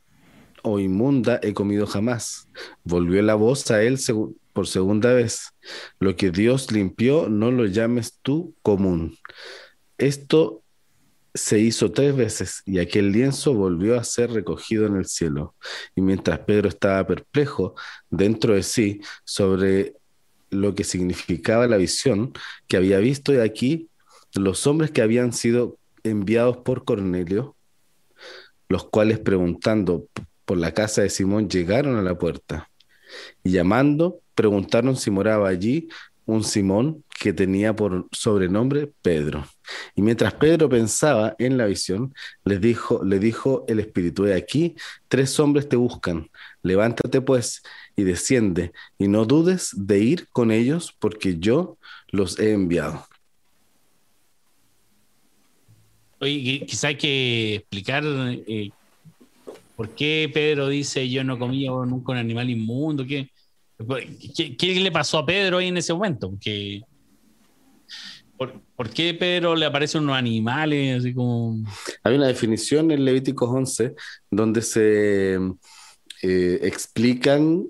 o 0.64 0.80
inmunda 0.80 1.40
he 1.44 1.54
comido 1.54 1.86
jamás. 1.86 2.48
Volvió 2.84 3.22
la 3.22 3.36
voz 3.36 3.70
a 3.70 3.84
él 3.84 4.00
por 4.54 4.68
segunda 4.68 5.14
vez. 5.14 5.50
Lo 6.00 6.16
que 6.16 6.32
Dios 6.32 6.72
limpió, 6.72 7.30
no 7.30 7.52
lo 7.52 7.66
llames 7.66 8.20
tú 8.22 8.56
común. 8.62 9.18
Esto 9.98 10.64
se 11.34 11.60
hizo 11.60 11.92
tres 11.92 12.16
veces 12.16 12.62
y 12.66 12.80
aquel 12.80 13.12
lienzo 13.12 13.54
volvió 13.54 13.98
a 13.98 14.04
ser 14.04 14.32
recogido 14.32 14.86
en 14.86 14.98
el 14.98 15.06
cielo. 15.06 15.56
Y 15.96 16.02
mientras 16.02 16.40
Pedro 16.40 16.70
estaba 16.70 17.06
perplejo 17.06 17.76
dentro 18.10 18.54
de 18.54 18.64
sí 18.64 19.02
sobre 19.24 19.96
lo 20.52 20.76
que 20.76 20.84
significaba 20.84 21.68
la 21.68 21.78
visión 21.78 22.34
que 22.68 22.78
había 22.78 23.00
visto, 23.00 23.34
y 23.34 23.38
aquí 23.38 23.90
los 24.36 24.68
hombres 24.68 24.92
que 24.92 25.02
habían 25.02 25.34
sido 25.34 25.78
enviados 26.04 26.58
por 26.58 26.86
Cornelio, 26.86 27.56
los 28.70 28.86
cuales 28.86 29.20
preguntando 29.20 30.08
por 30.46 30.58
la 30.58 30.74
casa 30.74 31.02
de 31.02 31.10
Simón 31.10 31.50
llegaron 31.50 31.96
a 31.98 32.02
la 32.02 32.18
puerta 32.18 32.70
y 33.44 33.52
llamando 33.52 34.22
preguntaron 34.36 34.96
si 34.96 35.12
moraba 35.12 35.50
allí 35.50 35.90
un 36.26 36.44
Simón 36.44 37.04
que 37.20 37.34
tenía 37.34 37.76
por 37.76 38.08
sobrenombre 38.12 38.92
Pedro. 39.02 39.46
Y 39.96 40.02
mientras 40.02 40.34
Pedro 40.34 40.70
pensaba 40.70 41.36
en 41.40 41.58
la 41.58 41.66
visión, 41.66 42.14
les 42.46 42.60
dijo, 42.60 43.04
le 43.04 43.20
dijo 43.20 43.66
el 43.68 43.80
Espíritu, 43.80 44.24
de 44.24 44.36
aquí 44.36 44.76
tres 45.08 45.40
hombres 45.40 45.70
te 45.70 45.76
buscan, 45.76 46.30
levántate 46.64 47.22
pues 47.22 47.62
y 47.96 48.04
desciende, 48.04 48.72
y 48.98 49.08
no 49.08 49.26
dudes 49.26 49.72
de 49.76 50.00
ir 50.00 50.28
con 50.32 50.52
ellos, 50.52 50.96
porque 50.98 51.38
yo 51.40 51.78
los 52.12 52.40
he 52.40 52.54
enviado. 52.54 53.06
Oye, 56.20 56.40
qui- 56.40 56.66
quizá 56.68 56.90
hay 56.90 56.98
que 56.98 57.56
explicar 57.56 58.04
eh, 58.06 58.70
por 59.76 59.90
qué 59.90 60.30
Pedro 60.32 60.68
dice 60.68 61.10
yo 61.10 61.24
no 61.24 61.40
comía 61.40 61.72
nunca 61.72 62.12
un 62.12 62.20
animal 62.20 62.50
inmundo. 62.50 63.06
¿Qué, 63.06 63.31
qué, 64.36 64.56
qué 64.56 64.80
le 64.80 64.92
pasó 64.92 65.20
a 65.20 65.26
Pedro 65.26 65.58
ahí 65.58 65.68
en 65.68 65.78
ese 65.78 65.94
momento? 65.94 66.34
¿por, 68.38 68.60
por 68.76 68.90
qué 68.90 69.14
Pedro 69.14 69.56
le 69.56 69.66
aparecen 69.66 70.04
unos 70.04 70.18
animales 70.18 71.00
así 71.00 71.14
como... 71.14 71.64
Hay 72.04 72.16
una 72.16 72.28
definición 72.28 72.92
en 72.92 73.06
Levíticos 73.06 73.50
11 73.50 73.94
donde 74.30 74.62
se 74.62 75.36
eh, 76.24 76.60
explican, 76.64 77.66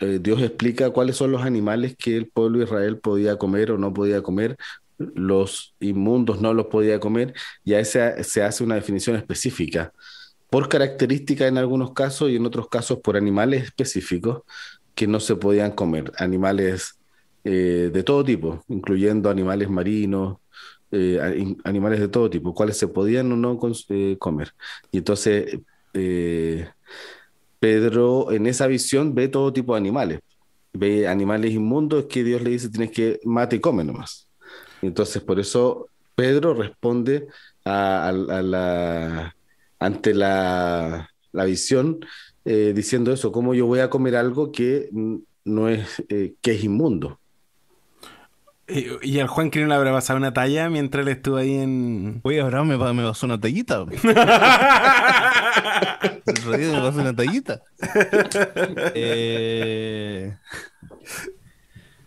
eh, 0.00 0.18
Dios 0.20 0.42
explica 0.42 0.90
cuáles 0.90 1.16
son 1.16 1.32
los 1.32 1.42
animales 1.42 1.96
que 1.96 2.16
el 2.16 2.28
pueblo 2.28 2.58
de 2.58 2.64
Israel 2.64 2.98
podía 2.98 3.36
comer 3.36 3.70
o 3.70 3.78
no 3.78 3.92
podía 3.92 4.22
comer, 4.22 4.56
los 4.98 5.74
inmundos 5.80 6.40
no 6.40 6.52
los 6.54 6.66
podía 6.66 7.00
comer, 7.00 7.32
y 7.64 7.74
a 7.74 7.80
ese 7.80 8.22
se 8.24 8.42
hace 8.42 8.64
una 8.64 8.74
definición 8.74 9.16
específica, 9.16 9.92
por 10.50 10.68
características 10.68 11.48
en 11.48 11.58
algunos 11.58 11.92
casos 11.92 12.30
y 12.30 12.36
en 12.36 12.46
otros 12.46 12.68
casos 12.68 12.98
por 13.02 13.16
animales 13.16 13.64
específicos 13.64 14.42
que 14.98 15.06
no 15.06 15.20
se 15.20 15.36
podían 15.36 15.70
comer, 15.70 16.10
animales 16.16 16.98
eh, 17.44 17.88
de 17.92 18.02
todo 18.02 18.24
tipo, 18.24 18.64
incluyendo 18.66 19.30
animales 19.30 19.70
marinos, 19.70 20.38
eh, 20.90 21.54
animales 21.62 22.00
de 22.00 22.08
todo 22.08 22.28
tipo, 22.28 22.52
cuáles 22.52 22.78
se 22.78 22.88
podían 22.88 23.30
o 23.30 23.36
no 23.36 23.60
eh, 23.90 24.16
comer. 24.18 24.54
Y 24.90 24.98
entonces 24.98 25.60
Pedro 27.60 28.32
en 28.32 28.48
esa 28.48 28.66
visión 28.66 29.14
ve 29.14 29.28
todo 29.28 29.52
tipo 29.52 29.74
de 29.74 29.78
animales. 29.78 30.18
Ve 30.72 31.06
animales 31.06 31.52
inmundos 31.52 32.06
que 32.06 32.24
Dios 32.24 32.42
le 32.42 32.50
dice 32.50 32.68
tienes 32.68 32.90
que 32.90 33.20
mate 33.22 33.54
y 33.54 33.60
come 33.60 33.84
nomás. 33.84 34.28
Entonces 34.82 35.22
por 35.22 35.38
eso 35.38 35.86
Pedro 36.16 36.54
responde 36.54 37.28
a 37.64 38.10
la, 38.12 39.36
ante 39.78 40.12
la, 40.12 41.08
la 41.30 41.44
visión 41.44 42.00
eh, 42.48 42.72
diciendo 42.74 43.12
eso, 43.12 43.30
cómo 43.32 43.54
yo 43.54 43.66
voy 43.66 43.80
a 43.80 43.90
comer 43.90 44.16
algo 44.16 44.50
que 44.52 44.88
no 45.44 45.68
es, 45.68 46.02
eh, 46.08 46.34
que 46.42 46.52
es 46.52 46.64
inmundo. 46.64 47.20
Y, 49.02 49.18
al 49.18 49.28
Juan 49.28 49.50
que 49.50 49.60
no 49.60 49.66
le 49.68 49.74
habrá 49.74 49.92
pasado 49.92 50.18
una 50.18 50.34
talla 50.34 50.68
mientras 50.68 51.02
él 51.06 51.08
estuvo 51.12 51.36
ahí 51.38 51.54
en. 51.54 52.20
Oye, 52.22 52.40
ahora 52.42 52.64
me, 52.64 52.76
me 52.76 53.02
pasó 53.02 53.24
una 53.24 53.40
tallita. 53.40 53.84
Me 56.48 56.80
pasó 56.80 57.00
una 57.00 57.14
tallita. 57.16 57.60
Eh, 58.94 60.36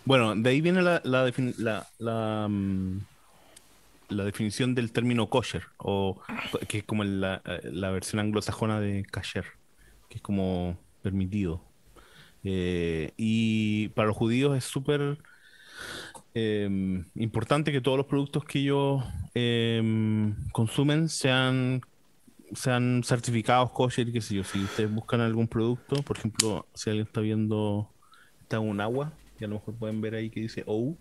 Bueno, 0.06 0.36
de 0.36 0.50
ahí 0.50 0.62
viene 0.62 0.82
la, 0.82 1.02
la, 1.04 1.28
defini- 1.28 1.56
la, 1.58 1.88
la, 2.00 2.48
mm, 2.50 3.00
la 4.10 4.24
definición 4.26 4.76
del 4.76 4.92
término 4.92 5.30
kosher, 5.30 5.64
o 5.78 6.22
que 6.68 6.80
es 6.80 6.84
como 6.84 7.04
la, 7.04 7.42
la 7.64 7.92
versión 7.92 8.20
anglosajona 8.20 8.80
de 8.80 9.04
kasher, 9.10 9.46
que 10.12 10.18
es 10.18 10.22
como 10.22 10.78
permitido. 11.02 11.64
Eh, 12.44 13.14
y 13.16 13.88
para 13.90 14.10
los 14.10 14.18
judíos 14.18 14.58
es 14.58 14.66
súper 14.66 15.18
eh, 16.34 17.04
importante 17.16 17.72
que 17.72 17.80
todos 17.80 17.98
los 17.98 18.08
productos 18.08 18.44
que 18.44 18.60
ellos 18.60 19.04
eh, 19.36 20.34
consumen 20.52 21.08
sean, 21.08 21.82
sean 22.54 23.04
certificados 23.06 23.72
kosher 23.72 24.10
y 24.10 24.12
qué 24.12 24.22
sé 24.22 24.36
yo. 24.36 24.44
Si 24.44 24.60
ustedes 24.60 24.94
buscan 24.94 25.22
algún 25.22 25.48
producto, 25.48 26.04
por 26.04 26.18
ejemplo, 26.18 26.68
si 26.74 26.90
alguien 26.90 27.08
está 27.08 27.22
viendo, 27.22 27.90
está 28.42 28.58
en 28.58 28.64
un 28.64 28.82
agua, 28.82 29.14
y 29.40 29.46
a 29.46 29.48
lo 29.48 29.56
mejor 29.56 29.76
pueden 29.76 30.02
ver 30.02 30.16
ahí 30.16 30.30
que 30.30 30.42
dice 30.42 30.64
OU. 30.68 30.98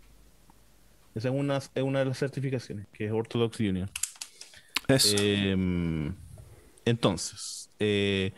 Esa 1.17 1.29
es 1.31 1.35
una, 1.35 1.57
es 1.57 1.83
una 1.83 1.99
de 1.99 2.05
las 2.05 2.19
certificaciones, 2.19 2.87
que 2.93 3.07
es 3.07 3.13
Orthodox 3.13 3.59
Union. 3.59 3.91
Eso. 4.87 5.17
Eh, 5.19 6.13
entonces, 6.85 7.71
eh, 7.79 8.33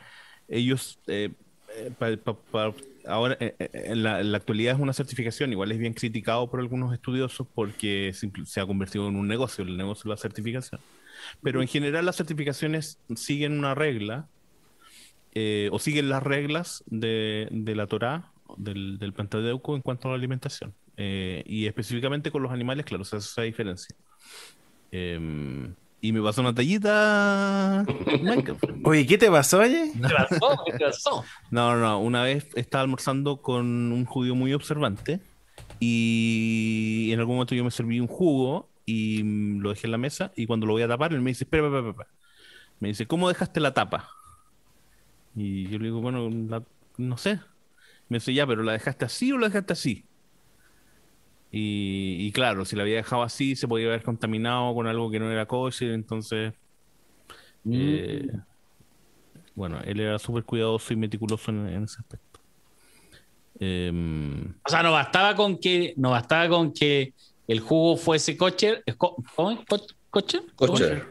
ellos, 0.48 0.98
eh, 1.06 1.30
eh, 1.76 1.90
pa- 1.98 2.16
pa- 2.16 2.36
pa- 2.36 2.74
ahora, 3.06 3.36
eh, 3.40 3.54
eh, 3.58 3.70
en 3.72 4.02
la, 4.02 4.20
en 4.20 4.32
la 4.32 4.38
actualidad 4.38 4.74
es 4.74 4.80
una 4.80 4.92
certificación, 4.92 5.52
igual 5.52 5.72
es 5.72 5.78
bien 5.78 5.94
criticado 5.94 6.50
por 6.50 6.60
algunos 6.60 6.92
estudiosos 6.92 7.46
porque 7.54 8.12
simple- 8.14 8.46
se 8.46 8.60
ha 8.60 8.66
convertido 8.66 9.08
en 9.08 9.16
un 9.16 9.28
negocio, 9.28 9.64
el 9.64 9.76
negocio 9.76 10.04
de 10.04 10.10
la 10.10 10.16
certificación. 10.16 10.80
Pero 11.42 11.62
en 11.62 11.68
general 11.68 12.06
las 12.06 12.16
certificaciones 12.16 12.98
siguen 13.16 13.58
una 13.58 13.74
regla, 13.74 14.28
eh, 15.34 15.68
o 15.72 15.78
siguen 15.78 16.08
las 16.08 16.22
reglas 16.22 16.84
de, 16.86 17.48
de 17.50 17.74
la 17.74 17.86
Torá, 17.86 18.30
del, 18.58 18.98
del 18.98 19.12
Pentateuco 19.14 19.74
en 19.74 19.82
cuanto 19.82 20.08
a 20.08 20.10
la 20.10 20.16
alimentación. 20.16 20.74
Eh, 20.98 21.42
y 21.46 21.66
específicamente 21.66 22.30
con 22.30 22.42
los 22.42 22.52
animales, 22.52 22.84
claro, 22.84 23.04
se 23.04 23.16
hace 23.16 23.28
esa 23.28 23.42
diferencia. 23.42 23.96
Em, 24.90 25.74
y 26.02 26.12
me 26.12 26.20
pasó 26.20 26.40
una 26.42 26.52
tallita. 26.54 27.86
Michael. 28.22 28.56
Oye, 28.84 29.06
¿qué 29.06 29.16
te 29.16 29.30
pasó, 29.30 29.60
oye? 29.60 29.92
¿Qué 29.94 30.14
pasó? 30.14 30.64
¿Qué 30.66 30.84
pasó? 30.84 31.24
No, 31.50 31.74
no, 31.76 31.80
no. 31.80 32.00
Una 32.00 32.24
vez 32.24 32.48
estaba 32.56 32.82
almorzando 32.82 33.40
con 33.40 33.64
un 33.92 34.04
judío 34.04 34.34
muy 34.34 34.52
observante 34.52 35.20
y 35.78 37.10
en 37.12 37.20
algún 37.20 37.36
momento 37.36 37.54
yo 37.54 37.64
me 37.64 37.70
serví 37.70 38.00
un 38.00 38.08
jugo 38.08 38.68
y 38.84 39.22
lo 39.60 39.70
dejé 39.70 39.86
en 39.86 39.92
la 39.92 39.98
mesa 39.98 40.32
y 40.34 40.46
cuando 40.46 40.66
lo 40.66 40.72
voy 40.72 40.82
a 40.82 40.88
tapar 40.88 41.12
él 41.12 41.20
me 41.20 41.30
dice, 41.30 41.44
espera, 41.44 41.66
espera, 41.68 41.88
espera. 41.90 42.08
Me 42.80 42.88
dice, 42.88 43.06
¿cómo 43.06 43.28
dejaste 43.28 43.60
la 43.60 43.72
tapa? 43.72 44.08
Y 45.36 45.68
yo 45.68 45.78
le 45.78 45.84
digo, 45.86 46.00
bueno, 46.00 46.28
la- 46.30 46.64
no 46.98 47.16
sé. 47.16 47.38
Me 48.08 48.16
dice, 48.18 48.34
ya, 48.34 48.44
pero 48.46 48.64
¿la 48.64 48.72
dejaste 48.72 49.04
así 49.04 49.30
o 49.32 49.38
la 49.38 49.46
dejaste 49.48 49.72
así? 49.72 50.04
Y, 51.54 52.16
y 52.20 52.32
claro, 52.32 52.64
si 52.64 52.74
la 52.76 52.82
había 52.82 52.96
dejado 52.96 53.22
así, 53.22 53.54
se 53.56 53.68
podía 53.68 53.88
haber 53.88 54.02
contaminado 54.02 54.74
con 54.74 54.86
algo 54.86 55.10
que 55.10 55.20
no 55.20 55.30
era 55.30 55.44
kosher, 55.46 55.92
entonces... 55.92 56.54
eh, 57.70 58.26
bueno, 59.54 59.78
él 59.84 60.00
era 60.00 60.18
súper 60.18 60.44
cuidadoso 60.44 60.94
y 60.94 60.96
meticuloso 60.96 61.50
en, 61.50 61.68
en 61.68 61.84
ese 61.84 62.00
aspecto. 62.00 62.40
Em, 63.60 64.54
O 64.64 64.68
sea, 64.70 64.82
no 64.82 64.92
bastaba 64.92 65.36
con 65.36 65.58
que, 65.58 65.92
no 65.96 66.10
bastaba 66.10 66.48
con 66.48 66.72
que 66.72 67.12
el 67.46 67.60
jugo 67.60 67.96
fuese 67.98 68.36
kosher, 68.36 68.82
¿cómo 68.96 69.22
kosher, 70.08 70.42
Kosher. 70.56 71.06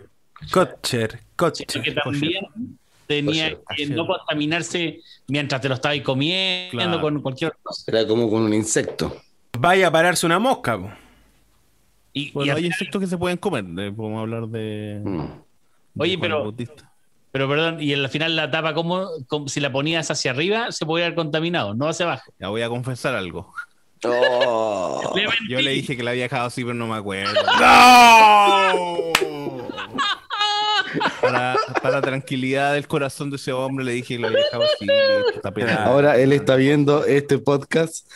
Kotcher, 0.52 1.20
sino 1.20 1.24
Kotcher. 1.36 1.82
que 1.84 1.92
también 1.92 2.44
tenía 3.06 3.56
Kosher. 3.56 3.76
que 3.78 3.86
no 3.94 4.08
contaminarse 4.08 5.00
mientras 5.28 5.62
te 5.62 5.70
lo 5.70 5.76
estabas 5.76 6.02
comiendo 6.02 6.72
Claro. 6.72 7.02
con 7.02 7.22
cualquier 7.22 7.54
cosa. 7.62 7.84
Era 7.88 8.08
como 8.08 8.28
con 8.30 8.42
un 8.42 8.54
insecto. 8.56 9.22
Vaya 9.62 9.88
a 9.88 9.92
pararse 9.92 10.26
una 10.26 10.40
mosca, 10.40 10.78
po. 10.78 10.90
Y, 12.14 12.32
bueno, 12.32 12.56
hay 12.56 12.66
insectos 12.66 13.00
que 13.00 13.08
se 13.08 13.18
pueden 13.18 13.38
comer. 13.38 13.64
eh, 13.78 13.92
podemos 13.92 14.22
hablar 14.22 14.48
de. 14.48 15.02
Mm. 15.04 15.20
de 15.20 16.04
Oye, 16.04 16.18
pero- 16.18 16.42
Bautista. 16.42 16.92
pero 17.32 17.48
perdón, 17.48 17.78
y 17.80 17.94
al 17.94 18.10
final 18.10 18.36
la 18.36 18.50
tapa, 18.50 18.74
como, 18.74 19.08
si 19.48 19.60
la 19.60 19.72
ponías 19.72 20.10
hacia 20.10 20.32
arriba, 20.32 20.72
se 20.72 20.86
podía 20.86 21.06
haber 21.06 21.16
contaminado, 21.16 21.76
no 21.76 21.88
hacia 21.88 22.08
abajo. 22.08 22.34
Ya 22.40 22.50
voy 22.50 22.64
a 22.64 22.70
confesar 22.70 23.14
algo. 23.16 23.54
Oh. 24.04 25.12
Le 25.16 25.28
Yo 25.48 25.62
le 25.62 25.72
dije 25.72 25.96
que 25.96 26.02
la 26.02 26.12
había 26.12 26.24
dejado 26.24 26.48
así, 26.48 26.64
pero 26.64 26.74
no 26.74 26.88
me 26.88 26.96
acuerdo. 26.96 27.34
Para, 31.22 31.56
para 31.82 32.02
tranquilidad 32.02 32.74
del 32.74 32.88
corazón 32.88 33.30
de 33.30 33.36
ese 33.36 33.54
hombre, 33.54 33.86
le 33.86 33.94
dije 33.94 34.16
que 34.16 34.20
lo 34.20 34.28
había 34.28 34.40
dejado 34.40 34.64
así. 34.64 34.88
está. 35.36 35.84
Ahora 35.84 36.18
él 36.18 36.34
está 36.34 36.56
viendo 36.56 37.06
este 37.06 37.38
podcast, 37.38 38.08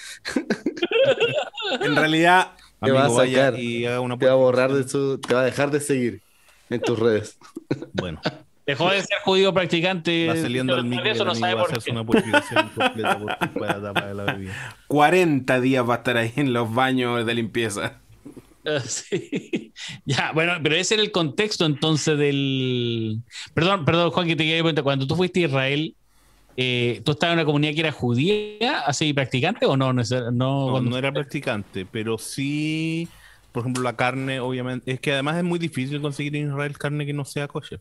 En 1.82 1.96
realidad, 1.96 2.54
te 2.82 2.92
va 2.92 3.06
a 3.06 3.10
sacar, 3.10 3.60
y 3.60 3.86
haga 3.86 4.00
una 4.00 4.18
te 4.18 4.26
va 4.26 4.32
a 4.34 4.36
borrar 4.36 4.74
de 4.74 4.88
su, 4.88 5.20
te 5.20 5.34
va 5.34 5.42
a 5.42 5.46
dejar 5.46 5.72
de 5.72 5.80
seguir 5.80 6.22
en 6.70 6.82
tus 6.82 7.00
redes. 7.00 7.38
Bueno, 7.94 8.22
Dejó 8.66 8.90
de 8.90 9.02
ser 9.02 9.20
judío 9.24 9.54
practicante. 9.54 10.28
va 10.28 10.36
saliendo 10.36 10.76
el 10.76 10.86
micro. 10.86 11.06
Eso 11.12 11.24
no 11.24 11.36
sabe 11.36 11.56
por 11.56 11.84
qué. 11.84 11.92
una 11.92 12.04
purificación 12.04 12.70
completa 12.70 13.20
por 13.20 13.38
culpa 13.38 13.68
de 13.68 13.74
la 13.74 13.82
tapa 13.82 14.06
de 14.08 14.14
la 14.16 14.24
bebida. 14.24 14.54
40 14.88 15.62
días 15.62 15.88
va 15.88 15.94
a 15.94 15.98
estar 15.98 16.18
ahí 16.18 16.34
en 16.36 16.52
los 16.52 16.74
baños 16.74 17.24
de 17.26 17.34
limpieza. 17.36 18.02
Sí. 18.86 19.72
Ya, 20.06 20.32
bueno, 20.34 20.54
pero 20.64 20.76
ese 20.76 20.96
era 20.96 21.04
el 21.04 21.12
contexto 21.12 21.66
entonces 21.66 22.18
del. 22.18 23.22
Perdón, 23.54 23.86
perdón, 23.86 24.12
Juan, 24.12 24.28
que 24.28 24.36
te 24.36 24.44
quería 24.44 24.58
preguntar. 24.58 24.84
Cuando 24.84 25.08
tú 25.08 25.16
fuiste 25.16 25.42
a 25.42 25.48
Israel, 25.48 25.96
eh, 26.58 27.02
¿tú 27.04 27.12
estabas 27.12 27.34
en 27.34 27.40
una 27.40 27.46
comunidad 27.46 27.74
que 27.74 27.80
era 27.82 27.92
judía, 27.92 28.80
así 28.86 29.14
practicante 29.14 29.66
o 29.66 29.76
no? 29.78 29.94
No, 29.94 30.02
no, 30.04 30.32
No, 30.32 30.68
cuando- 30.72 30.90
no 30.92 30.98
era 30.98 31.12
practicante, 31.12 31.86
pero 31.86 32.18
sí, 32.18 33.08
por 33.52 33.62
ejemplo, 33.62 33.84
la 33.84 33.96
carne, 33.96 34.40
obviamente. 34.40 34.92
Es 34.92 35.00
que 35.00 35.14
además 35.14 35.38
es 35.38 35.44
muy 35.44 35.60
difícil 35.60 36.02
conseguir 36.02 36.36
en 36.36 36.48
Israel 36.50 36.78
carne 36.78 37.06
que 37.06 37.14
no 37.14 37.26
sea 37.26 37.48
kosher. 37.48 37.80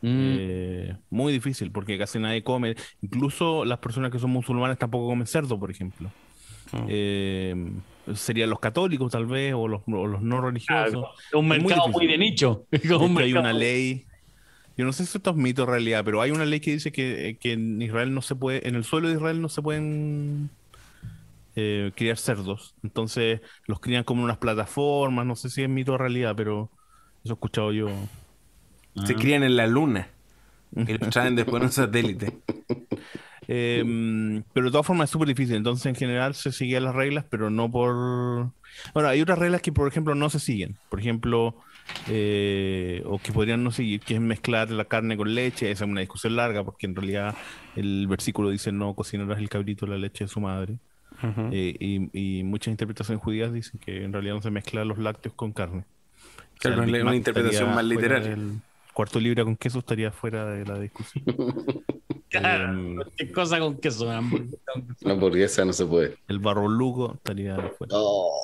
Mm. 0.00 0.06
Eh, 0.38 0.96
muy 1.10 1.32
difícil 1.32 1.72
porque 1.72 1.98
casi 1.98 2.18
nadie 2.20 2.42
come. 2.44 2.76
Incluso 3.02 3.64
las 3.64 3.78
personas 3.78 4.12
que 4.12 4.18
son 4.20 4.30
musulmanes 4.30 4.78
tampoco 4.78 5.08
comen 5.08 5.26
cerdo, 5.26 5.58
por 5.58 5.70
ejemplo. 5.70 6.10
Eh, 6.86 7.54
serían 8.14 8.50
los 8.50 8.60
católicos, 8.60 9.10
tal 9.12 9.26
vez, 9.26 9.54
o 9.54 9.68
los, 9.68 9.82
o 9.86 10.06
los 10.06 10.22
no 10.22 10.40
religiosos. 10.40 11.04
Es 11.28 11.34
un 11.34 11.46
muy 11.46 11.60
mercado 11.60 11.88
muy, 11.88 12.06
de 12.06 12.18
nicho. 12.18 12.66
Un 13.00 13.18
hay 13.18 13.32
una 13.32 13.52
ley. 13.52 14.04
Yo 14.76 14.84
no 14.84 14.92
sé 14.92 15.04
si 15.06 15.18
esto 15.18 15.30
es 15.30 15.36
mito 15.36 15.62
en 15.62 15.68
realidad, 15.68 16.04
pero 16.04 16.22
hay 16.22 16.30
una 16.30 16.44
ley 16.44 16.60
que 16.60 16.72
dice 16.72 16.92
que, 16.92 17.36
que 17.40 17.52
en 17.52 17.82
Israel 17.82 18.14
no 18.14 18.22
se 18.22 18.36
puede, 18.36 18.66
en 18.68 18.76
el 18.76 18.84
suelo 18.84 19.08
de 19.08 19.14
Israel 19.14 19.42
no 19.42 19.48
se 19.48 19.60
pueden 19.60 20.50
eh, 21.56 21.90
criar 21.96 22.16
cerdos. 22.16 22.76
Entonces 22.84 23.40
los 23.66 23.80
crían 23.80 24.04
como 24.04 24.20
en 24.20 24.26
unas 24.26 24.38
plataformas. 24.38 25.26
No 25.26 25.34
sé 25.34 25.50
si 25.50 25.62
es 25.64 25.68
mito 25.68 25.94
o 25.94 25.98
realidad, 25.98 26.34
pero 26.36 26.70
eso 27.24 27.32
he 27.32 27.34
escuchado 27.34 27.72
yo. 27.72 27.88
Se 29.04 29.16
crían 29.16 29.42
en 29.42 29.56
la 29.56 29.66
luna. 29.66 30.08
Y 30.76 30.96
los 30.96 31.10
traen 31.10 31.34
después 31.34 31.56
en 31.60 31.66
un 31.66 31.72
satélite. 31.72 32.38
Eh, 33.50 34.42
pero 34.52 34.66
de 34.66 34.72
todas 34.72 34.86
formas 34.86 35.06
es 35.08 35.10
súper 35.10 35.28
difícil. 35.28 35.56
Entonces, 35.56 35.86
en 35.86 35.94
general 35.94 36.34
se 36.34 36.52
siguen 36.52 36.84
las 36.84 36.94
reglas, 36.94 37.24
pero 37.30 37.48
no 37.50 37.70
por. 37.70 38.52
Bueno, 38.94 39.08
hay 39.08 39.20
otras 39.22 39.38
reglas 39.38 39.62
que, 39.62 39.72
por 39.72 39.88
ejemplo, 39.88 40.14
no 40.14 40.28
se 40.30 40.38
siguen. 40.38 40.76
Por 40.90 41.00
ejemplo, 41.00 41.56
eh, 42.08 43.02
o 43.06 43.18
que 43.18 43.32
podrían 43.32 43.64
no 43.64 43.70
seguir, 43.70 44.00
que 44.00 44.14
es 44.14 44.20
mezclar 44.20 44.70
la 44.70 44.84
carne 44.84 45.16
con 45.16 45.34
leche. 45.34 45.70
Esa 45.70 45.84
es 45.84 45.90
una 45.90 46.00
discusión 46.00 46.36
larga, 46.36 46.62
porque 46.64 46.86
en 46.86 46.94
realidad 46.94 47.34
el 47.76 48.06
versículo 48.06 48.50
dice: 48.50 48.70
No 48.72 48.94
cocinarás 48.94 49.38
el 49.38 49.48
cabrito 49.48 49.86
la 49.86 49.96
leche 49.96 50.24
de 50.24 50.28
su 50.28 50.40
madre. 50.40 50.78
Eh, 51.50 51.74
y, 51.80 52.38
y 52.38 52.42
muchas 52.44 52.70
interpretaciones 52.70 53.22
judías 53.24 53.52
dicen 53.52 53.80
que 53.84 54.04
en 54.04 54.12
realidad 54.12 54.34
no 54.34 54.42
se 54.42 54.50
mezclan 54.50 54.86
los 54.86 54.98
lácteos 54.98 55.34
con 55.34 55.52
carne. 55.52 55.84
O 55.84 56.60
sea, 56.60 56.72
Claro, 56.74 56.82
el 56.84 57.02
una 57.02 57.16
interpretación 57.16 57.74
más 57.74 57.84
literaria. 57.84 58.28
del- 58.30 58.60
cuarto 58.92 59.18
libra 59.20 59.44
con 59.44 59.56
queso 59.56 59.78
estaría 59.78 60.10
fuera 60.12 60.44
de 60.46 60.64
la 60.66 60.78
discusión. 60.78 61.24
Claro, 62.30 62.94
cualquier 62.96 63.32
cosa 63.32 63.58
con 63.58 63.78
queso. 63.78 64.04
una 64.04 64.18
hamburguesa. 64.18 64.58
Una 65.02 65.12
hamburguesa 65.14 65.64
no 65.64 65.72
se 65.72 65.86
puede. 65.86 66.16
El 66.28 66.38
barro 66.38 66.68
lugo 66.68 67.14
estaría 67.14 67.56
fuera. 67.78 67.94
Oh. 67.96 68.40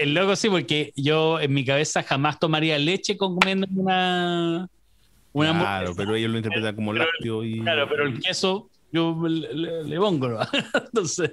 El 0.00 0.14
loco 0.14 0.36
sí, 0.36 0.48
porque 0.48 0.92
yo 0.96 1.40
en 1.40 1.52
mi 1.54 1.64
cabeza 1.64 2.02
jamás 2.02 2.38
tomaría 2.38 2.78
leche 2.78 3.16
comiendo 3.16 3.66
una. 3.74 4.68
Una 5.32 5.50
claro, 5.52 5.64
hamburguesa. 5.88 5.96
pero 5.96 6.14
ellos 6.16 6.30
lo 6.30 6.36
interpretan 6.38 6.74
como 6.74 6.92
Pero- 6.92 7.04
lácteo 7.04 7.44
y. 7.44 7.60
Claro, 7.60 7.88
pero 7.88 8.06
el 8.06 8.20
queso 8.20 8.70
yo 8.92 9.16
le, 9.28 9.54
le- 9.54 9.84
le 9.84 9.96
pongo. 9.98 10.28
¿no? 10.28 10.38
Entonces. 10.86 11.32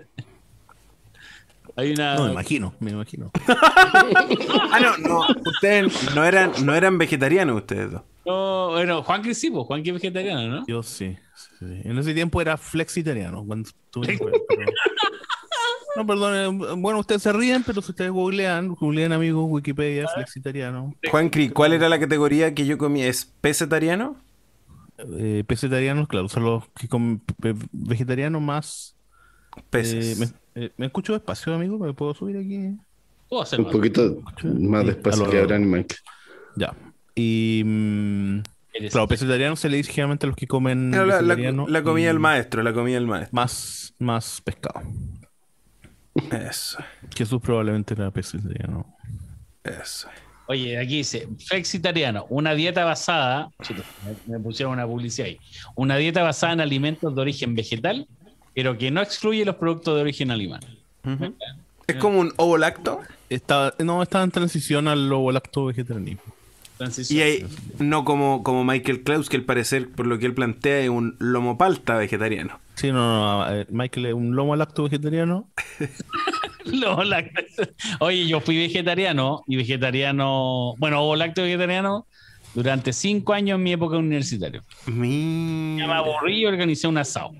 Hay 1.77 1.91
una. 1.91 2.15
No, 2.15 2.25
me 2.25 2.31
imagino, 2.31 2.73
me 2.79 2.91
imagino. 2.91 3.31
Ah, 4.71 4.79
no, 4.81 4.97
no. 4.97 5.21
Ustedes 5.45 6.13
no 6.15 6.23
eran, 6.25 6.51
no 6.65 6.75
eran 6.75 6.97
vegetarianos, 6.97 7.55
ustedes 7.57 7.91
dos. 7.91 8.01
No, 8.25 8.69
bueno, 8.71 9.03
Juan 9.03 9.21
Cris 9.21 9.37
sí, 9.39 9.49
pues, 9.51 9.65
Juan 9.67 9.81
Cris 9.81 9.95
es 9.95 10.01
vegetariano, 10.01 10.47
¿no? 10.59 10.65
Yo 10.67 10.83
sí, 10.83 11.15
sí, 11.35 11.47
sí. 11.59 11.81
En 11.83 11.97
ese 11.97 12.13
tiempo 12.13 12.41
era 12.41 12.57
flexitariano. 12.57 13.45
Cuando 13.45 13.69
estuve 13.69 14.17
pero- 14.17 14.65
No, 15.95 16.05
perdón. 16.05 16.81
Bueno, 16.81 16.99
ustedes 16.99 17.21
se 17.21 17.31
ríen, 17.31 17.63
pero 17.63 17.81
si 17.81 17.91
ustedes 17.91 18.11
googlean, 18.11 18.69
googlean 18.75 19.13
amigos, 19.13 19.45
Wikipedia, 19.47 20.07
flexitariano. 20.13 20.93
Juan 21.09 21.29
Cri, 21.29 21.49
¿cuál 21.49 21.71
era 21.71 21.87
la 21.87 21.97
categoría 21.99 22.53
que 22.53 22.65
yo 22.65 22.77
comía? 22.77 23.07
¿Es 23.07 23.25
pesetariano? 23.39 24.17
Eh, 25.17 25.43
pescetarianos, 25.47 26.07
claro, 26.09 26.27
son 26.27 26.43
los 26.43 26.63
que 26.77 26.87
comen 26.89 27.21
vegetarianos 27.71 28.41
más. 28.41 28.95
Peces. 29.69 30.19
eh, 30.21 30.33
eh, 30.55 30.71
¿me 30.77 30.87
escucho 30.87 31.13
despacio, 31.13 31.53
amigo? 31.53 31.77
¿Me 31.77 31.93
puedo 31.93 32.13
subir 32.13 32.37
aquí? 32.37 32.75
Puedo 33.29 33.43
hacer 33.43 33.59
Un 33.59 33.65
más. 33.67 33.73
poquito 33.75 34.21
más 34.43 34.85
despacio 34.85 35.29
que. 35.29 35.39
Abraham 35.39 35.63
y 35.63 35.65
Mike. 35.67 35.95
Ya. 36.55 36.73
Y. 37.15 37.61
mm, 37.65 38.39
Eres- 38.73 38.91
claro, 38.91 39.07
pescetariano 39.07 39.55
se 39.55 39.69
le 39.69 39.77
dice 39.77 39.91
generalmente 39.91 40.25
a 40.25 40.27
los 40.29 40.35
que 40.35 40.47
comen. 40.47 40.91
La, 40.91 41.05
la- 41.21 41.51
la 41.67 41.83
comida 41.83 42.07
del 42.07 42.19
maestro, 42.19 42.61
la 42.63 42.73
comida 42.73 42.95
del 42.95 43.07
maestro. 43.07 43.29
Más, 43.33 43.93
más 43.99 44.41
pescado. 44.41 44.81
Eso, 46.31 46.77
Jesús 47.15 47.41
probablemente 47.41 47.93
era 47.93 48.09
pescetariano. 48.11 48.95
eso. 49.63 50.07
Oye, 50.47 50.77
aquí 50.77 50.97
dice, 50.97 51.27
flexitariano, 51.47 52.25
una 52.29 52.53
dieta 52.53 52.85
basada, 52.85 53.49
me 54.27 54.39
pusieron 54.39 54.73
una 54.73 54.85
publicidad 54.85 55.27
ahí, 55.29 55.39
una 55.75 55.97
dieta 55.97 56.21
basada 56.21 56.53
en 56.53 56.61
alimentos 56.61 57.15
de 57.15 57.21
origen 57.21 57.55
vegetal, 57.55 58.07
pero 58.55 58.77
que 58.77 58.89
no 58.89 59.01
excluye 59.01 59.45
los 59.45 59.55
productos 59.55 59.95
de 59.95 60.01
origen 60.01 60.31
animal. 60.31 60.61
Es 61.87 61.97
como 61.97 62.19
un 62.19 62.33
ovo 62.37 62.57
lacto. 62.57 63.01
Estaba, 63.29 63.73
no, 63.79 64.01
estaba 64.01 64.23
en 64.23 64.31
transición 64.31 64.87
al 64.87 65.09
lobo 65.09 65.31
lacto 65.31 65.65
vegetarianismo. 65.65 66.23
Y 67.09 67.21
hay, 67.21 67.45
no 67.79 68.03
como, 68.03 68.43
como 68.43 68.65
Michael 68.65 69.03
Klaus, 69.03 69.29
que 69.29 69.37
al 69.37 69.43
parecer, 69.43 69.89
por 69.89 70.07
lo 70.07 70.19
que 70.19 70.25
él 70.25 70.33
plantea, 70.33 70.79
es 70.79 70.89
un 70.89 71.15
lomo 71.19 71.57
palta 71.57 71.95
vegetariano. 71.97 72.59
Sí, 72.75 72.91
no, 72.91 72.95
no, 72.95 73.55
no, 73.55 73.65
Michael 73.69 74.07
es 74.07 74.13
un 74.13 74.35
lomo 74.35 74.55
lacto 74.55 74.83
vegetariano. 74.83 75.47
lo 76.65 77.03
lacto- 77.03 77.69
Oye, 77.99 78.27
yo 78.27 78.41
fui 78.41 78.57
vegetariano 78.57 79.43
y 79.47 79.55
vegetariano, 79.55 80.73
bueno, 80.77 81.01
ovo 81.01 81.15
lacto 81.15 81.43
vegetariano 81.43 82.07
durante 82.53 82.91
cinco 82.91 83.33
años 83.33 83.55
en 83.55 83.63
mi 83.63 83.71
época 83.73 83.95
universitaria. 83.97 84.61
Mi... 84.87 85.77
Ya 85.79 85.87
me 85.87 85.93
aburrí 85.93 86.41
y 86.41 86.45
organicé 86.45 86.87
un 86.87 86.97
asado 86.97 87.31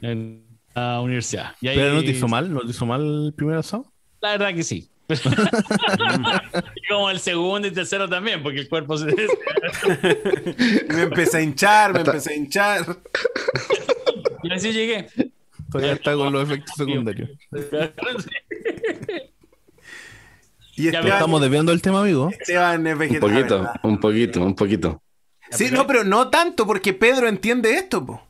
en 0.00 0.47
la 0.74 1.00
universidad. 1.00 1.54
Y 1.60 1.68
ahí- 1.68 1.76
Pero 1.76 1.94
no 1.94 2.00
te 2.00 2.10
hizo 2.10 2.28
mal, 2.28 2.52
no 2.52 2.60
te 2.60 2.70
hizo 2.70 2.86
mal 2.86 3.26
el 3.26 3.32
primer 3.34 3.56
asado. 3.58 3.92
La 4.20 4.30
verdad 4.32 4.54
que 4.54 4.62
sí. 4.62 4.88
Y 5.08 5.14
como 6.90 7.10
el 7.10 7.18
segundo 7.20 7.66
y 7.68 7.70
tercero 7.70 8.08
también, 8.08 8.42
porque 8.42 8.60
el 8.60 8.68
cuerpo 8.68 8.96
se... 8.98 9.06
Me 10.88 11.02
empecé 11.02 11.38
a 11.38 11.42
hinchar, 11.42 11.92
me 11.92 11.98
Hasta- 12.00 12.10
empecé 12.12 12.32
a 12.32 12.36
hinchar. 12.36 12.96
Y 14.42 14.52
así 14.52 14.72
llegué. 14.72 15.08
Todavía 15.70 15.94
está 15.94 16.14
con 16.14 16.32
los 16.32 16.42
efectos 16.48 16.74
secundarios. 16.76 17.30
Y 20.76 20.88
Estamos 20.88 21.40
desviando 21.40 21.72
el 21.72 21.82
tema, 21.82 22.00
amigo. 22.02 22.30
Esteban 22.30 22.86
es 22.86 22.92
Un 22.92 22.98
vegetariano. 22.98 23.46
poquito, 23.48 23.72
un 23.82 23.98
poquito, 24.00 24.42
un 24.44 24.54
poquito. 24.54 25.02
Sí, 25.50 25.70
no, 25.72 25.86
pero 25.86 26.04
no 26.04 26.28
tanto, 26.28 26.66
porque 26.66 26.92
Pedro 26.92 27.28
entiende 27.28 27.72
esto, 27.74 28.04
po. 28.06 28.22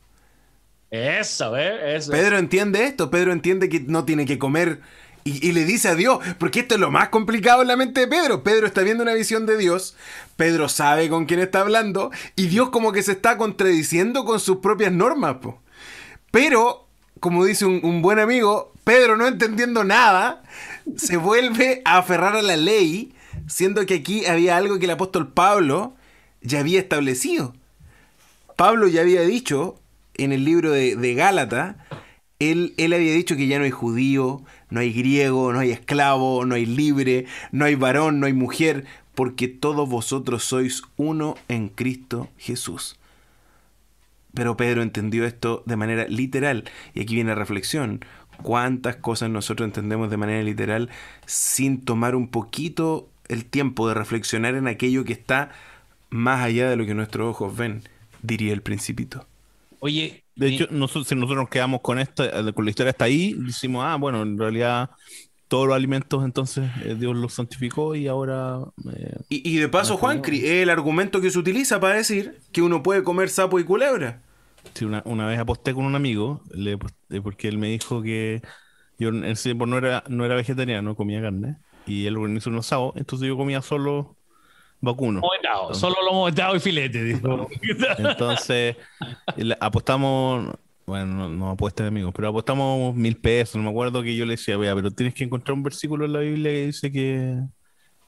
Eso, 0.91 1.55
¿eh? 1.55 1.95
Eso. 1.95 2.11
Pedro 2.11 2.37
entiende 2.37 2.83
esto, 2.83 3.09
Pedro 3.11 3.31
entiende 3.31 3.69
que 3.69 3.81
no 3.81 4.05
tiene 4.05 4.25
que 4.25 4.39
comer 4.39 4.81
y, 5.23 5.51
le 5.51 5.65
dice 5.65 5.89
a 5.89 5.95
Dios, 5.95 6.19
porque 6.39 6.61
esto 6.61 6.75
es 6.75 6.81
lo 6.81 6.91
más 6.91 7.09
complicado 7.09 7.61
en 7.61 7.67
la 7.67 7.75
mente 7.75 8.01
de 8.01 8.07
Pedro. 8.07 8.43
Pedro 8.43 8.65
está 8.65 8.81
viendo 8.81 9.03
una 9.03 9.13
visión 9.13 9.45
de 9.45 9.57
Dios, 9.57 9.95
Pedro 10.37 10.69
sabe 10.69 11.09
con 11.09 11.25
quién 11.25 11.39
está 11.39 11.61
hablando 11.61 12.09
y 12.35 12.47
Dios 12.47 12.69
como 12.69 12.91
que 12.91 13.03
se 13.03 13.11
está 13.11 13.37
contradiciendo 13.37 14.25
con 14.25 14.39
sus 14.39 14.57
propias 14.57 14.91
normas. 14.91 15.37
Pero, 16.31 16.87
como 17.19 17.45
dice 17.45 17.65
un, 17.65 17.79
un 17.83 18.01
buen 18.01 18.17
amigo, 18.17 18.73
Pedro 18.83 19.17
no 19.17 19.27
entendiendo 19.27 19.83
nada, 19.83 20.43
se 20.97 21.17
vuelve 21.17 21.81
a 21.85 21.97
aferrar 21.97 22.35
a 22.35 22.41
la 22.41 22.57
ley, 22.57 23.13
siendo 23.47 23.85
que 23.85 23.95
aquí 23.95 24.25
había 24.25 24.57
algo 24.57 24.79
que 24.79 24.85
el 24.85 24.91
apóstol 24.91 25.31
Pablo 25.31 25.95
ya 26.41 26.59
había 26.59 26.79
establecido. 26.79 27.53
Pablo 28.55 28.87
ya 28.87 29.01
había 29.01 29.21
dicho 29.21 29.78
en 30.23 30.31
el 30.31 30.45
libro 30.45 30.71
de, 30.71 31.13
Gálatas, 31.13 31.75
él, 32.39 32.73
él 32.77 32.93
había 32.93 33.13
dicho 33.13 33.35
que 33.35 33.47
ya 33.47 33.57
no 33.57 33.65
hay 33.65 33.71
judío, 33.71 34.43
no 34.69 34.79
hay 34.79 34.93
griego, 34.93 35.51
no 35.51 35.59
hay 35.59 35.71
esclavo, 35.71 36.45
no 36.45 36.55
hay 36.55 36.65
libre, 36.65 37.25
no 37.51 37.65
hay 37.65 37.75
varón, 37.75 38.19
no 38.19 38.27
hay 38.27 38.33
mujer, 38.33 38.85
porque 39.15 39.47
todos 39.47 39.89
vosotros 39.89 40.43
sois 40.43 40.83
uno 40.95 41.35
en 41.47 41.69
Cristo 41.69 42.29
Jesús. 42.37 42.99
Pero 44.33 44.55
Pedro 44.55 44.81
entendió 44.81 45.25
esto 45.25 45.63
de 45.65 45.75
manera 45.75 46.07
literal. 46.07 46.65
Y 46.93 47.01
aquí 47.01 47.15
viene 47.15 47.31
la 47.31 47.35
reflexión. 47.35 48.05
¿Cuántas 48.41 48.95
cosas 48.95 49.29
nosotros 49.29 49.67
entendemos 49.67 50.09
de 50.09 50.17
manera 50.17 50.41
literal 50.43 50.89
sin 51.25 51.81
tomar 51.81 52.15
un 52.15 52.29
poquito 52.29 53.09
el 53.27 53.45
tiempo 53.45 53.87
de 53.87 53.95
reflexionar 53.95 54.55
en 54.55 54.67
aquello 54.67 55.03
que 55.03 55.13
está 55.13 55.49
más 56.09 56.41
allá 56.41 56.69
de 56.69 56.77
lo 56.77 56.85
que 56.85 56.93
nuestros 56.93 57.27
ojos 57.27 57.57
ven? 57.57 57.83
Diría 58.21 58.53
el 58.53 58.61
principito. 58.61 59.27
Oye, 59.79 60.23
De 60.35 60.47
hecho, 60.47 60.67
nosotros, 60.71 61.07
si 61.07 61.15
nosotros 61.15 61.37
nos 61.37 61.49
quedamos 61.49 61.81
con 61.81 61.99
esta, 61.99 62.25
eh, 62.25 62.53
con 62.53 62.65
la 62.65 62.71
historia 62.71 62.91
hasta 62.91 63.05
ahí, 63.05 63.33
decimos, 63.37 63.83
ah, 63.85 63.95
bueno, 63.97 64.21
en 64.21 64.37
realidad 64.37 64.89
todos 65.47 65.67
los 65.67 65.75
alimentos 65.75 66.23
entonces 66.23 66.69
eh, 66.85 66.95
Dios 66.95 67.15
los 67.15 67.33
santificó 67.33 67.95
y 67.95 68.07
ahora 68.07 68.59
eh, 68.93 69.17
Y, 69.29 69.49
y 69.55 69.57
de 69.57 69.67
paso, 69.67 69.97
Juan, 69.97 70.21
el 70.25 70.69
argumento 70.69 71.21
que 71.21 71.31
se 71.31 71.39
utiliza 71.39 71.79
para 71.79 71.95
decir 71.95 72.39
que 72.51 72.61
uno 72.61 72.83
puede 72.83 73.03
comer 73.03 73.29
sapo 73.29 73.59
y 73.59 73.63
culebra. 73.63 74.21
Sí, 74.75 74.85
una, 74.85 75.01
una 75.05 75.25
vez 75.27 75.39
aposté 75.39 75.73
con 75.73 75.85
un 75.85 75.95
amigo, 75.95 76.43
le 76.51 76.73
aposté 76.73 77.21
porque 77.21 77.47
él 77.47 77.57
me 77.57 77.69
dijo 77.69 78.01
que 78.01 78.41
yo 78.99 79.09
en 79.09 79.25
ese 79.25 79.49
tiempo 79.49 79.65
no 79.65 79.77
era, 79.77 80.03
no 80.09 80.25
era 80.25 80.35
vegetariano, 80.35 80.95
comía 80.95 81.21
carne, 81.21 81.57
y 81.85 82.05
él 82.05 82.17
organizó 82.17 82.51
un 82.51 82.57
asado, 82.59 82.93
entonces 82.97 83.27
yo 83.27 83.37
comía 83.37 83.61
solo 83.61 84.18
vacuno. 84.81 85.19
lomo 85.21 85.31
vetado, 85.33 85.73
solo 85.73 85.95
lomo 86.05 86.25
vetado 86.25 86.55
y 86.55 86.59
filete. 86.59 87.03
dijo. 87.03 87.47
Entonces 87.97 88.75
apostamos, 89.59 90.55
bueno, 90.85 91.05
no, 91.05 91.29
no 91.29 91.49
apuestas 91.51 91.87
amigos, 91.87 92.13
pero 92.15 92.29
apostamos 92.29 92.95
mil 92.95 93.15
pesos, 93.17 93.55
no 93.57 93.63
me 93.63 93.69
acuerdo 93.69 94.01
que 94.03 94.15
yo 94.15 94.25
le 94.25 94.31
decía, 94.33 94.57
vea, 94.57 94.75
pero 94.75 94.91
tienes 94.91 95.13
que 95.13 95.23
encontrar 95.23 95.53
un 95.53 95.63
versículo 95.63 96.05
en 96.05 96.13
la 96.13 96.19
Biblia 96.19 96.51
que 96.51 96.65
dice 96.67 96.91
que, 96.91 97.37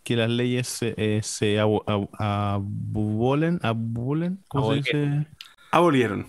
que 0.04 0.16
las 0.16 0.30
leyes 0.30 0.68
se, 0.68 0.94
eh, 0.98 1.22
se 1.24 1.58
abo- 1.60 1.84
ab- 1.86 2.10
abolen, 2.18 3.60
abolen, 3.62 4.40
¿cómo 4.48 4.70
se 4.72 4.76
dice? 4.78 5.28
Abolieron. 5.72 6.28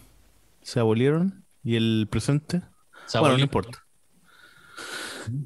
Se 0.60 0.78
abolieron 0.80 1.44
y 1.64 1.76
el 1.76 2.06
presente. 2.10 2.60
Se 3.06 3.18
bueno, 3.18 3.36
no 3.36 3.42
importa. 3.42 3.78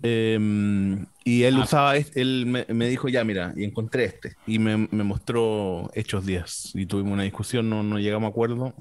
Em, 0.03 1.07
y 1.25 1.43
él 1.45 1.57
Ah. 1.57 1.65
usaba, 1.65 1.97
este- 1.97 2.21
él 2.21 2.45
me, 2.47 2.67
me 2.73 2.89
dijo, 2.89 3.09
ya, 3.09 3.25
mira, 3.25 3.53
y 3.57 3.65
encontré 3.65 4.05
este. 4.05 4.37
Y 4.47 4.59
me, 4.59 4.89
me 4.91 5.05
mostró 5.05 5.91
Hechos 5.95 6.25
10. 6.27 6.73
Y 6.75 6.87
tuvimos 6.87 7.13
una 7.13 7.23
discusión, 7.25 7.69
no, 7.69 7.83
no 7.83 7.99
llegamos 7.99 8.29
a 8.29 8.31
acuerdo. 8.31 8.75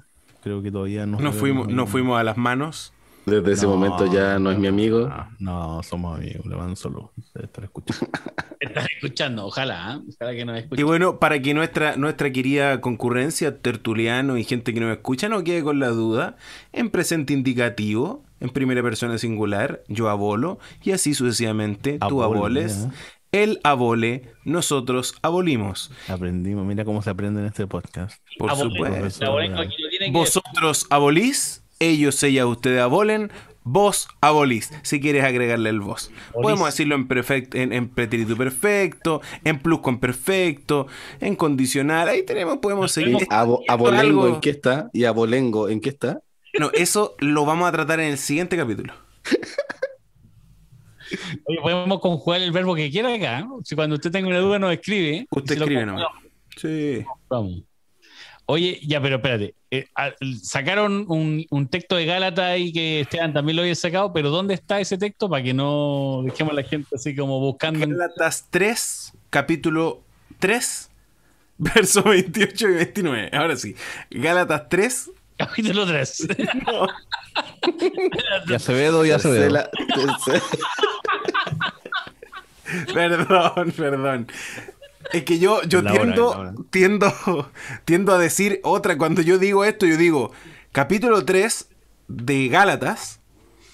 Creo 0.44 0.62
que 0.62 0.72
todavía 0.72 1.06
no. 1.06 1.20
Nos 1.20 1.36
fuimos, 1.36 1.68
nos 1.68 1.90
fuimos 1.90 2.20
a 2.20 2.24
las 2.24 2.38
manos. 2.38 2.92
Desde 3.26 3.54
ese 3.54 3.66
No, 3.66 3.76
momento 3.76 4.06
ya 4.14 4.38
no 4.38 4.52
es 4.52 4.60
mi 4.60 4.68
amigo. 4.68 5.10
No, 5.10 5.78
no, 5.78 5.82
somos 5.84 6.20
amigos, 6.20 6.46
le 6.46 6.56
mando 6.56 6.76
solo. 6.76 7.12
Estar 7.34 7.64
escuchando. 7.64 8.06
Estás 8.60 8.88
escuchando, 8.96 9.46
ojalá, 9.48 9.96
¿eh? 10.00 10.10
ojalá 10.16 10.34
que 10.38 10.46
nos 10.46 10.64
Y 10.80 10.84
bueno, 10.84 11.20
para 11.20 11.42
que 11.42 11.56
nuestra, 11.56 11.98
nuestra 11.98 12.32
querida 12.32 12.82
concurrencia, 12.82 13.60
tertuliano 13.60 14.38
y 14.38 14.44
gente 14.44 14.76
que 14.76 14.80
nos 14.80 14.92
escucha 14.96 15.28
no 15.28 15.44
quede 15.44 15.64
con 15.64 15.80
la 15.80 15.88
duda, 15.90 16.38
en 16.72 16.92
presente 16.92 17.34
indicativo, 17.34 18.24
en 18.46 18.50
primera 18.52 18.82
persona 18.82 19.18
singular, 19.18 19.82
yo 19.88 20.10
abolo, 20.10 20.60
y 20.84 20.92
así 20.92 21.14
sucesivamente, 21.14 22.00
tú 22.00 22.24
Abole, 22.24 22.40
aboles, 22.40 22.84
ya. 22.86 22.92
él 23.34 23.60
abole, 23.64 24.32
nosotros 24.46 25.16
abolimos. 25.22 25.92
Aprendimos, 26.08 26.66
mira 26.66 26.86
cómo 26.86 27.02
se 27.02 27.10
aprende 27.10 27.42
en 27.42 27.48
este 27.48 27.68
podcast. 27.68 28.22
Por 28.40 28.56
supuesto. 28.56 29.30
Vosotros 30.12 30.88
abolís, 30.90 31.64
ellos, 31.80 32.22
ella, 32.24 32.46
ustedes 32.48 32.80
abolen, 32.82 33.32
vos 33.64 34.08
abolís, 34.22 34.72
si 34.84 35.00
quieres 35.00 35.24
agregarle 35.24 35.70
el 35.72 35.80
vos. 35.82 36.12
Podemos 36.34 36.68
decirlo 36.68 36.96
en, 36.96 37.08
perfecto, 37.08 37.58
en, 37.58 37.74
en 37.74 37.90
pretérito 37.90 38.38
perfecto, 38.38 39.22
en 39.44 39.60
pluscuamperfecto, 39.60 40.88
en 41.20 41.36
condicional, 41.36 42.08
ahí 42.10 42.24
tenemos, 42.24 42.58
podemos 42.60 42.92
seguir. 42.92 43.18
Abo- 43.30 43.62
abolengo 43.68 44.00
algo- 44.24 44.28
en 44.28 44.40
qué 44.42 44.52
está 44.52 44.90
y 44.94 45.06
abolengo 45.06 45.68
en 45.70 45.82
qué 45.82 45.90
está. 45.90 46.20
No, 46.60 46.72
eso 46.74 47.16
lo 47.20 47.46
vamos 47.46 47.68
a 47.68 47.72
tratar 47.72 48.00
en 48.00 48.12
el 48.12 48.18
siguiente 48.18 48.56
capítulo. 48.58 48.94
Oye, 51.46 51.60
podemos 51.62 52.00
conjugar 52.00 52.42
el 52.42 52.52
verbo 52.52 52.76
que 52.76 52.90
quiera 52.90 53.14
acá. 53.14 53.48
Si 53.64 53.76
cuando 53.76 53.96
usted 53.96 54.12
tenga 54.12 54.28
una 54.28 54.40
duda 54.40 54.58
nos 54.60 54.74
escribe. 54.74 55.28
Usted 55.30 55.56
Si 55.56 55.62
escribe 55.62 55.86
conjugamos, 55.86 56.14
Sí. 56.58 57.06
vamos. 57.30 57.62
Oye, 58.48 58.80
ya, 58.86 59.02
pero 59.02 59.16
espérate. 59.18 59.56
Eh, 59.72 59.88
sacaron 60.42 61.06
un, 61.10 61.46
un 61.50 61.68
texto 61.68 61.96
de 61.96 62.06
Gálata 62.06 62.48
ahí 62.48 62.72
que 62.72 63.02
Esteban 63.02 63.34
también 63.34 63.56
lo 63.56 63.64
había 63.64 63.76
sacado, 63.76 64.14
pero 64.14 64.30
¿dónde 64.30 64.54
está 64.54 64.80
ese 64.80 64.98
texto 64.98 65.30
para 65.30 65.44
que 65.44 65.54
no 65.54 66.22
dejemos 66.24 66.54
a 66.54 66.56
la 66.56 66.64
gente 66.64 66.88
así 66.96 67.16
como 67.16 67.40
buscando? 67.40 67.80
Gálatas 67.88 68.48
3, 68.52 69.14
capítulo 69.32 70.02
3, 70.40 70.92
verso 71.58 72.04
28 72.04 72.70
y 72.70 72.74
29. 72.74 73.30
Ahora 73.34 73.56
sí. 73.58 73.76
Gálatas 74.12 74.70
3. 74.70 75.12
Capítulo 75.38 75.86
3. 75.86 76.28
Y 78.48 78.54
Acevedo 78.54 79.06
y 79.06 79.12
Acevedo. 79.12 79.42
Tercera- 79.42 79.70
tercera- 79.94 80.42
Perdón, 82.94 83.72
perdón. 83.76 84.28
Es 85.14 85.24
que 85.24 85.38
yo, 85.40 85.62
yo 85.64 85.82
La 85.82 85.92
hora, 85.94 86.02
tiendo, 86.04 86.32
la 86.34 86.40
hora. 86.40 86.54
tiendo, 86.72 87.52
tiendo 87.86 88.14
a 88.14 88.18
decir 88.18 88.60
otra. 88.64 88.98
Cuando 88.98 89.22
yo 89.22 89.38
digo 89.38 89.64
esto, 89.64 89.86
yo 89.86 89.98
digo 89.98 90.32
capítulo 90.72 91.24
3 91.26 91.68
de 92.08 92.48
Gálatas. 92.48 93.20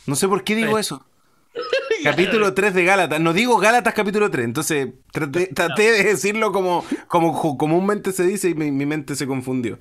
No 0.05 0.15
sé 0.15 0.27
por 0.27 0.43
qué 0.43 0.55
digo 0.55 0.77
eso. 0.77 1.05
capítulo 2.03 2.53
3 2.53 2.73
de 2.73 2.83
Gálatas. 2.83 3.19
No 3.21 3.31
digo 3.33 3.57
Gálatas 3.59 3.93
capítulo 3.93 4.29
3. 4.29 4.43
Entonces 4.45 4.89
traté, 5.11 5.47
traté 5.55 5.91
de 5.91 6.03
decirlo 6.03 6.51
como, 6.51 6.83
como 7.07 7.57
comúnmente 7.57 8.11
se 8.11 8.23
dice 8.25 8.49
y 8.49 8.55
mi, 8.55 8.71
mi 8.71 8.85
mente 8.85 9.15
se 9.15 9.25
confundió. 9.27 9.79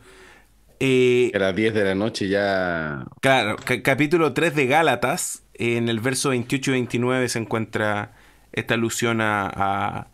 Eh, 0.80 1.30
A 1.34 1.38
las 1.38 1.54
10 1.56 1.74
de 1.74 1.84
la 1.84 1.94
noche 1.94 2.28
ya. 2.28 3.04
Claro, 3.20 3.56
ca- 3.64 3.82
capítulo 3.82 4.32
3 4.32 4.54
de 4.54 4.66
Gálatas, 4.66 5.44
en 5.54 5.88
el 5.90 6.00
verso 6.00 6.30
28 6.30 6.70
y 6.70 6.74
29 6.74 7.28
se 7.28 7.38
encuentra 7.38 8.14
esta 8.52 8.74
alusión 8.74 9.20
a, 9.20 9.46
a- 9.54 10.08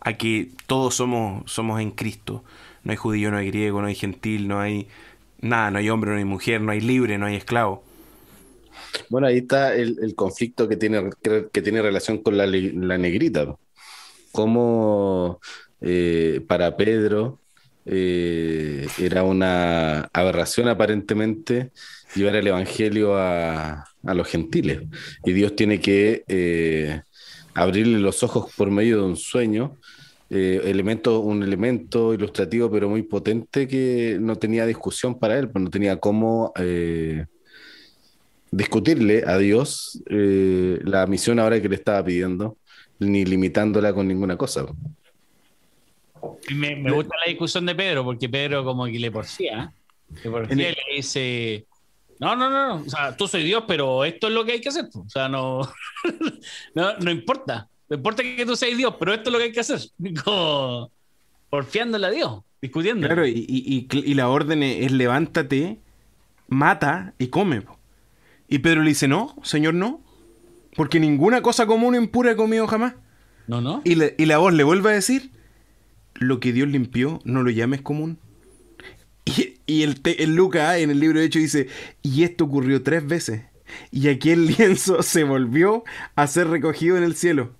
a 0.00 0.12
que 0.16 0.52
todos 0.66 0.94
somos, 0.96 1.50
somos 1.50 1.80
en 1.80 1.90
Cristo. 1.90 2.44
No 2.84 2.92
hay 2.92 2.96
judío, 2.96 3.30
no 3.30 3.36
hay 3.38 3.48
griego, 3.48 3.80
no 3.82 3.88
hay 3.88 3.94
gentil, 3.94 4.48
no 4.48 4.60
hay 4.60 4.88
nada, 5.40 5.70
no 5.70 5.78
hay 5.78 5.90
hombre, 5.90 6.12
no 6.12 6.16
hay 6.18 6.24
mujer, 6.24 6.60
no 6.62 6.72
hay 6.72 6.80
libre, 6.80 7.18
no 7.18 7.26
hay 7.26 7.36
esclavo. 7.36 7.84
Bueno, 9.08 9.26
ahí 9.26 9.38
está 9.38 9.74
el, 9.74 9.98
el 10.02 10.14
conflicto 10.14 10.68
que 10.68 10.76
tiene, 10.76 11.10
que, 11.22 11.62
tiene 11.62 11.82
relación 11.82 12.22
con 12.22 12.36
la, 12.36 12.46
la 12.46 12.98
negrita. 12.98 13.56
Como 14.32 15.40
para 16.48 16.76
Pedro 16.76 17.40
eh, 17.86 18.86
era 18.98 19.22
una 19.22 20.02
aberración 20.12 20.68
aparentemente 20.68 21.70
llevar 22.14 22.36
el 22.36 22.46
evangelio 22.48 23.16
a, 23.16 23.84
a 24.04 24.14
los 24.14 24.28
gentiles. 24.28 24.82
Y 25.24 25.32
Dios 25.32 25.56
tiene 25.56 25.80
que 25.80 26.24
eh, 26.28 27.02
abrirle 27.54 27.98
los 27.98 28.22
ojos 28.22 28.52
por 28.56 28.70
medio 28.70 28.98
de 28.98 29.04
un 29.04 29.16
sueño. 29.16 29.76
eh, 30.30 30.60
elemento, 30.64 31.20
un 31.20 31.42
elemento 31.42 32.12
ilustrativo 32.14 32.70
pero 32.70 32.88
muy 32.88 33.02
potente 33.02 33.68
que 33.68 34.18
no 34.20 34.36
tenía 34.36 34.66
discusión 34.66 35.18
para 35.18 35.38
él, 35.38 35.48
pues 35.50 35.62
no 35.64 35.70
tenía 35.70 35.98
cómo 36.00 36.52
discutirle 38.50 39.22
a 39.26 39.38
Dios 39.38 40.02
la 40.06 41.06
misión 41.06 41.38
ahora 41.38 41.60
que 41.60 41.68
le 41.68 41.76
estaba 41.76 42.04
pidiendo, 42.04 42.58
ni 42.98 43.24
limitándola 43.24 43.92
con 43.92 44.08
ninguna 44.08 44.36
cosa. 44.36 44.66
Me, 46.54 46.76
me 46.76 46.90
gusta 46.92 47.14
la 47.24 47.30
discusión 47.30 47.66
de 47.66 47.74
Pedro, 47.74 48.04
porque 48.04 48.28
Pedro 48.28 48.64
como 48.64 48.86
que 48.86 48.98
le 48.98 49.10
porfía. 49.10 49.72
¿eh? 50.24 50.28
Le 50.28 50.38
el- 50.52 50.58
le 50.58 50.76
dice, 50.96 51.66
no, 52.20 52.36
no, 52.36 52.48
no, 52.48 52.68
no, 52.78 52.84
o 52.86 52.88
sea, 52.90 53.16
tú 53.16 53.26
soy 53.28 53.42
Dios, 53.44 53.64
pero 53.66 54.04
esto 54.04 54.28
es 54.28 54.32
lo 54.32 54.44
que 54.44 54.52
hay 54.52 54.60
que 54.60 54.68
hacer. 54.70 54.86
O 54.94 55.08
sea, 55.08 55.28
no, 55.28 55.60
no, 56.74 56.96
no 56.98 57.10
importa. 57.10 57.68
No 57.88 57.96
importa 57.96 58.22
que 58.22 58.44
tú 58.46 58.56
seas 58.56 58.76
Dios, 58.76 58.94
pero 58.98 59.14
esto 59.14 59.30
es 59.30 59.32
lo 59.32 59.38
que 59.38 59.44
hay 59.44 59.52
que 59.52 59.60
hacer. 59.60 59.80
Como 60.24 60.90
porfiándole 61.50 62.06
a 62.06 62.10
Dios, 62.10 62.40
discutiendo. 62.60 63.06
Claro, 63.06 63.26
y, 63.26 63.30
y- 63.48 63.86
y- 63.90 64.10
y 64.10 64.14
la 64.14 64.28
orden 64.28 64.62
es, 64.62 64.90
levántate, 64.92 65.78
mata 66.48 67.14
y 67.18 67.28
come. 67.28 67.62
Y 68.48 68.58
Pedro 68.58 68.82
le 68.82 68.88
dice, 68.90 69.08
no, 69.08 69.34
señor, 69.42 69.74
no. 69.74 70.00
Porque 70.74 71.00
ninguna 71.00 71.42
cosa 71.42 71.66
común 71.66 71.94
o 71.94 71.98
impura 71.98 72.32
he 72.32 72.36
comido 72.36 72.66
jamás. 72.66 72.94
No, 73.46 73.60
no. 73.60 73.80
Y, 73.84 73.94
le- 73.94 74.14
y 74.18 74.26
la 74.26 74.38
voz 74.38 74.52
le 74.52 74.64
vuelve 74.64 74.90
a 74.90 74.92
decir, 74.94 75.30
lo 76.18 76.40
que 76.40 76.52
Dios 76.52 76.68
limpió, 76.68 77.20
no 77.24 77.42
lo 77.42 77.50
llames 77.50 77.82
común. 77.82 78.18
Y, 79.68 79.82
el, 79.82 80.00
el 80.04 80.36
Lucas 80.36 80.78
en 80.78 80.90
el 80.90 81.00
libro 81.00 81.18
de 81.18 81.26
Hechos 81.26 81.42
dice, 81.42 81.66
y 82.02 82.22
esto 82.22 82.44
ocurrió 82.44 82.82
tres 82.82 83.06
veces. 83.06 83.42
Y 83.90 84.08
aquel 84.08 84.46
lienzo 84.58 85.02
se 85.02 85.24
volvió 85.24 85.84
a 86.14 86.26
ser 86.26 86.48
recogido 86.48 86.96
en 86.96 87.02
el 87.02 87.16
cielo. 87.16 87.54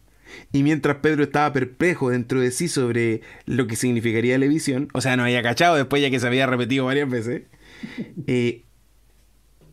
Y 0.52 0.62
mientras 0.62 0.98
Pedro 0.98 1.24
estaba 1.24 1.52
perplejo 1.52 2.11
dentro 2.11 2.40
de 2.40 2.50
sí 2.50 2.68
sobre 2.68 3.22
lo 3.46 3.66
que 3.66 3.76
significaría 3.76 4.38
la 4.38 4.46
visión, 4.46 4.88
o 4.92 5.00
sea, 5.00 5.16
no 5.16 5.24
había 5.24 5.42
cachado 5.42 5.76
después 5.76 6.02
ya 6.02 6.11
que 6.11 6.20
se 6.20 6.26
había 6.26 6.46
repetido 6.46 6.84
varias 6.84 7.09
veces, 7.09 7.42
eh, 8.26 8.65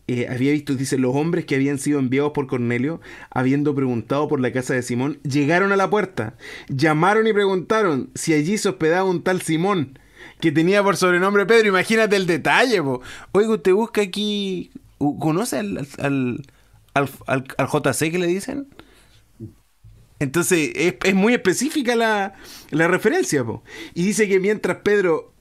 eh, 0.07 0.27
había 0.29 0.51
visto, 0.51 0.75
dice, 0.75 0.97
los 0.97 1.15
hombres 1.15 1.45
que 1.45 1.55
habían 1.55 1.79
sido 1.79 1.99
enviados 1.99 2.33
por 2.33 2.47
Cornelio, 2.47 2.99
habiendo 3.29 3.73
preguntado 3.73 4.27
por 4.27 4.41
la 4.41 4.51
casa 4.51 4.73
de 4.73 4.81
Simón, 4.81 5.19
llegaron 5.23 5.71
a 5.71 5.77
la 5.77 5.89
puerta, 5.89 6.35
llamaron 6.67 7.25
y 7.25 7.33
preguntaron 7.33 8.09
si 8.13 8.33
allí 8.33 8.57
se 8.57 8.69
hospedaba 8.69 9.09
un 9.09 9.23
tal 9.23 9.41
Simón, 9.41 9.97
que 10.41 10.51
tenía 10.51 10.83
por 10.83 10.97
sobrenombre 10.97 11.45
Pedro. 11.45 11.69
Imagínate 11.69 12.17
el 12.17 12.27
detalle, 12.27 12.81
po. 12.81 13.01
Oiga, 13.31 13.53
usted 13.53 13.71
busca 13.71 14.01
aquí, 14.01 14.71
¿conoce 14.97 15.59
al, 15.59 15.87
al, 15.99 16.39
al, 17.27 17.67
JC 17.67 18.11
que 18.11 18.19
le 18.19 18.27
dicen? 18.27 18.67
Entonces, 20.19 20.71
es, 20.75 21.15
muy 21.15 21.33
específica 21.33 21.95
la, 21.95 22.33
la 22.71 22.87
referencia. 22.89 23.45
Y 23.93 24.03
dice 24.03 24.27
que 24.27 24.41
mientras 24.41 24.77
Pedro 24.77 25.33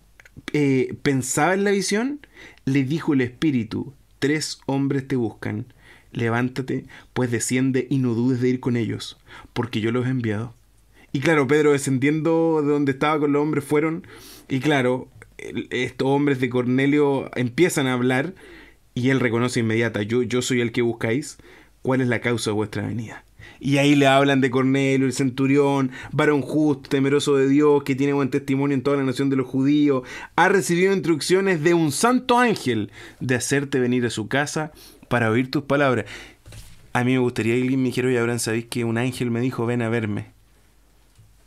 eh, 0.52 0.94
pensaba 1.02 1.54
en 1.54 1.64
la 1.64 1.72
visión, 1.72 2.20
le 2.64 2.84
dijo 2.84 3.14
el 3.14 3.22
Espíritu, 3.22 3.94
tres 4.22 4.60
hombres 4.66 5.08
te 5.08 5.16
buscan, 5.16 5.66
levántate, 6.12 6.84
pues 7.12 7.32
desciende 7.32 7.88
y 7.90 7.98
no 7.98 8.14
dudes 8.14 8.40
de 8.40 8.50
ir 8.50 8.60
con 8.60 8.76
ellos, 8.76 9.18
porque 9.52 9.80
yo 9.80 9.90
los 9.90 10.06
he 10.06 10.10
enviado. 10.10 10.54
Y 11.10 11.18
claro, 11.18 11.48
Pedro 11.48 11.72
descendiendo 11.72 12.60
de 12.62 12.70
donde 12.70 12.92
estaba 12.92 13.18
con 13.18 13.32
los 13.32 13.42
hombres 13.42 13.64
fueron, 13.64 14.06
y 14.48 14.60
claro, 14.60 15.08
estos 15.70 16.06
hombres 16.06 16.38
de 16.38 16.50
Cornelio 16.50 17.32
empiezan 17.34 17.88
a 17.88 17.94
hablar, 17.94 18.32
y 18.94 19.10
él 19.10 19.18
reconoce 19.18 19.58
inmediata, 19.58 20.02
yo, 20.02 20.22
yo 20.22 20.40
soy 20.40 20.60
el 20.60 20.70
que 20.70 20.82
buscáis, 20.82 21.38
¿cuál 21.82 22.00
es 22.00 22.06
la 22.06 22.20
causa 22.20 22.50
de 22.50 22.54
vuestra 22.54 22.86
venida? 22.86 23.24
Y 23.64 23.78
ahí 23.78 23.94
le 23.94 24.08
hablan 24.08 24.40
de 24.40 24.50
Cornelio, 24.50 25.06
el 25.06 25.12
centurión, 25.12 25.92
varón 26.10 26.42
justo, 26.42 26.90
temeroso 26.90 27.36
de 27.36 27.46
Dios, 27.48 27.84
que 27.84 27.94
tiene 27.94 28.12
buen 28.12 28.28
testimonio 28.28 28.74
en 28.74 28.82
toda 28.82 28.96
la 28.96 29.04
nación 29.04 29.30
de 29.30 29.36
los 29.36 29.46
judíos. 29.46 30.02
Ha 30.34 30.48
recibido 30.48 30.92
instrucciones 30.92 31.62
de 31.62 31.72
un 31.72 31.92
santo 31.92 32.40
ángel 32.40 32.90
de 33.20 33.36
hacerte 33.36 33.78
venir 33.78 34.04
a 34.04 34.10
su 34.10 34.26
casa 34.26 34.72
para 35.06 35.30
oír 35.30 35.48
tus 35.48 35.62
palabras. 35.62 36.06
A 36.92 37.04
mí 37.04 37.12
me 37.12 37.20
gustaría 37.20 37.54
que 37.54 37.62
alguien 37.62 37.80
me 37.80 37.90
dijera, 37.90 38.08
oye, 38.08 38.18
Abraham, 38.18 38.40
¿sabéis 38.40 38.64
que 38.64 38.82
un 38.82 38.98
ángel 38.98 39.30
me 39.30 39.40
dijo, 39.40 39.64
ven 39.64 39.82
a 39.82 39.88
verme? 39.88 40.32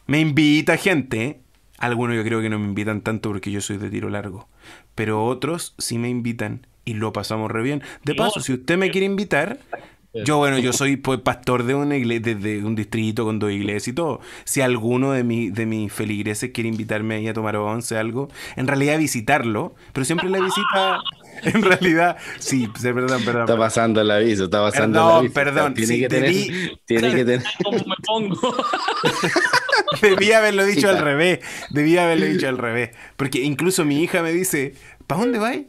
Me 0.07 0.21
invita 0.21 0.77
gente, 0.77 1.21
¿eh? 1.25 1.39
Algunos 1.79 2.15
yo 2.15 2.23
creo 2.23 2.41
que 2.41 2.49
no 2.49 2.57
me 2.57 2.65
invitan 2.65 3.01
tanto 3.01 3.27
porque 3.27 3.51
yo 3.51 3.59
soy 3.59 3.75
de 3.75 3.89
tiro 3.89 4.07
largo. 4.07 4.47
Pero 4.95 5.25
otros 5.25 5.75
sí 5.79 5.97
me 5.97 6.07
invitan 6.07 6.65
y 6.85 6.93
lo 6.93 7.11
pasamos 7.11 7.51
re 7.51 7.61
bien. 7.61 7.83
De 8.05 8.15
paso, 8.15 8.39
si 8.39 8.53
usted 8.53 8.77
me 8.77 8.89
quiere 8.89 9.05
invitar, 9.05 9.59
yo, 10.23 10.37
bueno, 10.37 10.57
yo 10.59 10.71
soy 10.73 10.95
pues, 10.97 11.19
pastor 11.19 11.63
de 11.63 11.75
una 11.75 11.97
iglesia, 11.97 12.21
de, 12.21 12.35
de 12.35 12.63
un 12.63 12.75
distrito 12.75 13.25
con 13.25 13.39
dos 13.39 13.51
iglesias 13.51 13.89
y 13.89 13.93
todo. 13.93 14.21
Si 14.45 14.61
alguno 14.61 15.11
de, 15.11 15.23
mi, 15.23 15.49
de 15.49 15.65
mis 15.65 15.91
feligreses 15.91 16.51
quiere 16.51 16.69
invitarme 16.69 17.15
ahí 17.15 17.27
a 17.27 17.33
tomar 17.33 17.55
once, 17.57 17.97
algo, 17.97 18.29
en 18.55 18.67
realidad 18.67 18.97
visitarlo, 18.97 19.75
pero 19.93 20.05
siempre 20.05 20.29
la 20.29 20.39
visita, 20.39 20.99
en 21.43 21.61
realidad, 21.61 22.17
sí, 22.39 22.67
sí, 22.75 22.93
perdón, 22.93 23.23
perdón. 23.25 23.41
Está 23.43 23.57
pasando 23.57 24.01
el 24.01 24.09
aviso, 24.11 24.45
está 24.45 24.61
pasando 24.61 24.99
Perdón, 24.99 25.09
el 25.09 25.15
aviso. 25.17 25.33
perdón, 25.33 25.73
Tiene 25.73 25.93
sí, 25.93 25.99
que 25.99 26.09
tener, 26.09 26.29
debí- 26.31 26.79
tiene 26.85 27.13
que 27.13 27.25
tener. 27.25 27.43
¿Cómo 27.63 27.77
me 27.79 27.95
pongo? 28.05 28.55
Debí 30.01 30.31
haberlo 30.31 30.65
dicho 30.65 30.89
al 30.89 30.97
revés. 30.99 31.39
Debí 31.69 31.97
haberlo 31.97 32.25
dicho 32.25 32.47
al 32.47 32.57
revés. 32.57 32.91
Porque 33.17 33.41
incluso 33.41 33.85
mi 33.85 34.01
hija 34.03 34.21
me 34.21 34.31
dice, 34.31 34.75
¿para 35.07 35.21
dónde 35.21 35.39
vais? 35.39 35.65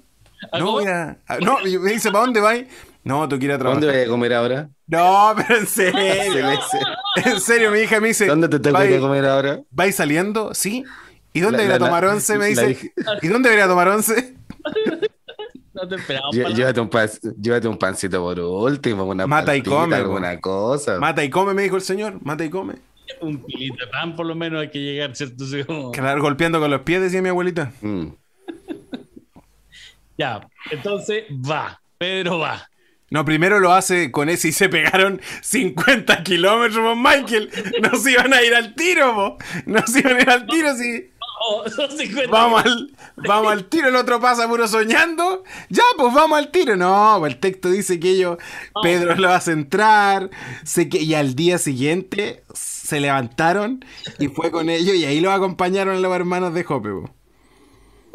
¿A 0.53 0.59
No, 0.59 0.67
cómo? 0.67 0.79
voy 0.79 0.87
a... 0.87 1.19
a- 1.27 1.39
No, 1.39 1.59
me 1.61 1.93
dice, 1.93 2.11
¿para 2.11 2.25
dónde 2.25 2.41
vais? 2.41 2.67
No, 3.07 3.29
tú 3.29 3.39
quieres 3.39 3.59
trabajar. 3.59 3.81
¿Dónde 3.83 3.99
voy 3.99 4.07
a 4.07 4.11
comer 4.11 4.35
ahora? 4.35 4.69
No, 4.89 5.33
pero 5.37 5.61
en 5.61 5.67
Se 5.69 5.93
serio. 5.93 6.47
En 7.25 7.41
serio, 7.41 7.71
mi 7.71 7.79
hija 7.79 8.01
me 8.01 8.09
dice, 8.09 8.27
¿Dónde 8.27 8.49
te 8.49 8.59
tengo 8.59 8.77
que 8.79 8.87
ir 8.87 8.93
a 8.95 8.97
"¿Vais- 8.97 9.01
comer 9.01 9.25
ahora? 9.27 9.61
¿Vais 9.71 9.95
saliendo? 9.95 10.53
Sí. 10.55 10.85
¿Y 11.33 11.41
dónde 11.41 11.59
La- 11.59 11.65
voy 11.65 11.73
a 11.73 11.77
ir 11.77 11.77
a 11.77 11.79
la- 11.79 11.87
tomar 11.87 12.05
once? 12.05 12.37
Me 12.37 12.47
dice. 12.47 12.93
¿Y 13.23 13.29
dónde 13.29 13.49
voy 13.49 13.55
a 13.57 13.59
ir 13.61 13.65
a 13.65 13.69
tomar 13.69 13.89
once? 13.89 14.35
No 15.73 15.87
te 15.89 15.95
esperaba. 15.95 16.31
Llévate 16.33 16.81
un, 16.81 16.89
pan- 16.91 17.11
llévate 17.41 17.69
un 17.69 17.79
pancito 17.79 18.21
por 18.21 18.41
último, 18.41 19.05
una 19.05 19.27
Mata 19.27 19.55
y 19.55 19.63
come, 19.63 19.95
alguna 19.95 20.41
cosa. 20.41 20.99
Mata 20.99 21.23
y 21.23 21.31
come, 21.31 21.55
me 21.55 21.63
dijo 21.63 21.77
el 21.77 21.83
señor. 21.83 22.19
Mata 22.25 22.45
y 22.45 22.51
come. 22.51 22.75
Un 23.21 23.41
kilito 23.45 23.85
de 23.85 23.91
pan, 23.93 24.17
por 24.17 24.27
lo 24.27 24.35
menos 24.35 24.61
hay 24.63 24.71
que 24.71 24.81
llegar, 24.81 25.15
¿cierto? 25.15 25.45
Claro, 25.93 26.21
golpeando 26.21 26.59
con 26.61 26.71
los 26.73 26.81
pies, 26.81 27.01
decía 27.03 27.23
mi 27.23 27.29
abuelita. 27.29 27.71
Mm. 27.83 28.07
Ya, 30.19 30.47
entonces 30.71 31.25
va. 31.31 31.81
Pedro 31.99 32.39
va. 32.41 32.69
No, 33.11 33.25
primero 33.25 33.61
lo 33.61 33.73
hace 33.73 34.11
con 34.11 34.29
ese 34.29 34.49
y 34.49 34.53
se 34.53 34.69
pegaron 34.69 35.21
50 35.43 36.23
kilómetros, 36.25 36.85
po, 36.85 36.97
Michael. 36.97 37.51
No 37.83 37.99
se 37.99 38.13
iban 38.13 38.35
a 38.35 38.43
ir 38.43 38.55
al 38.55 38.75
tiro, 38.75 39.15
po. 39.15 39.39
No 39.67 39.87
se 39.87 40.01
iban 40.01 40.17
a 40.17 40.21
ir 40.23 40.31
al 40.31 40.47
tiro, 40.47 40.75
sí. 40.75 41.11
Oh, 41.49 41.69
son 41.69 41.91
50. 41.91 42.31
Vamos 42.31 42.65
al, 42.65 42.97
vamos 43.17 43.53
al 43.53 43.65
tiro, 43.67 43.89
el 43.89 43.97
otro 43.97 44.21
pasa 44.21 44.49
puro 44.49 44.67
soñando. 44.67 45.45
Ya, 45.69 45.85
pues 45.97 46.13
vamos 46.13 46.39
al 46.39 46.51
tiro. 46.51 46.77
No, 46.77 47.17
pues 47.21 47.35
el 47.35 47.41
texto 47.41 47.71
dice 47.71 48.01
que 48.01 48.11
ellos, 48.11 48.39
Pedro 48.83 49.15
lo 49.15 49.31
hace 49.31 49.53
entrar, 49.53 50.31
sé 50.65 50.89
que, 50.89 51.01
y 51.01 51.15
al 51.15 51.35
día 51.37 51.59
siguiente 51.59 52.43
se 52.55 53.01
levantaron 53.01 53.85
y 54.19 54.29
fue 54.29 54.51
con 54.51 54.71
ellos 54.71 54.97
y 54.97 55.05
ahí 55.05 55.21
los 55.21 55.33
acompañaron 55.33 56.01
los 56.03 56.15
hermanos 56.15 56.55
de 56.55 56.65
Jope. 56.65 56.91
po. 56.91 57.16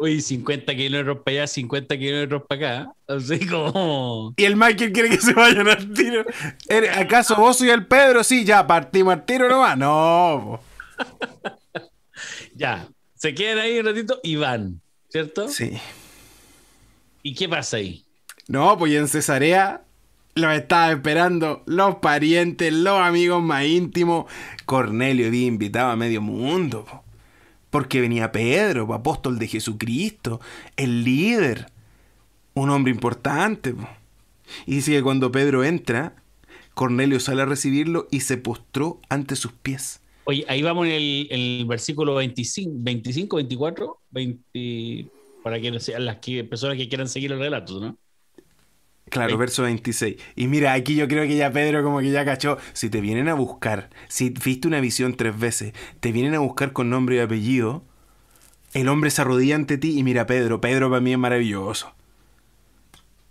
Uy, 0.02 0.20
50 0.20 0.74
kilómetros 0.74 1.18
para 1.24 1.36
allá, 1.38 1.46
50 1.46 1.96
kilómetros 1.96 2.42
para 2.48 2.80
acá. 2.82 2.92
Así 3.06 3.46
como. 3.46 4.34
Y 4.36 4.44
el 4.44 4.56
Michael 4.56 4.92
quiere 4.92 5.08
que 5.10 5.18
se 5.18 5.32
vayan 5.32 5.68
al 5.68 5.92
tiro. 5.94 6.24
¿Eres- 6.68 6.96
¿Acaso 6.96 7.36
vos 7.36 7.58
soy 7.58 7.70
el 7.70 7.86
Pedro? 7.86 8.24
Sí, 8.24 8.44
ya 8.44 8.66
partimos 8.66 9.12
al 9.14 9.24
tiro 9.24 9.48
nomás. 9.48 9.78
No. 9.78 10.60
Ya. 12.54 12.88
Se 13.14 13.34
quedan 13.34 13.58
ahí 13.58 13.78
un 13.78 13.86
ratito 13.86 14.18
y 14.24 14.34
van, 14.36 14.80
¿cierto? 15.08 15.48
Sí. 15.48 15.78
¿Y 17.22 17.34
qué 17.34 17.48
pasa 17.48 17.76
ahí? 17.76 18.04
No, 18.48 18.76
pues 18.76 18.92
en 18.94 19.06
Cesarea 19.06 19.82
los 20.34 20.52
estaba 20.52 20.90
esperando 20.90 21.62
los 21.66 21.96
parientes, 21.96 22.72
los 22.72 22.98
amigos 22.98 23.40
más 23.42 23.64
íntimos. 23.64 24.24
Cornelio 24.66 25.28
había 25.28 25.46
invitado 25.46 25.90
a 25.92 25.96
medio 25.96 26.20
mundo. 26.20 26.84
po. 26.84 27.01
Porque 27.72 28.02
venía 28.02 28.32
Pedro, 28.32 28.92
apóstol 28.92 29.38
de 29.38 29.48
Jesucristo, 29.48 30.40
el 30.76 31.04
líder, 31.04 31.72
un 32.52 32.68
hombre 32.68 32.92
importante. 32.92 33.72
po. 33.72 33.88
Y 34.66 34.74
dice 34.76 34.92
que 34.92 35.02
cuando 35.02 35.32
Pedro 35.32 35.64
entra, 35.64 36.14
Cornelio 36.74 37.18
sale 37.18 37.40
a 37.40 37.46
recibirlo 37.46 38.08
y 38.10 38.20
se 38.20 38.36
postró 38.36 39.00
ante 39.08 39.36
sus 39.36 39.52
pies. 39.52 40.02
Oye, 40.24 40.44
ahí 40.48 40.62
vamos 40.62 40.86
en 40.86 40.92
el, 40.92 41.64
versículo 41.66 42.14
25, 42.16 42.70
25 42.74 43.36
24, 43.36 43.98
20, 44.10 45.10
para 45.42 45.58
que 45.58 45.70
las 45.70 46.16
que, 46.18 46.44
personas 46.44 46.76
que 46.76 46.90
quieran 46.90 47.08
seguir 47.08 47.32
el 47.32 47.38
relato, 47.38 47.80
¿no? 47.80 47.96
Claro, 49.12 49.36
verso 49.36 49.64
26. 49.64 50.16
Y 50.36 50.46
mira, 50.46 50.72
aquí 50.72 50.94
yo 50.94 51.06
creo 51.06 51.24
que 51.24 51.36
ya 51.36 51.52
Pedro 51.52 51.82
como 51.82 52.00
que 52.00 52.10
ya 52.10 52.24
cachó. 52.24 52.56
Si 52.72 52.88
te 52.88 53.02
vienen 53.02 53.28
a 53.28 53.34
buscar, 53.34 53.90
si 54.08 54.30
viste 54.30 54.66
una 54.66 54.80
visión 54.80 55.18
tres 55.18 55.38
veces, 55.38 55.74
te 56.00 56.12
vienen 56.12 56.34
a 56.34 56.38
buscar 56.38 56.72
con 56.72 56.88
nombre 56.88 57.16
y 57.16 57.18
apellido, 57.18 57.84
el 58.72 58.88
hombre 58.88 59.10
se 59.10 59.20
arrodilla 59.20 59.54
ante 59.54 59.76
ti 59.76 59.98
y 59.98 60.02
mira 60.02 60.24
Pedro, 60.24 60.62
Pedro 60.62 60.88
para 60.88 61.02
mí 61.02 61.12
es 61.12 61.18
maravilloso. 61.18 61.92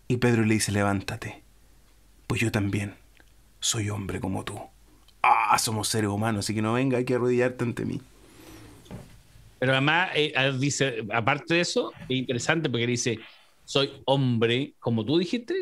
Y 0.07 0.17
Pedro 0.17 0.45
le 0.45 0.53
dice, 0.53 0.71
levántate, 0.71 1.41
pues 2.27 2.39
yo 2.41 2.51
también 2.51 2.93
soy 3.59 3.89
hombre 3.89 4.19
como 4.19 4.43
tú. 4.43 4.61
Ah, 5.23 5.57
somos 5.57 5.88
seres 5.88 6.11
humanos, 6.11 6.45
así 6.45 6.53
que 6.53 6.61
no 6.61 6.73
venga, 6.73 6.99
hay 6.99 7.05
que 7.05 7.15
arrodillarte 7.15 7.63
ante 7.63 7.86
mí. 7.86 7.99
Pero 9.57 9.71
además, 9.71 10.09
eh, 10.13 10.34
dice, 10.59 11.03
aparte 11.11 11.55
de 11.55 11.61
eso, 11.61 11.91
es 12.07 12.17
interesante 12.17 12.69
porque 12.69 12.86
dice, 12.86 13.19
soy 13.72 13.89
hombre, 14.03 14.74
como 14.80 15.05
tú 15.05 15.17
dijiste, 15.17 15.55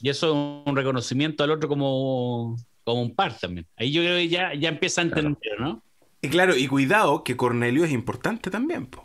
y 0.00 0.08
eso 0.08 0.26
es 0.28 0.68
un 0.68 0.76
reconocimiento 0.76 1.42
al 1.42 1.50
otro 1.50 1.68
como, 1.68 2.56
como 2.84 3.02
un 3.02 3.16
par 3.16 3.36
también. 3.36 3.66
Ahí 3.76 3.90
yo 3.90 4.00
creo 4.00 4.16
que 4.16 4.28
ya, 4.28 4.54
ya 4.54 4.68
empieza 4.68 5.00
a 5.00 5.04
entender, 5.04 5.58
¿no? 5.58 5.82
Y 6.20 6.28
claro, 6.28 6.56
y 6.56 6.68
cuidado 6.68 7.24
que 7.24 7.36
Cornelio 7.36 7.84
es 7.84 7.90
importante 7.90 8.48
también, 8.48 8.86
po. 8.86 9.04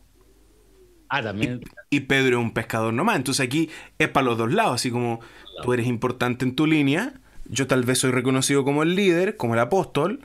Ah, 1.10 1.24
también. 1.24 1.62
y 1.90 2.02
Pedro 2.02 2.38
es 2.38 2.44
un 2.44 2.52
pescador 2.52 2.94
nomás. 2.94 3.16
Entonces 3.16 3.44
aquí 3.44 3.70
es 3.98 4.10
para 4.10 4.26
los 4.26 4.38
dos 4.38 4.54
lados, 4.54 4.76
así 4.76 4.92
como 4.92 5.20
tú 5.64 5.74
eres 5.74 5.88
importante 5.88 6.46
en 6.46 6.56
tu 6.56 6.68
línea, 6.68 7.20
yo 7.46 7.66
tal 7.66 7.84
vez 7.86 7.98
soy 7.98 8.12
reconocido 8.12 8.64
como 8.64 8.84
el 8.84 8.96
líder, 8.96 9.36
como 9.36 9.56
el 9.56 9.62
apóstol, 9.62 10.20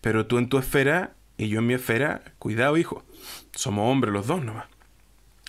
pero 0.00 0.26
tú 0.26 0.38
en 0.38 0.48
tu 0.48 0.58
esfera 0.58 1.16
y 1.38 1.48
yo 1.48 1.58
en 1.58 1.66
mi 1.66 1.74
esfera, 1.74 2.22
cuidado 2.38 2.76
hijo, 2.76 3.04
somos 3.52 3.90
hombres 3.90 4.12
los 4.12 4.28
dos 4.28 4.44
nomás. 4.44 4.75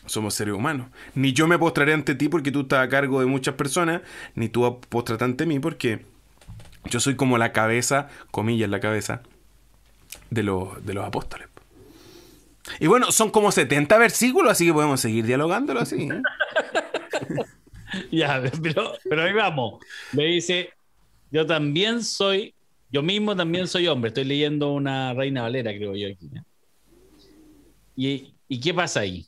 Somos 0.07 0.33
seres 0.33 0.55
humanos. 0.55 0.87
Ni 1.13 1.33
yo 1.33 1.47
me 1.47 1.59
postraré 1.59 1.93
ante 1.93 2.15
ti 2.15 2.29
porque 2.29 2.51
tú 2.51 2.61
estás 2.61 2.79
a 2.79 2.89
cargo 2.89 3.19
de 3.19 3.27
muchas 3.27 3.55
personas, 3.55 4.01
ni 4.35 4.49
tú 4.49 4.79
postrate 4.89 5.23
ante 5.23 5.45
mí 5.45 5.59
porque 5.59 6.05
yo 6.85 6.99
soy 6.99 7.15
como 7.15 7.37
la 7.37 7.51
cabeza, 7.51 8.09
comillas 8.31 8.69
la 8.69 8.79
cabeza, 8.79 9.21
de 10.29 10.43
los, 10.43 10.85
de 10.85 10.93
los 10.93 11.05
apóstoles. 11.05 11.47
Y 12.79 12.87
bueno, 12.87 13.11
son 13.11 13.29
como 13.29 13.51
70 13.51 13.97
versículos, 13.97 14.51
así 14.51 14.65
que 14.65 14.73
podemos 14.73 14.99
seguir 14.99 15.25
dialogándolo 15.25 15.79
así. 15.79 16.09
¿eh? 16.09 16.21
Ya, 18.11 18.43
pero, 18.61 18.93
pero 19.09 19.23
ahí 19.23 19.33
vamos. 19.33 19.79
Me 20.11 20.25
dice, 20.25 20.69
yo 21.31 21.45
también 21.45 22.03
soy, 22.03 22.53
yo 22.91 23.01
mismo 23.01 23.33
también 23.33 23.65
soy 23.67 23.87
hombre. 23.87 24.09
Estoy 24.09 24.25
leyendo 24.25 24.73
una 24.73 25.13
Reina 25.13 25.43
Valera, 25.43 25.71
creo 25.71 25.95
yo 25.95 26.09
aquí. 26.09 26.29
¿eh? 26.35 26.41
¿Y, 27.95 28.33
¿Y 28.49 28.59
qué 28.59 28.73
pasa 28.73 28.99
ahí? 28.99 29.25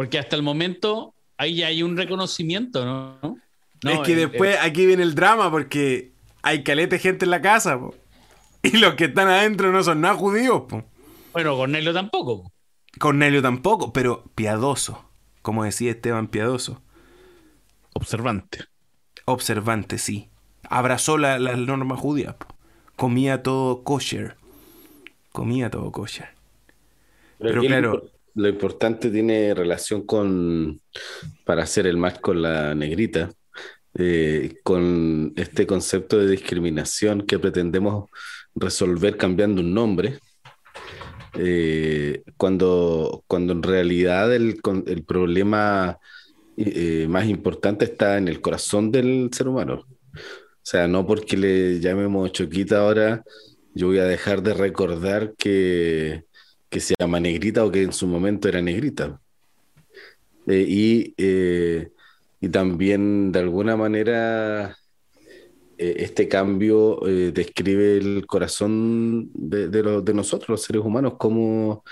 Porque 0.00 0.18
hasta 0.18 0.34
el 0.34 0.42
momento 0.42 1.12
ahí 1.36 1.56
ya 1.56 1.66
hay 1.66 1.82
un 1.82 1.94
reconocimiento, 1.94 2.86
¿no? 2.86 3.18
No, 3.82 3.90
es 3.90 3.98
que 4.00 4.12
el- 4.14 4.30
después 4.30 4.56
aquí 4.62 4.86
viene 4.86 5.02
el 5.02 5.14
drama 5.14 5.50
porque 5.50 6.12
hay 6.40 6.62
caleta 6.62 6.96
de 6.96 7.00
gente 7.00 7.26
en 7.26 7.30
la 7.30 7.42
casa. 7.42 7.78
po. 7.78 7.94
Y 8.62 8.78
los 8.78 8.94
que 8.94 9.04
están 9.04 9.28
adentro 9.28 9.70
no 9.72 9.82
son 9.82 10.00
nada 10.00 10.14
judíos. 10.14 10.62
po. 10.70 10.84
bueno, 11.34 11.54
Cornelio 11.54 11.92
tampoco. 11.92 12.50
Cornelio 12.98 13.42
tampoco, 13.42 13.92
pero 13.92 14.24
piadoso. 14.34 15.04
Como 15.42 15.64
decía 15.64 15.90
Esteban 15.90 16.28
Piadoso. 16.28 16.80
Observante. 17.92 18.60
Observante, 19.26 19.98
sí. 19.98 20.30
Abrazó 20.62 21.18
la- 21.18 21.38
las 21.38 21.58
normas 21.58 22.00
judías. 22.00 22.36
Comía 22.96 23.42
todo 23.42 23.82
kosher. 23.84 24.36
Comía 25.32 25.68
todo 25.70 25.92
kosher. 25.92 26.30
Pero 27.38 27.60
claro. 27.60 28.02
Lo 28.40 28.48
importante 28.48 29.10
tiene 29.10 29.52
relación 29.52 30.06
con, 30.06 30.80
para 31.44 31.64
hacer 31.64 31.86
el 31.86 31.98
match 31.98 32.20
con 32.20 32.40
la 32.40 32.74
negrita, 32.74 33.30
eh, 33.98 34.54
con 34.62 35.34
este 35.36 35.66
concepto 35.66 36.16
de 36.18 36.30
discriminación 36.30 37.26
que 37.26 37.38
pretendemos 37.38 38.08
resolver 38.54 39.18
cambiando 39.18 39.60
un 39.60 39.74
nombre, 39.74 40.20
eh, 41.34 42.22
cuando, 42.38 43.24
cuando 43.26 43.52
en 43.52 43.62
realidad 43.62 44.34
el, 44.34 44.58
el 44.86 45.04
problema 45.04 45.98
eh, 46.56 47.06
más 47.10 47.26
importante 47.26 47.84
está 47.84 48.16
en 48.16 48.26
el 48.28 48.40
corazón 48.40 48.90
del 48.90 49.28
ser 49.32 49.48
humano. 49.48 49.84
O 50.14 50.62
sea, 50.62 50.88
no 50.88 51.06
porque 51.06 51.36
le 51.36 51.78
llamemos 51.78 52.32
Choquita 52.32 52.78
ahora, 52.78 53.22
yo 53.74 53.88
voy 53.88 53.98
a 53.98 54.04
dejar 54.04 54.42
de 54.42 54.54
recordar 54.54 55.34
que, 55.36 56.24
que 56.70 56.80
se 56.80 56.94
llama 56.98 57.20
negrita 57.20 57.64
o 57.64 57.70
que 57.70 57.82
en 57.82 57.92
su 57.92 58.06
momento 58.06 58.48
era 58.48 58.62
negrita. 58.62 59.20
Eh, 60.46 60.64
y, 60.66 61.14
eh, 61.18 61.90
y 62.40 62.48
también 62.48 63.32
de 63.32 63.40
alguna 63.40 63.76
manera 63.76 64.76
eh, 65.76 65.94
este 65.98 66.28
cambio 66.28 67.00
describe 67.32 67.98
el 67.98 68.26
corazón 68.26 69.30
de, 69.34 69.68
de 69.68 70.14
nosotros, 70.14 70.48
los 70.48 70.62
seres 70.62 70.82
humanos, 70.82 71.14
cómo 71.18 71.84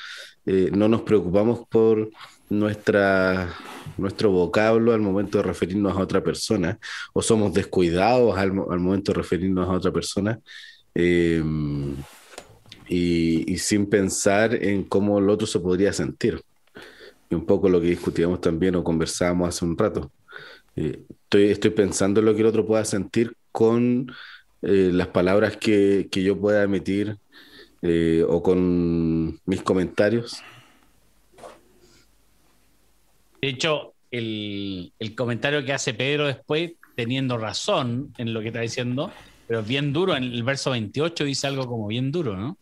no 0.73 0.89
nos 0.89 1.03
preocupamos 1.03 1.67
por 1.69 2.11
nuestra, 2.49 3.55
nuestro 3.99 4.31
vocablo 4.31 4.95
al 4.95 5.01
momento 5.03 5.39
de 5.39 5.45
referirnos 5.45 5.95
a 5.95 6.01
otra 6.01 6.23
persona, 6.23 6.79
o 7.13 7.21
somos 7.21 7.53
descuidados 7.53 8.39
al 8.39 8.55
momento 8.55 9.13
de 9.13 9.19
referirnos 9.19 9.69
a 9.69 9.73
otra 9.73 9.93
persona. 9.93 10.41
Y, 12.89 13.53
y 13.53 13.59
sin 13.59 13.87
pensar 13.87 14.55
en 14.55 14.85
cómo 14.85 15.19
el 15.19 15.29
otro 15.31 15.47
se 15.47 15.61
podría 15.61 15.93
sentir. 15.93 16.41
Y 17.31 17.35
un 17.35 17.45
poco 17.45 17.69
lo 17.69 17.81
que 17.81 17.89
discutíamos 17.89 18.41
también 18.41 18.75
o 18.77 18.85
conversábamos 18.85 19.49
hace 19.49 19.65
un 19.65 19.77
rato. 19.77 20.11
Eh, 20.77 21.03
estoy, 21.25 21.51
estoy 21.51 21.71
pensando 21.71 22.21
en 22.21 22.27
lo 22.27 22.35
que 22.35 22.41
el 22.41 22.47
otro 22.47 22.67
pueda 22.67 22.85
sentir 22.85 23.35
con 23.53 24.11
eh, 24.63 24.91
las 24.93 25.09
palabras 25.09 25.57
que, 25.57 26.09
que 26.11 26.23
yo 26.23 26.39
pueda 26.39 26.63
emitir 26.63 27.17
eh, 27.83 28.25
o 28.27 28.43
con 28.43 29.41
mis 29.45 29.63
comentarios. 29.63 30.43
De 33.41 33.49
hecho, 33.49 33.95
el, 34.11 34.93
el 34.99 35.15
comentario 35.15 35.65
que 35.65 35.73
hace 35.73 35.95
Pedro 35.95 36.27
después, 36.27 36.73
teniendo 36.97 37.39
razón 37.39 38.13
en 38.19 38.33
lo 38.33 38.41
que 38.41 38.49
está 38.49 38.61
diciendo, 38.61 39.13
pero 39.47 39.63
bien 39.63 39.93
duro, 39.93 40.17
en 40.17 40.25
el 40.25 40.43
verso 40.43 40.71
28 40.71 41.25
dice 41.25 41.47
algo 41.47 41.67
como 41.67 41.87
bien 41.87 42.11
duro, 42.11 42.37
¿no? 42.37 42.57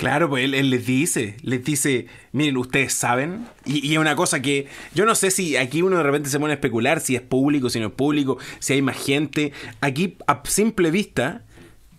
Claro, 0.00 0.30
pues 0.30 0.44
él, 0.44 0.54
él 0.54 0.70
les 0.70 0.86
dice, 0.86 1.36
les 1.42 1.62
dice, 1.62 2.06
miren, 2.32 2.56
ustedes 2.56 2.94
saben, 2.94 3.46
y, 3.66 3.86
y 3.86 3.92
es 3.92 3.98
una 3.98 4.16
cosa 4.16 4.40
que 4.40 4.66
yo 4.94 5.04
no 5.04 5.14
sé 5.14 5.30
si 5.30 5.58
aquí 5.58 5.82
uno 5.82 5.98
de 5.98 6.02
repente 6.02 6.30
se 6.30 6.40
pone 6.40 6.52
a 6.52 6.54
especular 6.54 7.00
si 7.00 7.16
es 7.16 7.20
público, 7.20 7.68
si 7.68 7.80
no 7.80 7.88
es 7.88 7.92
público, 7.92 8.38
si 8.60 8.72
hay 8.72 8.80
más 8.80 8.96
gente. 8.96 9.52
Aquí, 9.82 10.16
a 10.26 10.40
simple 10.46 10.90
vista, 10.90 11.44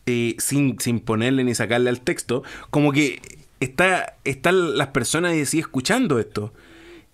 eh, 0.07 0.35
sin, 0.39 0.79
sin 0.79 0.99
ponerle 0.99 1.43
ni 1.43 1.53
sacarle 1.53 1.91
al 1.91 2.01
texto, 2.01 2.41
como 2.71 2.91
que 2.91 3.21
está, 3.59 4.15
están 4.23 4.77
las 4.79 4.87
personas 4.87 5.33
así 5.37 5.59
escuchando 5.59 6.17
esto. 6.19 6.53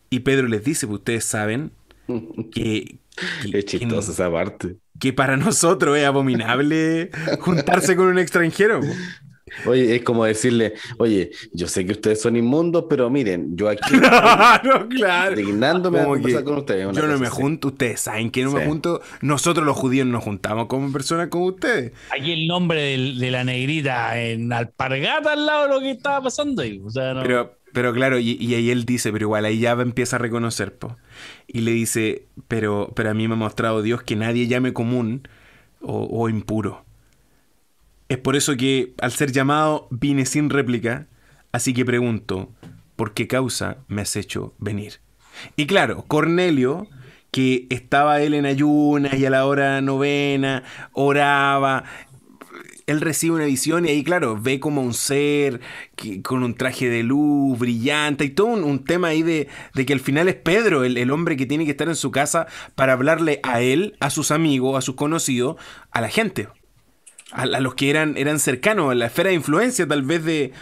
Y 0.09 0.19
Pedro 0.21 0.47
les 0.47 0.63
dice, 0.63 0.87
pues 0.87 0.99
ustedes 0.99 1.25
saben 1.25 1.71
que, 2.51 2.95
que- 3.41 3.59
Es 3.59 3.65
chistosa 3.65 4.13
esa 4.13 4.31
parte. 4.31 4.77
que 4.99 5.11
para 5.11 5.35
nosotros 5.35 5.97
es 5.97 6.05
abominable 6.05 7.11
juntarse 7.41 7.97
con 7.97 8.07
un 8.07 8.19
extranjero. 8.19 8.79
po. 8.79 8.87
Oye, 9.65 9.95
es 9.95 10.03
como 10.03 10.25
decirle, 10.25 10.73
oye, 10.97 11.31
yo 11.53 11.67
sé 11.67 11.85
que 11.85 11.93
ustedes 11.93 12.21
son 12.21 12.35
inmundos, 12.35 12.85
pero 12.89 13.09
miren, 13.09 13.55
yo 13.55 13.69
aquí 13.69 13.81
Claro, 13.99 14.87
claro. 14.89 15.35
dignándome 15.35 15.99
a 15.99 16.03
Como 16.03 16.15
conversar 16.15 16.41
que 16.41 16.45
con 16.49 16.57
ustedes. 16.59 16.85
una 16.85 16.99
Yo 17.01 17.07
no 17.07 17.17
me 17.17 17.27
así. 17.27 17.35
junto, 17.35 17.67
ustedes 17.69 18.01
saben 18.01 18.29
que 18.31 18.43
no 18.43 18.51
me 18.51 18.65
junto. 18.65 19.01
Nosotros 19.21 19.65
los 19.65 19.75
judíos 19.77 20.05
nos 20.07 20.23
juntamos 20.23 20.67
como 20.67 20.91
personas 20.91 21.27
como 21.29 21.45
ustedes. 21.45 21.91
Aquí 22.11 22.31
el 22.31 22.47
nombre 22.47 22.81
de 22.81 23.31
la 23.31 23.43
negrita 23.43 24.19
en 24.21 24.51
alpargata 24.51 25.33
al 25.33 25.45
lado 25.45 25.67
de 25.67 25.73
lo 25.73 25.79
que 25.79 25.91
estaba 25.91 26.21
pasando 26.23 26.61
ahí. 26.61 26.81
O 26.85 26.89
sea, 26.89 27.13
no- 27.13 27.21
Pero, 27.23 27.57
pero 27.73 27.93
claro, 27.93 28.17
y, 28.19 28.31
y 28.39 28.55
ahí 28.55 28.69
él 28.71 28.85
dice, 28.85 29.11
pero 29.11 29.25
igual 29.25 29.45
ahí 29.45 29.59
ya 29.59 29.71
empieza 29.73 30.15
a 30.15 30.19
reconocer, 30.19 30.73
po. 30.77 30.97
Y 31.47 31.61
le 31.61 31.71
dice, 31.71 32.25
pero, 32.47 32.91
pero 32.95 33.11
a 33.11 33.13
mí 33.13 33.27
me 33.27 33.35
ha 33.35 33.37
mostrado 33.37 33.81
Dios 33.81 34.01
que 34.03 34.15
nadie 34.15 34.47
llame 34.47 34.73
común 34.73 35.27
o, 35.81 36.07
o 36.11 36.27
impuro. 36.29 36.85
Es 38.09 38.17
por 38.17 38.35
eso 38.35 38.55
que 38.55 38.93
al 39.01 39.11
ser 39.11 39.31
llamado 39.31 39.87
vine 39.91 40.25
sin 40.25 40.49
réplica, 40.49 41.07
así 41.51 41.73
que 41.73 41.85
pregunto, 41.85 42.53
¿por 42.95 43.13
qué 43.13 43.27
causa 43.27 43.77
me 43.87 44.01
has 44.01 44.15
hecho 44.15 44.53
venir? 44.59 44.99
Y 45.55 45.67
claro, 45.67 46.05
Cornelio, 46.07 46.87
que 47.31 47.67
estaba 47.69 48.21
él 48.21 48.33
en 48.33 48.45
ayunas 48.45 49.13
y 49.15 49.25
a 49.25 49.29
la 49.29 49.45
hora 49.45 49.81
novena, 49.81 50.63
oraba, 50.93 51.83
él 52.87 53.01
recibe 53.01 53.35
una 53.35 53.45
visión 53.45 53.85
y 53.85 53.89
ahí, 53.89 54.03
claro, 54.03 54.39
ve 54.41 54.61
como 54.61 54.81
un 54.81 54.93
ser 54.93 55.59
que- 55.97 56.21
con 56.21 56.41
un 56.43 56.55
traje 56.55 56.89
de 56.89 57.03
luz 57.03 57.59
brillante 57.59 58.23
y 58.23 58.29
todo 58.29 58.47
un, 58.47 58.85
tema 58.85 59.09
ahí 59.09 59.23
de, 59.23 59.49
de 59.73 59.85
que 59.85 59.91
al 59.91 59.99
final 59.99 60.29
es 60.29 60.35
Pedro, 60.35 60.85
el, 60.85 60.97
el 60.97 61.11
hombre 61.11 61.35
que 61.35 61.45
tiene 61.45 61.65
que 61.65 61.71
estar 61.71 61.89
en 61.89 61.97
su 61.97 62.11
casa 62.11 62.47
para 62.75 62.93
hablarle 62.93 63.41
a 63.43 63.59
él, 63.61 63.97
a 63.99 64.09
sus 64.09 64.31
amigos, 64.31 64.77
a 64.77 64.81
sus 64.81 64.95
conocidos, 64.95 65.57
a 65.91 65.99
la 65.99 66.07
gente, 66.09 66.47
a, 67.31 67.45
los 67.45 67.75
que 67.75 67.89
eran, 67.89 68.17
eran 68.17 68.39
cercanos, 68.39 68.91
a 68.91 68.95
la 68.95 69.07
esfera 69.07 69.29
de 69.29 69.35
influencia 69.35 69.87
tal 69.87 70.03
vez 70.03 70.23
de, 70.23 70.53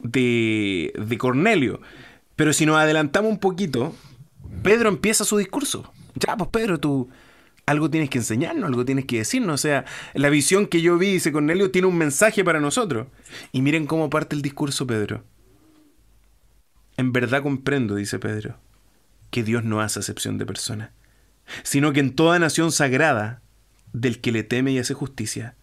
de, 0.00 0.92
de 0.96 1.18
Cornelio. 1.18 1.80
Pero 2.36 2.52
si 2.52 2.66
nos 2.66 2.76
adelantamos 2.76 3.30
un 3.30 3.38
poquito, 3.38 3.94
Pedro 4.62 4.88
empieza 4.88 5.24
su 5.24 5.36
discurso. 5.36 5.92
Ya, 6.14 6.36
pues 6.36 6.50
Pedro, 6.50 6.78
tú 6.78 7.08
algo 7.66 7.90
tienes 7.90 8.10
que 8.10 8.18
enseñarnos, 8.18 8.68
algo 8.68 8.84
tienes 8.84 9.04
que 9.06 9.18
decirnos. 9.18 9.54
O 9.54 9.58
sea, 9.58 9.84
la 10.14 10.28
visión 10.28 10.66
que 10.66 10.82
yo 10.82 10.98
vi, 10.98 11.12
dice 11.12 11.32
Cornelio, 11.32 11.70
tiene 11.70 11.88
un 11.88 11.96
mensaje 11.96 12.44
para 12.44 12.60
nosotros. 12.60 13.06
Y 13.52 13.62
miren 13.62 13.86
cómo 13.86 14.10
parte 14.10 14.36
el 14.36 14.42
discurso, 14.42 14.86
Pedro. 14.86 15.24
En 16.96 17.12
verdad 17.12 17.42
comprendo, 17.42 17.96
dice 17.96 18.18
Pedro, 18.18 18.58
que 19.30 19.42
Dios 19.42 19.64
no 19.64 19.80
hace 19.80 19.98
acepción 19.98 20.38
de 20.38 20.46
personas, 20.46 20.90
sino 21.64 21.92
que 21.92 22.00
en 22.00 22.14
toda 22.14 22.38
nación 22.38 22.70
sagrada, 22.70 23.42
del 23.92 24.20
que 24.20 24.32
le 24.32 24.44
teme 24.44 24.72
y 24.72 24.78
hace 24.78 24.94
justicia, 24.94 25.56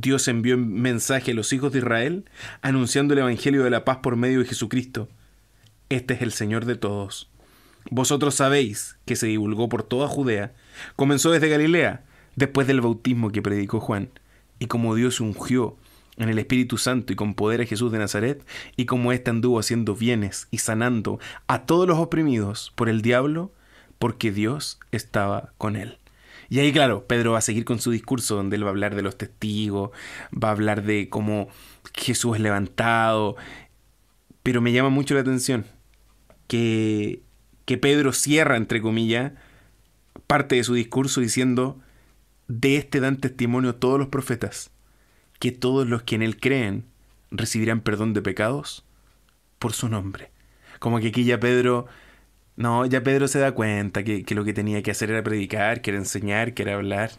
Dios 0.00 0.28
envió 0.28 0.56
mensaje 0.56 1.32
a 1.32 1.34
los 1.34 1.52
hijos 1.52 1.72
de 1.72 1.80
Israel, 1.80 2.24
anunciando 2.62 3.14
el 3.14 3.20
Evangelio 3.20 3.64
de 3.64 3.70
la 3.70 3.84
paz 3.84 3.98
por 3.98 4.14
medio 4.14 4.38
de 4.38 4.44
Jesucristo. 4.44 5.08
Este 5.88 6.14
es 6.14 6.22
el 6.22 6.30
Señor 6.30 6.66
de 6.66 6.76
todos. 6.76 7.28
Vosotros 7.90 8.36
sabéis 8.36 8.96
que 9.06 9.16
se 9.16 9.26
divulgó 9.26 9.68
por 9.68 9.82
toda 9.82 10.06
Judea, 10.06 10.54
comenzó 10.94 11.32
desde 11.32 11.48
Galilea, 11.48 12.04
después 12.36 12.68
del 12.68 12.80
bautismo 12.80 13.32
que 13.32 13.42
predicó 13.42 13.80
Juan, 13.80 14.10
y 14.60 14.66
como 14.66 14.94
Dios 14.94 15.20
ungió 15.20 15.76
en 16.16 16.28
el 16.28 16.38
Espíritu 16.38 16.78
Santo 16.78 17.12
y 17.12 17.16
con 17.16 17.34
poder 17.34 17.62
a 17.62 17.66
Jesús 17.66 17.90
de 17.90 17.98
Nazaret, 17.98 18.46
y 18.76 18.86
como 18.86 19.10
éste 19.10 19.30
anduvo 19.30 19.58
haciendo 19.58 19.96
bienes 19.96 20.46
y 20.52 20.58
sanando 20.58 21.18
a 21.48 21.66
todos 21.66 21.88
los 21.88 21.98
oprimidos 21.98 22.72
por 22.76 22.88
el 22.88 23.02
diablo, 23.02 23.50
porque 23.98 24.30
Dios 24.30 24.78
estaba 24.92 25.54
con 25.58 25.74
él. 25.74 25.98
Y 26.50 26.60
ahí, 26.60 26.72
claro, 26.72 27.06
Pedro 27.06 27.32
va 27.32 27.38
a 27.38 27.42
seguir 27.42 27.64
con 27.64 27.78
su 27.78 27.90
discurso 27.90 28.36
donde 28.36 28.56
él 28.56 28.64
va 28.64 28.68
a 28.68 28.70
hablar 28.70 28.94
de 28.94 29.02
los 29.02 29.18
testigos, 29.18 29.90
va 30.32 30.48
a 30.48 30.52
hablar 30.52 30.82
de 30.82 31.08
cómo 31.08 31.48
Jesús 31.94 32.36
es 32.36 32.42
levantado, 32.42 33.36
pero 34.42 34.60
me 34.60 34.72
llama 34.72 34.88
mucho 34.88 35.14
la 35.14 35.20
atención 35.20 35.66
que, 36.46 37.22
que 37.66 37.76
Pedro 37.76 38.12
cierra, 38.12 38.56
entre 38.56 38.80
comillas, 38.80 39.32
parte 40.26 40.56
de 40.56 40.64
su 40.64 40.74
discurso 40.74 41.20
diciendo, 41.20 41.78
de 42.48 42.76
este 42.76 43.00
dan 43.00 43.18
testimonio 43.18 43.74
todos 43.74 43.98
los 43.98 44.08
profetas, 44.08 44.70
que 45.38 45.52
todos 45.52 45.86
los 45.86 46.02
que 46.02 46.14
en 46.14 46.22
él 46.22 46.40
creen 46.40 46.86
recibirán 47.30 47.82
perdón 47.82 48.14
de 48.14 48.22
pecados 48.22 48.84
por 49.58 49.74
su 49.74 49.88
nombre. 49.88 50.30
Como 50.78 50.98
que 51.00 51.08
aquí 51.08 51.24
ya 51.24 51.38
Pedro, 51.38 51.86
no, 52.58 52.84
ya 52.86 53.02
Pedro 53.02 53.28
se 53.28 53.38
da 53.38 53.52
cuenta 53.52 54.02
que, 54.02 54.24
que 54.24 54.34
lo 54.34 54.44
que 54.44 54.52
tenía 54.52 54.82
que 54.82 54.90
hacer 54.90 55.10
era 55.10 55.22
predicar, 55.22 55.80
que 55.80 55.90
era 55.90 55.98
enseñar, 55.98 56.54
que 56.54 56.62
era 56.62 56.74
hablar. 56.74 57.10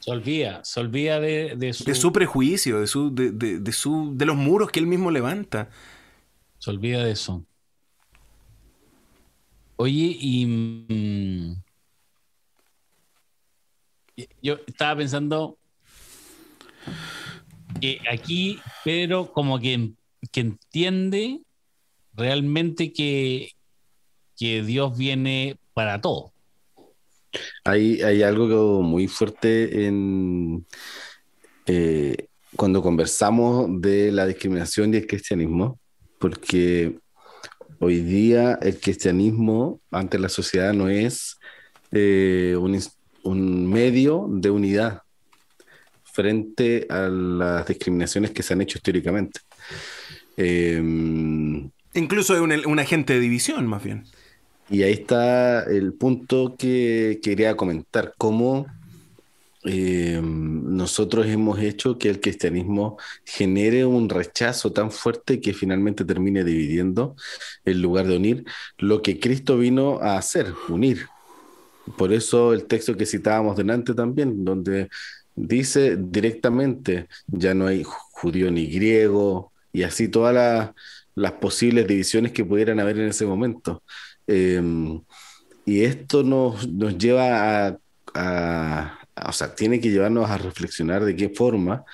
se 0.00 0.10
olvida, 0.10 0.62
se 0.64 0.80
olvida 0.80 1.18
de, 1.20 1.54
de 1.56 1.72
su, 1.72 1.84
De 1.84 1.94
su 1.94 2.12
prejuicio, 2.12 2.80
de, 2.80 2.86
su, 2.86 3.14
de, 3.14 3.30
de- 3.32 3.58
de 3.60 3.72
su, 3.72 4.12
de 4.16 4.26
los 4.26 4.36
muros 4.36 4.70
que 4.70 4.80
él 4.80 4.86
mismo 4.86 5.10
levanta. 5.10 5.68
se 6.58 6.70
olvida 6.70 7.04
de 7.04 7.12
eso. 7.12 7.44
Oye, 9.76 10.16
y 10.20 10.46
mm, 10.46 11.62
yo 14.42 14.58
estaba 14.66 14.96
pensando 14.96 15.58
que 17.80 18.00
aquí 18.10 18.60
Pedro 18.84 19.32
como 19.32 19.58
que, 19.58 19.92
que 20.30 20.40
entiende 20.40 21.40
realmente 22.16 22.92
que, 22.92 23.50
que 24.36 24.62
Dios 24.62 24.96
viene 24.96 25.56
para 25.74 26.00
todo. 26.00 26.32
Hay, 27.64 28.00
hay 28.02 28.22
algo 28.22 28.82
muy 28.82 29.08
fuerte 29.08 29.86
en 29.86 30.66
eh, 31.66 32.28
cuando 32.56 32.82
conversamos 32.82 33.80
de 33.80 34.12
la 34.12 34.26
discriminación 34.26 34.94
y 34.94 34.98
el 34.98 35.06
cristianismo, 35.06 35.80
porque 36.18 36.98
hoy 37.80 38.00
día 38.00 38.58
el 38.62 38.78
cristianismo 38.78 39.80
ante 39.90 40.18
la 40.18 40.28
sociedad 40.28 40.72
no 40.72 40.88
es 40.88 41.36
eh, 41.90 42.56
un, 42.58 42.80
un 43.24 43.70
medio 43.70 44.26
de 44.30 44.50
unidad 44.50 45.02
frente 46.04 46.86
a 46.88 47.08
las 47.08 47.66
discriminaciones 47.66 48.30
que 48.30 48.42
se 48.44 48.52
han 48.52 48.62
hecho 48.62 48.78
históricamente. 48.78 49.40
Eh, 50.36 50.80
Incluso 51.94 52.34
es 52.34 52.66
un, 52.66 52.78
agente 52.78 53.14
de 53.14 53.20
división, 53.20 53.66
más 53.66 53.82
bien. 53.82 54.04
y 54.68 54.82
ahí 54.82 54.92
está 54.92 55.62
el 55.62 55.94
punto 55.94 56.56
que 56.58 57.20
quería 57.22 57.56
comentar, 57.56 58.14
cómo 58.18 58.66
eh, 59.66 60.20
nosotros 60.22 61.26
hemos 61.26 61.58
hecho 61.58 61.96
que 61.96 62.10
el 62.10 62.20
cristianismo 62.20 62.98
genere 63.24 63.86
un 63.86 64.10
rechazo 64.10 64.72
tan 64.72 64.90
fuerte 64.90 65.40
que 65.40 65.54
finalmente 65.54 66.04
termine 66.04 66.44
dividiendo 66.44 67.16
en 67.64 67.80
lugar 67.80 68.06
de 68.06 68.16
unir 68.16 68.44
lo 68.76 69.00
que 69.00 69.18
Cristo 69.18 69.56
vino 69.56 70.00
a 70.00 70.18
hacer, 70.18 70.52
unir. 70.68 71.06
Por 71.96 72.12
eso 72.12 72.52
el 72.52 72.66
texto 72.66 72.96
que 72.96 73.06
citábamos 73.06 73.56
delante 73.56 73.94
también, 73.94 74.44
donde 74.44 74.88
dice 75.34 75.96
directamente, 75.98 77.08
ya 77.26 77.54
no 77.54 77.66
hay 77.66 77.84
judío 77.84 78.50
ni 78.50 78.66
griego, 78.66 79.52
y 79.72 79.82
así 79.82 80.08
todas 80.08 80.34
las, 80.34 80.70
las 81.14 81.32
posibles 81.32 81.86
divisiones 81.86 82.32
que 82.32 82.44
pudieran 82.44 82.80
haber 82.80 82.98
en 82.98 83.08
ese 83.08 83.26
momento. 83.26 83.82
Eh, 84.26 84.60
y 85.66 85.82
esto 85.84 86.22
nos, 86.22 86.68
nos 86.68 86.96
lleva 86.98 87.68
a- 88.14 88.98
o 89.28 89.32
sea, 89.32 89.54
tiene 89.54 89.80
que 89.80 89.90
llevarnos 89.90 90.28
a 90.30 90.38
reflexionar 90.38 91.04
de 91.04 91.16
qué 91.16 91.28
forma, 91.30 91.84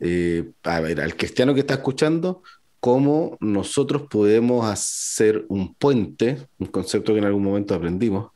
eh, 0.00 0.50
a 0.62 0.80
ver, 0.80 1.00
al 1.00 1.16
cristiano 1.16 1.54
que 1.54 1.60
está 1.60 1.74
escuchando, 1.74 2.42
cómo 2.80 3.36
nosotros 3.40 4.02
podemos 4.10 4.64
hacer 4.66 5.44
un 5.48 5.74
puente, 5.74 6.46
un 6.58 6.66
concepto 6.68 7.12
que 7.12 7.18
en 7.20 7.26
algún 7.26 7.44
momento 7.44 7.74
aprendimos, 7.74 8.30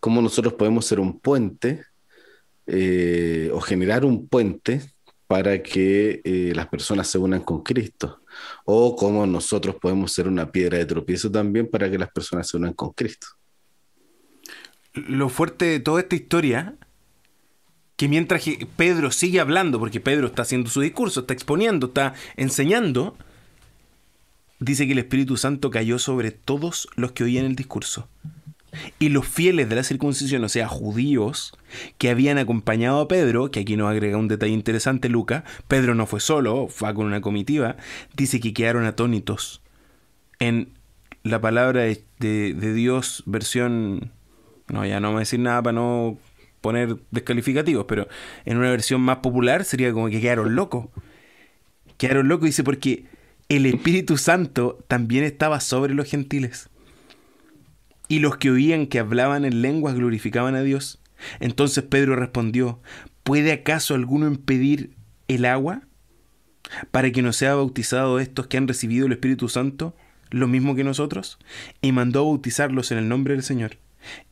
cómo 0.00 0.22
nosotros 0.22 0.54
podemos 0.54 0.86
ser 0.86 1.00
un 1.00 1.18
puente 1.20 1.84
eh, 2.66 3.50
o 3.52 3.60
generar 3.60 4.04
un 4.04 4.26
puente 4.28 4.80
para 5.26 5.62
que 5.62 6.20
eh, 6.24 6.52
las 6.54 6.68
personas 6.68 7.08
se 7.08 7.18
unan 7.18 7.42
con 7.42 7.62
Cristo, 7.62 8.20
o 8.64 8.96
cómo 8.96 9.26
nosotros 9.26 9.76
podemos 9.80 10.12
ser 10.12 10.28
una 10.28 10.50
piedra 10.50 10.78
de 10.78 10.86
tropiezo 10.86 11.30
también 11.30 11.68
para 11.68 11.90
que 11.90 11.98
las 11.98 12.10
personas 12.10 12.48
se 12.48 12.56
unan 12.56 12.72
con 12.74 12.92
Cristo. 12.92 13.26
Lo 14.94 15.28
fuerte 15.28 15.64
de 15.64 15.80
toda 15.80 16.00
esta 16.00 16.14
historia, 16.14 16.76
que 17.96 18.08
mientras 18.08 18.44
Pedro 18.76 19.10
sigue 19.10 19.40
hablando, 19.40 19.78
porque 19.78 20.00
Pedro 20.00 20.28
está 20.28 20.42
haciendo 20.42 20.70
su 20.70 20.80
discurso, 20.80 21.20
está 21.20 21.34
exponiendo, 21.34 21.88
está 21.88 22.14
enseñando, 22.36 23.16
dice 24.60 24.86
que 24.86 24.92
el 24.92 24.98
Espíritu 24.98 25.36
Santo 25.36 25.70
cayó 25.70 25.98
sobre 25.98 26.30
todos 26.30 26.88
los 26.96 27.12
que 27.12 27.24
oían 27.24 27.44
el 27.44 27.56
discurso. 27.56 28.08
Y 28.98 29.08
los 29.10 29.26
fieles 29.26 29.68
de 29.68 29.76
la 29.76 29.82
circuncisión, 29.82 30.44
o 30.44 30.48
sea, 30.48 30.68
judíos, 30.68 31.52
que 31.98 32.10
habían 32.10 32.38
acompañado 32.38 33.00
a 33.00 33.08
Pedro, 33.08 33.50
que 33.50 33.60
aquí 33.60 33.76
nos 33.76 33.90
agrega 33.90 34.18
un 34.18 34.28
detalle 34.28 34.52
interesante 34.52 35.08
Lucas, 35.08 35.44
Pedro 35.68 35.94
no 35.94 36.06
fue 36.06 36.20
solo, 36.20 36.68
fue 36.68 36.92
con 36.94 37.06
una 37.06 37.20
comitiva, 37.20 37.76
dice 38.16 38.40
que 38.40 38.52
quedaron 38.54 38.84
atónitos 38.84 39.62
en 40.38 40.70
la 41.22 41.40
palabra 41.40 41.82
de, 41.82 42.04
de- 42.18 42.74
Dios, 42.74 43.22
versión... 43.26 44.12
No, 44.68 44.84
ya 44.86 44.98
no 45.00 45.08
vamos 45.08 45.18
a 45.18 45.20
decir 45.20 45.40
nada 45.40 45.62
para 45.62 45.74
no 45.74 46.18
poner 46.60 46.96
descalificativos, 47.10 47.84
pero 47.86 48.08
en 48.46 48.56
una 48.56 48.70
versión 48.70 49.00
más 49.02 49.18
popular 49.18 49.64
sería 49.64 49.92
como 49.92 50.08
que 50.08 50.20
quedaron 50.20 50.54
locos. 50.54 50.86
Quedaron 51.98 52.28
locos, 52.28 52.46
dice, 52.46 52.64
porque 52.64 53.04
el 53.48 53.66
Espíritu 53.66 54.16
Santo 54.16 54.78
también 54.88 55.24
estaba 55.24 55.60
sobre 55.60 55.94
los 55.94 56.08
gentiles. 56.08 56.70
Y 58.08 58.18
los 58.18 58.36
que 58.36 58.50
oían 58.50 58.86
que 58.86 58.98
hablaban 58.98 59.44
en 59.44 59.62
lenguas 59.62 59.94
glorificaban 59.94 60.54
a 60.54 60.62
Dios. 60.62 61.00
Entonces 61.40 61.84
Pedro 61.84 62.16
respondió, 62.16 62.80
¿puede 63.22 63.52
acaso 63.52 63.94
alguno 63.94 64.26
impedir 64.26 64.94
el 65.28 65.44
agua 65.44 65.82
para 66.90 67.10
que 67.10 67.22
no 67.22 67.32
sea 67.32 67.54
bautizado 67.54 68.18
estos 68.18 68.46
que 68.46 68.56
han 68.56 68.68
recibido 68.68 69.06
el 69.06 69.12
Espíritu 69.12 69.48
Santo, 69.48 69.96
lo 70.30 70.48
mismo 70.48 70.74
que 70.74 70.84
nosotros? 70.84 71.38
Y 71.80 71.92
mandó 71.92 72.20
a 72.20 72.24
bautizarlos 72.24 72.92
en 72.92 72.98
el 72.98 73.08
nombre 73.08 73.34
del 73.34 73.42
Señor. 73.42 73.78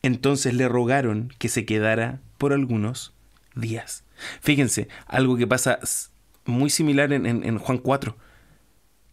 Entonces 0.03 0.53
le 0.53 0.67
rogaron 0.67 1.33
que 1.39 1.49
se 1.49 1.65
quedara 1.65 2.21
por 2.37 2.53
algunos 2.53 3.15
días. 3.55 4.03
Fíjense, 4.41 4.87
algo 5.07 5.35
que 5.35 5.47
pasa 5.47 5.79
muy 6.45 6.69
similar 6.69 7.11
en 7.11 7.57
Juan 7.57 7.79
4. 7.79 8.15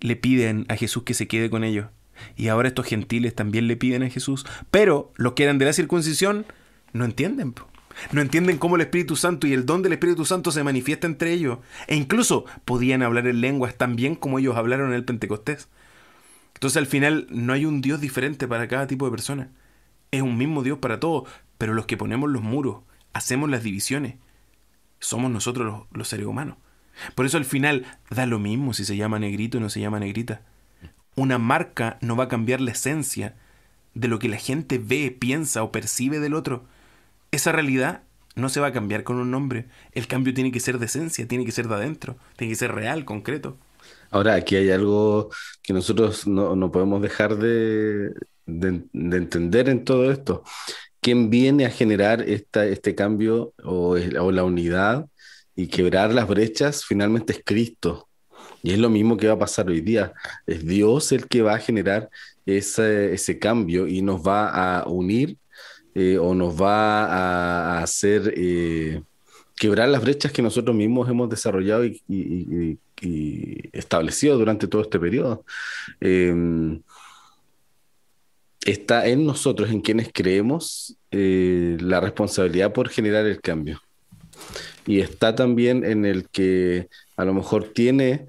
Le 0.01 0.17
piden 0.17 0.67
a 0.69 0.77
Jesús 0.77 1.05
que 1.05 1.15
se 1.15 1.29
quede 1.29 1.49
con 1.49 1.65
ellos. 1.65 1.87
Y 2.37 2.49
ahora 2.49 2.69
estos 2.69 2.87
gentiles 2.87 3.35
también 3.35 3.67
le 3.69 3.77
piden 3.77 4.03
a 4.03 4.11
Jesús. 4.11 4.47
Pero 4.71 5.13
los 5.17 5.33
que 5.35 5.45
eran 5.45 5.59
de 5.59 5.67
la 5.67 5.73
circuncisión 5.73 6.47
no 6.93 7.05
entienden. 7.05 7.55
No 8.13 8.21
entienden 8.21 8.59
cómo 8.59 8.77
el 8.77 8.83
Espíritu 8.83 9.17
Santo 9.17 9.47
y 9.47 9.53
el 9.53 9.67
don 9.67 9.83
del 9.83 9.93
Espíritu 9.93 10.25
Santo 10.25 10.53
se 10.53 10.65
manifiesta 10.65 11.07
entre 11.07 11.33
ellos. 11.33 11.59
E 11.87 11.97
incluso 11.97 12.45
podían 12.65 13.03
hablar 13.03 13.27
en 13.27 13.41
lenguas 13.41 13.77
tan 13.77 13.97
bien 13.97 14.15
como 14.15 14.39
ellos 14.39 14.57
hablaron 14.57 14.91
en 14.91 14.95
el 14.95 15.05
Pentecostés. 15.05 15.69
Entonces 16.55 16.77
al 16.77 16.87
final 16.87 17.27
no 17.31 17.53
hay 17.53 17.65
un 17.65 17.81
Dios 17.81 18.01
diferente 18.01 18.47
para 18.47 18.69
cada 18.69 18.87
tipo 18.87 19.07
de 19.07 19.11
persona. 19.11 19.51
Es 20.11 20.23
un 20.23 20.37
mismo 20.37 20.63
Dios 20.63 20.79
para 20.79 21.01
todos, 21.01 21.29
pero 21.59 21.75
los 21.75 21.87
que 21.87 21.97
ponemos 21.97 22.31
los 22.31 22.43
muros, 22.43 22.83
hacemos 23.13 23.49
las 23.49 23.63
divisiones, 23.63 24.17
somos 24.99 25.31
nosotros 25.31 25.67
los, 25.67 25.83
los 25.93 26.09
seres 26.09 26.27
humanos. 26.27 26.57
Por 27.15 27.27
eso 27.27 27.39
al 27.39 27.45
final 27.45 27.87
da 28.11 28.27
lo 28.27 28.39
mismo 28.39 28.75
si 28.75 28.85
se 28.85 28.97
llama 28.97 29.19
negrito 29.19 29.59
o 29.59 29.61
no 29.61 29.71
se 29.71 29.81
llama 29.81 30.01
negrita. 30.01 30.43
Una 31.25 31.39
marca 31.39 31.99
no 32.01 32.17
va 32.17 32.25
a 32.25 32.29
cambiar 32.29 32.61
la 32.61 32.73
esencia 32.73 33.35
de 33.95 34.09
lo 34.09 34.19
que 34.21 34.29
la 34.29 34.39
gente 34.39 34.79
ve, 34.79 35.11
piensa 35.19 35.63
o 35.65 35.73
percibe 35.73 36.21
del 36.21 36.35
otro. 36.35 36.65
Esa 37.33 37.53
realidad 37.53 38.03
no 38.37 38.49
se 38.51 38.61
va 38.61 38.69
a 38.69 38.73
cambiar 38.75 39.05
con 39.05 39.17
un 39.19 39.31
nombre. 39.33 39.67
El 39.93 40.09
cambio 40.09 40.35
tiene 40.35 40.53
que 40.53 40.61
ser 40.61 40.79
de 40.79 40.87
esencia, 40.87 41.29
tiene 41.29 41.45
que 41.47 41.53
ser 41.53 41.69
de 41.69 41.77
adentro, 41.77 42.19
tiene 42.37 42.53
que 42.53 42.59
ser 42.59 42.73
real, 42.75 43.05
concreto. 43.07 43.59
Ahora, 44.11 44.35
aquí 44.35 44.57
hay 44.57 44.71
algo 44.71 45.31
que 45.63 45.73
nosotros 45.73 46.27
no, 46.27 46.57
no 46.57 46.71
podemos 46.73 47.01
dejar 47.03 47.37
de, 47.39 48.11
de- 48.47 48.85
de 48.93 49.17
entender 49.17 49.69
en 49.69 49.85
todo 49.85 50.11
esto. 50.11 50.43
¿Quién 51.03 51.31
viene 51.31 51.67
a 51.67 51.71
generar 51.71 52.23
esta, 52.23 52.67
este 52.67 52.97
cambio 52.97 53.55
o 53.65 53.99
la 54.33 54.45
unidad 54.45 55.09
y 55.57 55.69
quebrar 55.69 56.15
las 56.15 56.29
brechas? 56.29 56.85
Finalmente 56.87 57.35
es 57.35 57.43
Cristo. 57.47 58.10
Y 58.63 58.73
es 58.73 58.79
lo 58.79 58.91
mismo 58.91 59.17
que 59.17 59.27
va 59.27 59.35
a 59.35 59.39
pasar 59.39 59.69
hoy 59.69 59.81
día. 59.81 60.13
Es 60.47 60.67
Dios 60.67 61.13
el 61.13 61.27
que 61.27 61.43
va 61.43 61.55
a 61.55 61.59
generar 61.59 62.11
ese, 62.47 63.15
ese 63.15 63.39
cambio 63.39 63.87
y 63.87 64.03
nos 64.03 64.27
va 64.27 64.81
a 64.81 64.89
unir 64.89 65.37
eh, 65.95 66.19
o 66.19 66.35
nos 66.35 66.61
va 66.61 67.05
a, 67.07 67.83
hacer 67.83 68.33
eh, 68.37 69.03
quebrar 69.57 69.89
las 69.89 70.03
brechas 70.03 70.33
que 70.33 70.43
nosotros 70.43 70.77
mismos 70.77 71.09
hemos 71.09 71.29
desarrollado 71.29 71.85
y, 71.85 72.79
establecido 73.73 74.37
durante 74.37 74.69
todo 74.69 74.83
este 74.83 75.01
periodo. 75.01 75.45
Eh, 76.01 76.35
está 78.65 79.07
en 79.07 79.27
nosotros, 79.27 79.71
en 79.71 79.81
quienes 79.81 80.11
creemos, 80.13 80.97
eh, 81.11 81.77
la 81.81 82.01
responsabilidad 82.01 82.73
por 82.73 82.89
generar 82.89 83.27
el 83.27 83.41
cambio. 83.41 83.81
Y 84.87 85.01
está 85.01 85.35
también 85.35 85.85
en 85.85 86.05
el 86.05 86.29
que 86.29 86.89
a 87.17 87.25
lo 87.25 87.35
mejor 87.35 87.73
tiene 87.73 88.27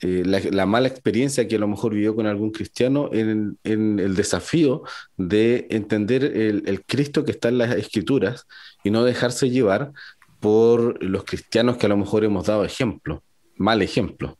eh, 0.00 0.22
la, 0.24 0.40
la 0.50 0.66
mala 0.66 0.86
experiencia 0.86 1.48
que 1.48 1.56
a 1.56 1.58
lo 1.58 1.66
mejor 1.66 1.92
vivió 1.92 2.14
con 2.14 2.26
algún 2.26 2.52
cristiano 2.52 3.10
en, 3.12 3.58
el 3.64 4.14
desafío 4.14 4.84
de 5.16 5.66
entender 5.70 6.24
el, 6.24 6.84
Cristo 6.86 7.24
que 7.24 7.32
está 7.32 7.48
en 7.48 7.58
las 7.58 7.74
escrituras 7.74 8.46
y 8.84 8.90
no 8.90 9.04
dejarse 9.04 9.50
llevar 9.50 9.92
por 10.38 11.02
los 11.02 11.24
cristianos 11.24 11.76
que 11.76 11.86
a 11.86 11.88
lo 11.88 11.96
mejor 11.96 12.24
hemos 12.24 12.46
dado 12.46 12.64
ejemplo, 12.64 13.24
mal 13.56 13.82
ejemplo, 13.82 14.38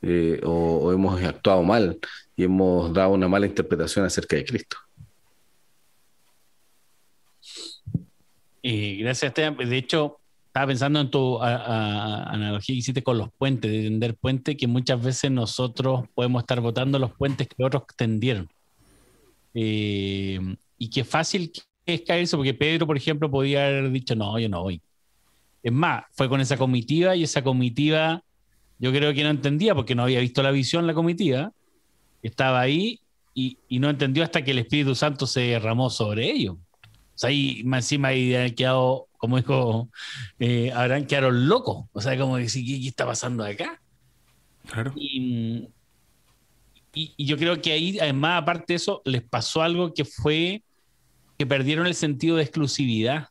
eh, 0.00 0.40
o, 0.44 0.78
o 0.78 0.92
hemos 0.92 1.22
actuado 1.22 1.62
mal 1.62 1.98
y 2.34 2.44
hemos 2.44 2.92
dado 2.92 3.10
una 3.10 3.28
mala 3.28 3.46
interpretación 3.46 4.06
acerca 4.06 4.36
de 4.36 4.44
Cristo. 4.46 4.78
Y 8.62 8.96
gracias, 8.96 9.28
Esteban. 9.28 9.56
De 9.56 9.76
hecho, 9.76 10.18
estaba 10.56 10.68
pensando 10.68 11.00
en 11.00 11.10
tu 11.10 11.38
analogía 11.42 12.72
que 12.72 12.78
hiciste 12.78 13.02
con 13.02 13.18
los 13.18 13.28
puentes, 13.36 13.70
de 13.70 13.82
tender 13.82 14.16
puentes, 14.16 14.56
que 14.56 14.66
muchas 14.66 15.02
veces 15.02 15.30
nosotros 15.30 16.08
podemos 16.14 16.40
estar 16.42 16.62
votando 16.62 16.98
los 16.98 17.12
puentes 17.12 17.46
que 17.46 17.62
otros 17.62 17.82
tendieron. 17.94 18.48
Eh, 19.52 20.40
y 20.78 20.88
qué 20.88 21.04
fácil 21.04 21.52
que 21.52 21.60
es 21.92 22.00
caerse, 22.00 22.38
porque 22.38 22.54
Pedro, 22.54 22.86
por 22.86 22.96
ejemplo, 22.96 23.30
podía 23.30 23.66
haber 23.66 23.90
dicho, 23.90 24.16
no, 24.16 24.38
yo 24.38 24.48
no 24.48 24.62
voy. 24.62 24.80
Es 25.62 25.72
más, 25.72 26.04
fue 26.12 26.26
con 26.26 26.40
esa 26.40 26.56
comitiva 26.56 27.14
y 27.14 27.24
esa 27.24 27.44
comitiva 27.44 28.22
yo 28.78 28.92
creo 28.92 29.12
que 29.12 29.24
no 29.24 29.28
entendía 29.28 29.74
porque 29.74 29.94
no 29.94 30.04
había 30.04 30.20
visto 30.20 30.42
la 30.42 30.52
visión 30.52 30.86
la 30.86 30.94
comitiva. 30.94 31.52
Estaba 32.22 32.62
ahí 32.62 32.98
y, 33.34 33.58
no 33.78 33.90
entendió 33.90 34.24
hasta 34.24 34.42
que 34.42 34.52
el 34.52 34.60
Espíritu 34.60 34.94
Santo 34.94 35.26
se 35.26 35.40
derramó 35.40 35.90
sobre 35.90 36.30
ellos. 36.30 36.54
O 36.54 37.18
sea, 37.18 37.28
ahí 37.28 37.62
encima 37.62 38.08
han 38.08 38.54
quedado, 38.54 39.08
como 39.26 39.36
dijo, 39.38 39.90
eh, 40.38 40.72
habrán 40.72 41.06
quedado 41.06 41.30
locos. 41.30 41.86
O 41.92 42.00
sea, 42.00 42.16
como 42.18 42.36
decir, 42.36 42.64
¿qué, 42.66 42.80
qué 42.80 42.88
está 42.88 43.06
pasando 43.06 43.44
acá? 43.44 43.80
Claro. 44.68 44.92
Y, 44.96 45.68
y- 46.94 47.12
y 47.16 47.26
yo 47.26 47.36
creo 47.36 47.60
que 47.60 47.72
ahí, 47.72 47.98
además, 47.98 48.42
aparte 48.42 48.72
de 48.72 48.76
eso, 48.76 49.02
les 49.04 49.22
pasó 49.22 49.62
algo 49.62 49.92
que 49.92 50.04
fue 50.04 50.62
que 51.38 51.46
perdieron 51.46 51.86
el 51.86 51.94
sentido 51.94 52.36
de 52.36 52.42
exclusividad, 52.44 53.28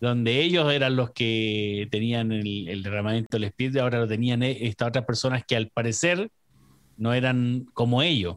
donde 0.00 0.42
ellos 0.42 0.70
eran 0.72 0.94
los 0.96 1.10
que 1.12 1.88
tenían 1.90 2.30
el, 2.32 2.68
el 2.68 2.82
derramamiento 2.82 3.36
del 3.36 3.44
espíritu, 3.44 3.80
ahora 3.80 3.98
lo 4.00 4.06
tenían 4.06 4.42
eh, 4.42 4.58
estas 4.66 4.88
otras 4.88 5.06
personas 5.06 5.42
que 5.46 5.56
al 5.56 5.70
parecer 5.70 6.30
no 6.98 7.14
eran 7.14 7.66
como 7.72 8.02
ellos, 8.02 8.36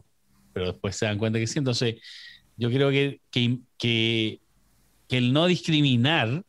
pero 0.54 0.72
después 0.72 0.96
se 0.96 1.06
dan 1.06 1.18
cuenta 1.18 1.38
que 1.38 1.46
sí. 1.46 1.58
Entonces, 1.58 1.96
yo 2.56 2.70
creo 2.70 2.90
que, 2.90 3.20
que, 3.30 3.58
que- 3.78 4.40
que 5.10 5.18
el 5.18 5.34
no 5.34 5.46
discriminar 5.46 6.44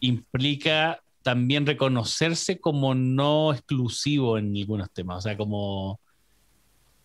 implica 0.00 1.00
también 1.22 1.66
reconocerse 1.66 2.60
como 2.60 2.94
no 2.94 3.52
exclusivo 3.52 4.38
en 4.38 4.56
algunos 4.56 4.90
temas. 4.92 5.18
O 5.18 5.20
sea, 5.22 5.36
como 5.36 6.00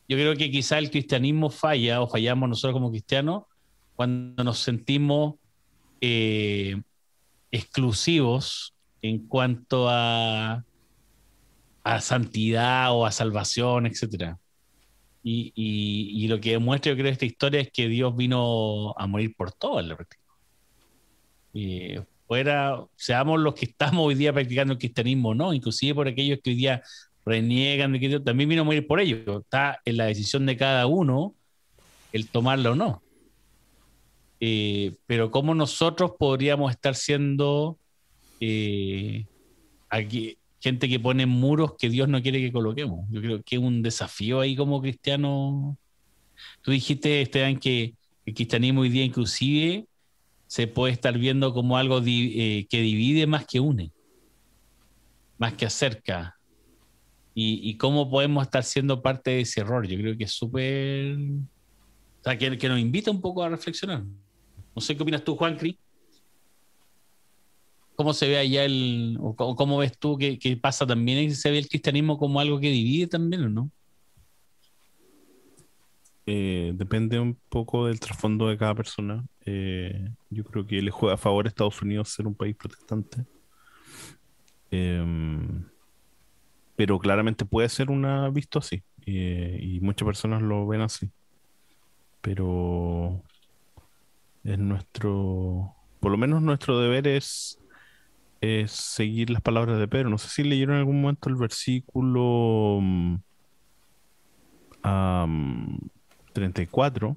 yo 0.07 0.15
creo 0.17 0.35
que 0.35 0.49
quizá 0.51 0.77
el 0.79 0.89
cristianismo 0.89 1.49
falla 1.49 2.01
o 2.01 2.07
fallamos 2.07 2.49
nosotros 2.49 2.73
como 2.73 2.91
cristianos 2.91 3.43
cuando 3.95 4.43
nos 4.43 4.59
sentimos 4.59 5.35
eh, 6.01 6.81
exclusivos 7.51 8.75
en 9.01 9.27
cuanto 9.27 9.87
a, 9.89 10.63
a 11.83 12.01
santidad 12.01 12.91
o 12.93 13.05
a 13.05 13.11
salvación, 13.11 13.85
etcétera. 13.85 14.39
Y, 15.23 15.53
y- 15.55 16.27
lo 16.29 16.39
que 16.41 16.51
demuestra, 16.53 16.91
yo 16.93 16.97
creo, 16.97 17.11
esta 17.11 17.25
historia 17.25 17.61
es 17.61 17.71
que 17.71 17.87
Dios 17.89 18.15
vino 18.15 18.93
a 18.97 19.07
morir 19.07 19.35
por 19.37 19.51
todo 19.53 19.79
en 19.79 19.89
la 19.89 19.95
práctica. 19.97 20.23
Y 21.57 21.95
fuera, 22.27 22.85
seamos 22.95 23.39
los 23.39 23.55
que 23.55 23.65
estamos 23.65 24.05
hoy 24.05 24.13
día 24.13 24.31
practicando 24.31 24.73
el 24.73 24.79
cristianismo, 24.79 25.33
no, 25.33 25.55
inclusive 25.55 25.95
por 25.95 26.07
aquellos 26.07 26.37
que 26.43 26.51
hoy 26.51 26.55
día 26.55 26.83
reniegan 27.25 27.93
de 27.93 27.97
Cristo, 27.97 28.21
también 28.21 28.47
vino 28.47 28.61
a 28.61 28.65
morir 28.65 28.85
por 28.85 28.99
ello. 28.99 29.39
Está 29.39 29.81
en 29.83 29.97
la 29.97 30.05
decisión 30.05 30.45
de 30.45 30.55
cada 30.55 30.85
uno 30.85 31.33
el 32.13 32.27
tomarlo 32.27 32.73
o 32.73 32.75
no. 32.75 33.01
Eh, 34.39 34.97
pero 35.07 35.31
cómo 35.31 35.55
nosotros 35.55 36.11
podríamos 36.19 36.69
estar 36.69 36.93
siendo 36.93 37.79
eh, 38.39 39.25
aquí, 39.89 40.37
gente 40.61 40.87
que 40.87 40.99
pone 40.99 41.25
muros 41.25 41.73
que 41.75 41.89
Dios 41.89 42.07
no 42.07 42.21
quiere 42.21 42.39
que 42.39 42.51
coloquemos. 42.51 43.07
Yo 43.09 43.19
creo 43.19 43.41
que 43.41 43.55
es 43.55 43.61
un 43.63 43.81
desafío 43.81 44.41
ahí 44.41 44.55
como 44.55 44.79
cristiano. 44.79 45.75
Tú 46.61 46.69
dijiste, 46.69 47.23
Esteban, 47.23 47.57
que 47.57 47.95
el 48.27 48.33
cristianismo 48.35 48.81
hoy 48.81 48.89
día 48.89 49.03
inclusive 49.03 49.87
se 50.47 50.67
puede 50.67 50.93
estar 50.93 51.17
viendo 51.17 51.53
como 51.53 51.77
algo 51.77 52.01
eh, 52.05 52.65
que 52.69 52.81
divide 52.81 53.27
más 53.27 53.45
que 53.45 53.59
une, 53.59 53.91
más 55.37 55.53
que 55.53 55.65
acerca. 55.65 56.35
Y, 57.39 57.77
cómo 57.77 58.09
podemos 58.09 58.43
estar 58.43 58.63
siendo 58.63 59.03
parte 59.03 59.29
de 59.29 59.41
ese 59.41 59.61
error. 59.61 59.87
Yo 59.87 59.95
creo 59.99 60.17
que 60.17 60.23
es 60.23 60.31
súper... 60.31 61.15
O 61.17 62.23
sea, 62.23 62.35
que, 62.35 62.67
nos 62.67 62.79
invita 62.79 63.11
un 63.11 63.21
poco 63.21 63.43
a 63.43 63.49
reflexionar. 63.49 64.03
No 64.75 64.81
sé 64.81 64.97
qué 64.97 65.03
opinas 65.03 65.23
tú, 65.23 65.35
Juan 65.35 65.55
Cri. 65.55 65.77
¿Cómo 67.95 68.13
se 68.13 68.27
ve 68.27 68.39
allá 68.39 68.65
el... 68.65 69.19
o 69.21 69.35
cómo, 69.35 69.77
ves 69.77 69.99
tú 69.99 70.17
que, 70.17 70.39
que 70.39 70.57
pasa 70.57 70.87
también? 70.87 71.35
¿Se 71.35 71.51
ve 71.51 71.59
el 71.59 71.69
cristianismo 71.69 72.17
como 72.17 72.39
algo 72.39 72.59
que 72.59 72.71
divide 72.71 73.05
también 73.05 73.43
o 73.43 73.49
no? 73.49 73.71
eh, 76.27 76.73
depende 76.75 77.19
un 77.19 77.39
poco 77.49 77.87
del 77.87 77.99
trasfondo 77.99 78.49
de 78.49 78.57
cada 78.57 78.75
persona. 78.75 79.25
Eh, 79.49 80.11
yo 80.29 80.43
creo 80.43 80.67
que 80.67 80.81
le 80.81 80.91
juega 80.91 81.15
a 81.15 81.17
favor 81.17 81.45
a 81.45 81.47
Estados 81.47 81.81
Unidos 81.81 82.09
ser 82.09 82.27
un 82.27 82.35
país 82.35 82.53
protestante. 82.55 83.25
Em, 84.69 85.63
pero 86.75 86.99
claramente 86.99 87.45
puede 87.45 87.69
ser 87.69 87.89
una 87.89 88.29
visto 88.29 88.59
así. 88.59 88.83
eh, 89.05 89.57
y 89.61 89.79
muchas 89.79 90.05
personas 90.05 90.41
lo 90.41 90.67
ven 90.67 90.81
así. 90.81 91.09
Pero 92.21 93.23
es 94.43 94.59
nuestro, 94.59 95.73
por 96.01 96.11
lo 96.11 96.17
menos 96.17 96.41
nuestro 96.41 96.79
deber 96.81 97.07
es, 97.07 97.57
es 98.41 98.71
seguir 98.71 99.29
las 99.29 99.41
palabras 99.41 99.79
de 99.79 99.87
Pedro. 99.87 100.09
No 100.09 100.17
sé 100.17 100.27
si 100.29 100.43
leyeron 100.43 100.75
en 100.75 100.79
algún 100.79 101.01
momento 101.01 101.29
el 101.29 101.35
versículo 101.37 102.79
mm, 102.81 103.15
am, 104.83 105.79
34. 106.33 107.15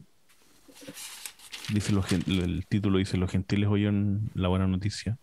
Dice 1.73 1.93
los 1.93 2.11
el 2.13 2.65
título 2.69 2.99
dice, 2.99 3.17
los 3.17 3.31
gentiles 3.31 3.69
oyen 3.69 4.31
la 4.35 4.49
buena 4.49 4.67
noticia. 4.67 5.17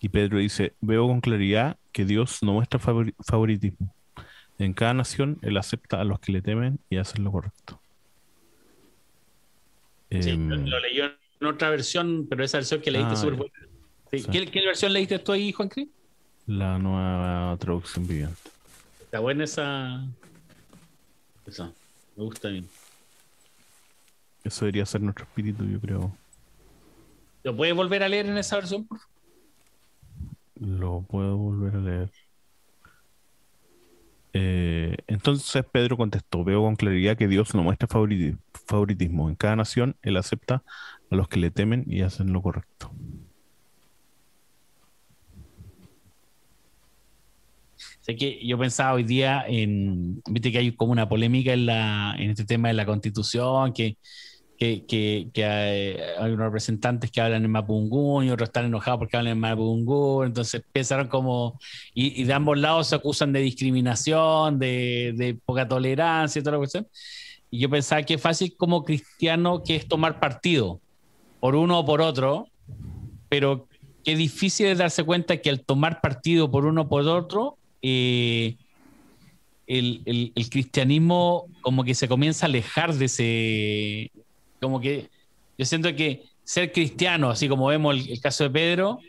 Y 0.00 0.10
Pedro 0.10 0.38
dice, 0.38 0.74
veo 0.80 1.06
con 1.08 1.20
claridad 1.20 1.76
que 1.92 2.04
Dios 2.04 2.42
no 2.42 2.52
muestra 2.52 2.78
favori- 2.78 3.14
favoritismo. 3.26 3.94
En 4.58 4.72
cada 4.74 4.92
nación 4.94 5.38
Él 5.42 5.56
acepta 5.56 6.00
a 6.00 6.04
los 6.04 6.20
que 6.20 6.32
le 6.32 6.42
temen 6.42 6.78
y 6.90 6.96
hacen 6.98 7.24
lo 7.24 7.32
correcto. 7.32 7.80
Sí, 10.10 10.30
Em, 10.30 10.48
lo, 10.48 10.56
lo 10.56 10.80
leyó 10.80 11.04
en 11.40 11.46
otra 11.46 11.70
versión, 11.70 12.26
pero 12.28 12.44
esa 12.44 12.58
versión 12.58 12.80
que 12.80 12.90
leíste 12.90 13.10
Ah, 13.10 13.14
es 13.14 13.20
súper 13.20 13.34
buena. 13.36 13.52
Sí, 14.10 14.18
Sí. 14.20 14.28
¿Qué, 14.30 14.46
qué 14.46 14.60
versión 14.64 14.92
leíste 14.92 15.18
tú 15.18 15.32
ahí, 15.32 15.52
Juan 15.52 15.68
Cris? 15.68 15.88
la 16.46 16.78
nueva 16.78 17.54
traducción 17.58 18.06
viviente. 18.08 18.40
Está 19.02 19.18
buena 19.20 19.44
esa. 19.44 20.02
Esa. 21.46 21.66
Me 22.16 22.24
gusta 22.24 22.48
bien. 22.48 22.66
Eso 24.48 24.64
debería 24.64 24.86
ser 24.86 25.02
nuestro 25.02 25.26
espíritu, 25.26 25.62
yo 25.66 25.78
creo. 25.78 26.16
¿Lo 27.44 27.54
puedes 27.54 27.74
volver 27.74 28.02
a 28.02 28.08
leer 28.08 28.24
en 28.26 28.38
esa 28.38 28.56
versión? 28.56 28.86
por 28.86 28.98
favor? 28.98 29.12
Lo 30.54 31.02
puedo 31.02 31.36
volver 31.36 31.76
a 31.76 31.80
leer. 31.80 32.10
Eh, 34.32 34.96
entonces 35.06 35.64
Pedro 35.70 35.98
contestó, 35.98 36.44
veo 36.44 36.62
con 36.62 36.76
claridad 36.76 37.16
que 37.18 37.28
Dios 37.28 37.54
no 37.54 37.62
muestra 37.62 37.88
favoriti- 37.88 38.38
favoritismo. 38.66 39.28
En 39.28 39.34
cada 39.36 39.56
nación 39.56 39.96
Él 40.00 40.16
acepta 40.16 40.62
a 41.10 41.16
los 41.16 41.28
que 41.28 41.38
le 41.38 41.50
temen 41.50 41.84
y 41.86 42.00
hacen 42.00 42.32
lo 42.32 42.40
correcto. 42.40 42.90
Sé 48.00 48.16
que 48.16 48.44
yo 48.46 48.58
pensaba 48.58 48.94
hoy 48.94 49.04
día 49.04 49.44
en. 49.46 50.22
Viste 50.28 50.50
que 50.50 50.58
hay 50.58 50.72
como 50.74 50.92
una 50.92 51.08
polémica 51.08 51.52
en, 51.52 51.66
la, 51.66 52.14
en 52.18 52.30
este 52.30 52.44
tema 52.44 52.68
de 52.68 52.74
la 52.74 52.86
constitución, 52.86 53.72
que, 53.72 53.98
que, 54.58 54.84
que, 54.86 55.28
que 55.32 55.44
hay, 55.44 55.96
hay 56.18 56.32
unos 56.32 56.46
representantes 56.46 57.10
que 57.12 57.20
hablan 57.20 57.44
en 57.44 57.50
Mapungún 57.52 58.24
y 58.24 58.30
otros 58.30 58.48
están 58.48 58.64
enojados 58.66 58.98
porque 58.98 59.16
hablan 59.16 59.32
en 59.34 59.40
Mapungún. 59.40 60.26
Entonces 60.26 60.62
pensaron 60.72 61.06
como. 61.08 61.58
Y, 61.94 62.20
y 62.20 62.24
de 62.24 62.32
ambos 62.32 62.58
lados 62.58 62.88
se 62.88 62.96
acusan 62.96 63.32
de 63.32 63.40
discriminación, 63.40 64.58
de, 64.58 65.14
de 65.16 65.38
poca 65.46 65.66
tolerancia 65.68 66.40
y 66.40 66.42
toda 66.42 66.52
la 66.52 66.58
cuestión. 66.58 66.86
Y 67.50 67.60
yo 67.60 67.70
pensaba 67.70 68.02
que 68.02 68.14
es 68.14 68.20
fácil 68.20 68.54
como 68.56 68.84
cristiano 68.84 69.62
que 69.64 69.76
es 69.76 69.86
tomar 69.86 70.18
partido 70.20 70.80
por 71.40 71.54
uno 71.54 71.78
o 71.78 71.86
por 71.86 72.00
otro, 72.02 72.48
pero 73.28 73.68
qué 74.04 74.16
difícil 74.16 74.66
es 74.66 74.78
darse 74.78 75.04
cuenta 75.04 75.36
que 75.36 75.50
al 75.50 75.60
tomar 75.60 76.00
partido 76.00 76.50
por 76.50 76.66
uno 76.66 76.82
o 76.82 76.88
por 76.88 77.06
otro, 77.06 77.56
eh, 77.80 78.56
el, 79.66 80.02
el- 80.04 80.32
el 80.34 80.50
cristianismo 80.50 81.46
como 81.60 81.84
que 81.84 81.94
se 81.94 82.08
comienza 82.08 82.46
a 82.46 82.48
alejar 82.48 82.92
de 82.94 83.04
ese, 83.04 84.10
como 84.60 84.80
que 84.80 85.08
yo 85.56 85.64
siento 85.64 85.94
que 85.94 86.24
ser 86.44 86.72
cristiano, 86.72 87.30
así 87.30 87.48
como 87.48 87.66
vemos 87.66 87.94
el, 87.94 88.10
el 88.10 88.20
caso 88.20 88.44
de 88.44 88.50
Pedro, 88.50 89.00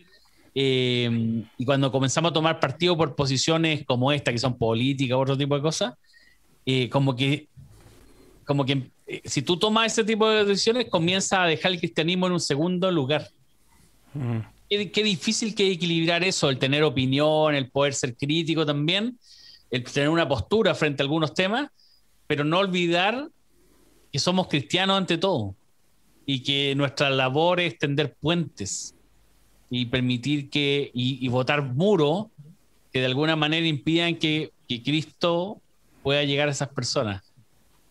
eh, 0.55 1.43
y 1.57 1.65
cuando 1.65 1.91
comenzamos 1.91 2.31
a 2.31 2.34
tomar 2.34 2.59
partido 2.59 2.97
por 2.97 3.15
posiciones 3.15 3.85
como 3.85 4.11
esta, 4.11 4.31
que 4.31 4.38
son 4.38 4.57
políticas 4.57 5.15
u 5.15 5.21
otro 5.21 5.38
tipo 5.38 5.55
de 5.55 5.61
cosas, 5.61 5.93
eh, 6.65 6.89
como 6.89 7.15
que, 7.15 7.47
como 8.45 8.65
que 8.65 8.89
eh, 9.07 9.21
si 9.26 9.41
tú 9.41 9.57
tomas 9.57 9.91
ese 9.93 10.03
tipo 10.03 10.27
de 10.27 10.45
decisiones, 10.45 10.89
comienza 10.89 11.43
a 11.43 11.47
dejar 11.47 11.71
el 11.71 11.80
cristianismo 11.80 12.27
en 12.27 12.34
un 12.34 12.39
segundo 12.39 12.91
lugar. 12.91 13.30
Mm. 14.13 14.39
Qué, 14.69 14.91
qué 14.91 15.03
difícil 15.03 15.55
que 15.55 15.71
equilibrar 15.71 16.23
eso, 16.23 16.49
el 16.49 16.59
tener 16.59 16.84
opinión, 16.84 17.55
el 17.55 17.69
poder 17.69 17.93
ser 17.93 18.15
crítico 18.15 18.65
también, 18.65 19.17
el 19.71 19.84
tener 19.84 20.09
una 20.09 20.27
postura 20.27 20.76
frente 20.76 21.01
a 21.01 21.05
algunos 21.05 21.34
temas, 21.34 21.69
pero 22.27 22.43
no 22.43 22.59
olvidar 22.59 23.30
que 24.11 24.19
somos 24.19 24.48
cristianos 24.48 24.98
ante 24.98 25.18
todo 25.18 25.56
y 26.26 26.41
que 26.44 26.73
nuestra 26.76 27.10
labor 27.10 27.60
es 27.60 27.77
tender 27.77 28.15
puentes 28.15 28.95
y 29.69 29.86
permitir 29.86 30.49
que, 30.49 30.91
y, 30.94 31.23
y 31.23 31.27
votar 31.27 31.64
muros 31.64 32.27
que 32.91 32.99
de 32.99 33.06
alguna 33.06 33.36
manera 33.36 33.68
impidan 33.68 34.15
que, 34.15 34.52
que 34.68 34.81
Cristo 34.81 35.61
pueda 36.03 36.23
llegar 36.23 36.48
a 36.48 36.52
esas 36.52 36.69
personas. 36.69 37.23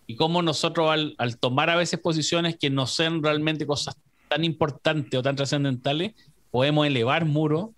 Y 0.07 0.17
cómo 0.17 0.43
nosotros 0.43 0.91
al, 0.91 1.15
al 1.19 1.39
tomar 1.39 1.71
a 1.71 1.77
veces 1.77 2.01
posiciones 2.01 2.57
que 2.57 2.71
no 2.71 2.87
sean 2.87 3.23
realmente 3.23 3.67
cosas 3.67 3.97
tan 4.29 4.45
importantes 4.45 5.19
o 5.19 5.23
tan 5.23 5.37
trascendentales, 5.37 6.15
podemos 6.51 6.87
elevar 6.87 7.25
muros 7.25 7.71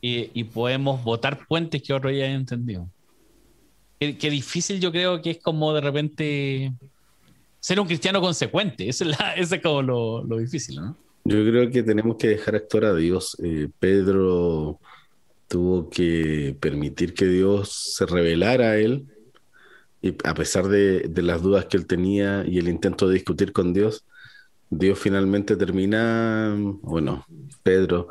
y, 0.00 0.30
y 0.32 0.44
podemos 0.44 1.02
votar 1.02 1.46
puentes 1.46 1.82
que 1.82 1.92
otros 1.92 2.12
ya 2.12 2.24
hayan 2.24 2.40
entendido. 2.40 2.88
Qué, 3.98 4.30
difícil 4.30 4.80
yo 4.80 4.92
creo 4.92 5.22
que 5.22 5.30
es 5.30 5.38
como 5.38 5.72
de 5.72 5.80
repente 5.80 6.72
ser 7.64 7.80
un 7.80 7.86
cristiano 7.86 8.20
consecuente. 8.20 8.86
Eso 8.90 9.04
es, 9.04 9.18
la- 9.18 9.34
es 9.34 9.50
como 9.62 9.80
lo, 9.80 10.22
lo 10.24 10.36
difícil, 10.36 10.76
¿no? 10.76 10.94
Yo 11.24 11.42
creo 11.42 11.70
que 11.70 11.82
tenemos 11.82 12.16
que 12.18 12.28
dejar 12.28 12.56
actuar 12.56 12.84
a 12.84 12.94
Dios. 12.94 13.38
Eh, 13.42 13.68
Pedro 13.78 14.78
tuvo 15.48 15.88
que 15.88 16.54
permitir 16.60 17.14
que 17.14 17.24
Dios 17.24 17.94
se 17.96 18.04
revelara 18.04 18.72
a 18.72 18.76
él, 18.76 19.06
y 20.02 20.14
a 20.24 20.34
pesar 20.34 20.68
de, 20.68 21.08
de 21.08 21.22
las 21.22 21.40
dudas 21.40 21.64
que 21.64 21.78
él 21.78 21.86
tenía 21.86 22.44
y 22.46 22.58
el 22.58 22.68
intento 22.68 23.08
de 23.08 23.14
discutir 23.14 23.52
con 23.52 23.72
Dios, 23.72 24.04
Dios 24.68 24.98
finalmente 24.98 25.56
termina, 25.56 26.54
bueno, 26.82 27.24
Pedro 27.62 28.08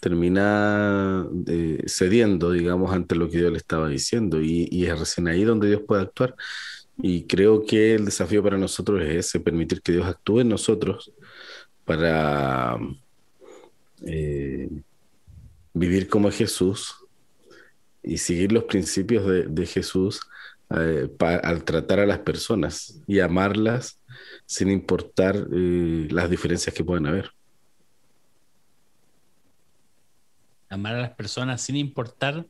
termina 0.00 1.24
eh, 1.46 1.84
cediendo, 1.86 2.50
digamos, 2.50 2.92
ante 2.92 3.14
lo 3.14 3.28
que 3.30 3.38
Dios 3.38 3.52
le 3.52 3.58
estaba 3.58 3.88
diciendo, 3.88 4.40
y, 4.40 4.66
y 4.72 4.86
es 4.86 4.98
recién 4.98 5.28
ahí 5.28 5.44
donde 5.44 5.68
Dios 5.68 5.82
puede 5.86 6.02
actuar. 6.02 6.34
Y 6.98 7.24
creo 7.24 7.64
que 7.64 7.94
el 7.94 8.06
desafío 8.06 8.42
para 8.42 8.56
nosotros 8.56 9.02
es 9.02 9.26
ese, 9.26 9.40
permitir 9.40 9.82
que 9.82 9.92
Dios 9.92 10.06
actúe 10.06 10.40
en 10.40 10.48
nosotros 10.48 11.12
para 11.84 12.78
eh, 14.06 14.68
vivir 15.74 16.08
como 16.08 16.30
Jesús 16.30 16.96
y 18.02 18.18
seguir 18.18 18.52
los 18.52 18.64
principios 18.64 19.26
de, 19.26 19.42
de 19.42 19.66
Jesús 19.66 20.20
eh, 20.70 21.08
pa- 21.18 21.36
al 21.36 21.64
tratar 21.64 22.00
a 22.00 22.06
las 22.06 22.20
personas 22.20 23.00
y 23.06 23.20
amarlas 23.20 24.00
sin 24.46 24.70
importar 24.70 25.36
eh, 25.52 26.08
las 26.10 26.30
diferencias 26.30 26.74
que 26.74 26.82
puedan 26.82 27.06
haber. 27.06 27.30
Amar 30.68 30.94
a 30.94 31.00
las 31.02 31.14
personas 31.14 31.60
sin 31.60 31.76
importar 31.76 32.46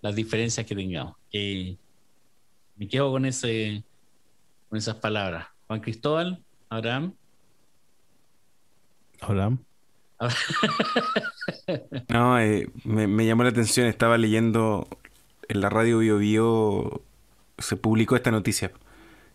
las 0.00 0.14
diferencias 0.14 0.66
que 0.66 0.74
tengamos. 0.74 1.14
Me 2.76 2.88
quedo 2.88 3.10
con, 3.10 3.24
ese, 3.26 3.84
con 4.68 4.78
esas 4.78 4.96
palabras. 4.96 5.46
Juan 5.66 5.80
Cristóbal, 5.80 6.44
Abraham. 6.68 7.14
Hola. 9.22 9.56
No, 12.08 12.38
eh, 12.38 12.70
me, 12.84 13.06
me 13.06 13.26
llamó 13.26 13.42
la 13.42 13.50
atención, 13.50 13.86
estaba 13.86 14.16
leyendo 14.18 14.88
en 15.48 15.60
la 15.60 15.68
radio 15.68 15.98
Bio 15.98 16.18
Bio, 16.18 17.02
se 17.58 17.76
publicó 17.76 18.16
esta 18.16 18.30
noticia, 18.30 18.72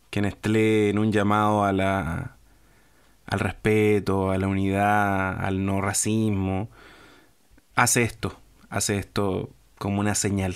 que 0.10 0.22
Nestlé 0.22 0.90
en 0.90 1.00
un 1.00 1.12
llamado 1.12 1.64
a 1.64 1.74
la, 1.74 2.38
al 3.26 3.40
respeto, 3.40 4.32
a 4.32 4.38
la 4.38 4.48
unidad, 4.48 5.44
al 5.44 5.66
no 5.66 5.82
racismo, 5.82 6.70
hace 7.76 8.04
esto, 8.04 8.40
hace 8.70 8.98
esto 8.98 9.50
como 9.78 10.00
una 10.00 10.16
señal. 10.16 10.56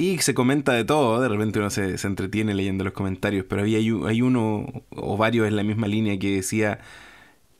Y 0.00 0.16
se 0.20 0.32
comenta 0.32 0.72
de 0.72 0.86
todo, 0.86 1.20
de 1.20 1.28
repente 1.28 1.58
uno 1.58 1.68
se, 1.68 1.98
se 1.98 2.06
entretiene 2.06 2.54
leyendo 2.54 2.84
los 2.84 2.94
comentarios, 2.94 3.44
pero 3.46 3.60
había 3.60 3.76
hay, 3.76 4.22
uno 4.22 4.64
o 4.88 5.16
varios 5.18 5.46
en 5.46 5.56
la 5.56 5.62
misma 5.62 5.88
línea 5.88 6.18
que 6.18 6.36
decía, 6.36 6.80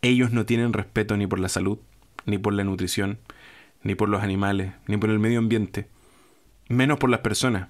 ellos 0.01 0.33
no 0.33 0.47
tienen 0.47 0.73
respeto 0.73 1.19
ni 1.19 1.27
por 1.27 1.39
la 1.39 1.51
salud, 1.51 1.81
ni 2.25 2.39
por 2.39 2.55
la 2.55 2.65
nutrición, 2.65 3.19
ni 3.83 3.95
por 3.95 4.09
los 4.09 4.23
animales, 4.23 4.73
ni 4.87 4.97
por 4.97 5.11
el 5.11 5.19
medio 5.19 5.39
ambiente, 5.39 5.89
menos 6.71 6.99
por 6.99 7.11
las 7.11 7.21
personas. 7.21 7.69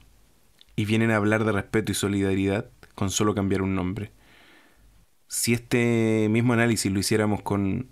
Y 0.76 0.84
vienen 0.84 1.10
a 1.10 1.16
hablar 1.16 1.44
de 1.44 1.50
respeto 1.50 1.90
y 1.90 1.96
solidaridad 1.96 2.70
con 2.94 3.10
solo 3.10 3.34
cambiar 3.34 3.62
un 3.62 3.74
nombre. 3.74 4.12
Si 5.26 5.52
este 5.52 6.28
mismo 6.30 6.52
análisis 6.52 6.92
lo 6.92 7.00
hiciéramos 7.00 7.42
con, 7.42 7.88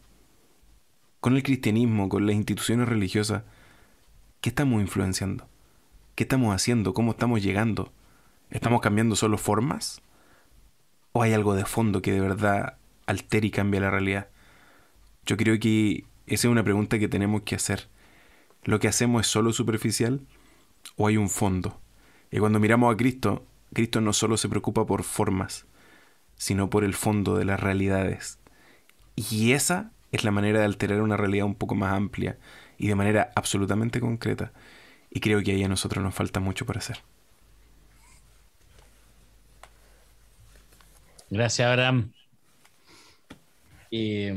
con 1.18 1.34
el 1.34 1.42
cristianismo, 1.42 2.08
con 2.08 2.24
las 2.24 2.36
instituciones 2.36 2.88
religiosas, 2.88 3.42
¿qué 4.40 4.50
estamos 4.50 4.80
influenciando? 4.80 5.48
¿Qué 6.18 6.24
estamos 6.24 6.52
haciendo? 6.52 6.94
¿Cómo 6.94 7.12
estamos 7.12 7.40
llegando? 7.44 7.92
¿Estamos 8.50 8.80
cambiando 8.80 9.14
solo 9.14 9.38
formas? 9.38 10.02
¿O 11.12 11.22
hay 11.22 11.32
algo 11.32 11.54
de 11.54 11.64
fondo 11.64 12.02
que 12.02 12.10
de 12.10 12.18
verdad 12.18 12.76
altera 13.06 13.46
y 13.46 13.52
cambia 13.52 13.80
la 13.80 13.92
realidad? 13.92 14.26
Yo 15.26 15.36
creo 15.36 15.60
que 15.60 16.06
esa 16.26 16.48
es 16.48 16.50
una 16.50 16.64
pregunta 16.64 16.98
que 16.98 17.06
tenemos 17.06 17.42
que 17.42 17.54
hacer. 17.54 17.86
¿Lo 18.64 18.80
que 18.80 18.88
hacemos 18.88 19.20
es 19.20 19.26
solo 19.28 19.52
superficial 19.52 20.20
o 20.96 21.06
hay 21.06 21.16
un 21.16 21.30
fondo? 21.30 21.80
Y 22.32 22.40
cuando 22.40 22.58
miramos 22.58 22.92
a 22.92 22.96
Cristo, 22.96 23.46
Cristo 23.72 24.00
no 24.00 24.12
solo 24.12 24.36
se 24.38 24.48
preocupa 24.48 24.86
por 24.86 25.04
formas, 25.04 25.66
sino 26.34 26.68
por 26.68 26.82
el 26.82 26.94
fondo 26.94 27.36
de 27.36 27.44
las 27.44 27.60
realidades. 27.60 28.40
Y 29.14 29.52
esa 29.52 29.92
es 30.10 30.24
la 30.24 30.32
manera 30.32 30.58
de 30.58 30.64
alterar 30.64 31.00
una 31.00 31.16
realidad 31.16 31.46
un 31.46 31.54
poco 31.54 31.76
más 31.76 31.92
amplia 31.92 32.38
y 32.76 32.88
de 32.88 32.96
manera 32.96 33.30
absolutamente 33.36 34.00
concreta. 34.00 34.50
Y 35.10 35.20
creo 35.20 35.42
que 35.42 35.52
ahí 35.52 35.64
a 35.64 35.68
nosotros 35.68 36.02
nos 36.02 36.14
falta 36.14 36.40
mucho 36.40 36.66
por 36.66 36.78
hacer. 36.78 36.98
Gracias, 41.30 41.68
Abraham. 41.68 42.12
Eh, 43.90 44.34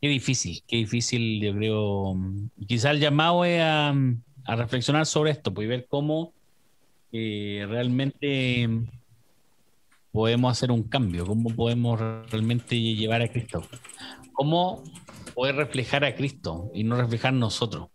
qué 0.00 0.08
difícil, 0.08 0.62
qué 0.66 0.76
difícil, 0.76 1.40
yo 1.40 1.54
creo. 1.54 2.16
Quizá 2.66 2.90
el 2.90 3.00
llamado 3.00 3.44
es 3.44 3.60
a, 3.60 3.94
a 4.44 4.56
reflexionar 4.56 5.06
sobre 5.06 5.32
esto, 5.32 5.52
pues, 5.52 5.66
y 5.66 5.68
ver 5.68 5.86
cómo 5.88 6.32
eh, 7.12 7.64
realmente 7.68 8.68
podemos 10.12 10.52
hacer 10.52 10.70
un 10.70 10.82
cambio, 10.82 11.26
cómo 11.26 11.50
podemos 11.54 12.00
realmente 12.30 12.78
llevar 12.80 13.22
a 13.22 13.28
Cristo, 13.28 13.62
cómo 14.32 14.82
poder 15.38 15.54
reflejar 15.54 16.04
a 16.04 16.16
Cristo 16.16 16.68
y 16.74 16.82
no 16.82 16.96
reflejar 16.96 17.32
nosotros, 17.32 17.90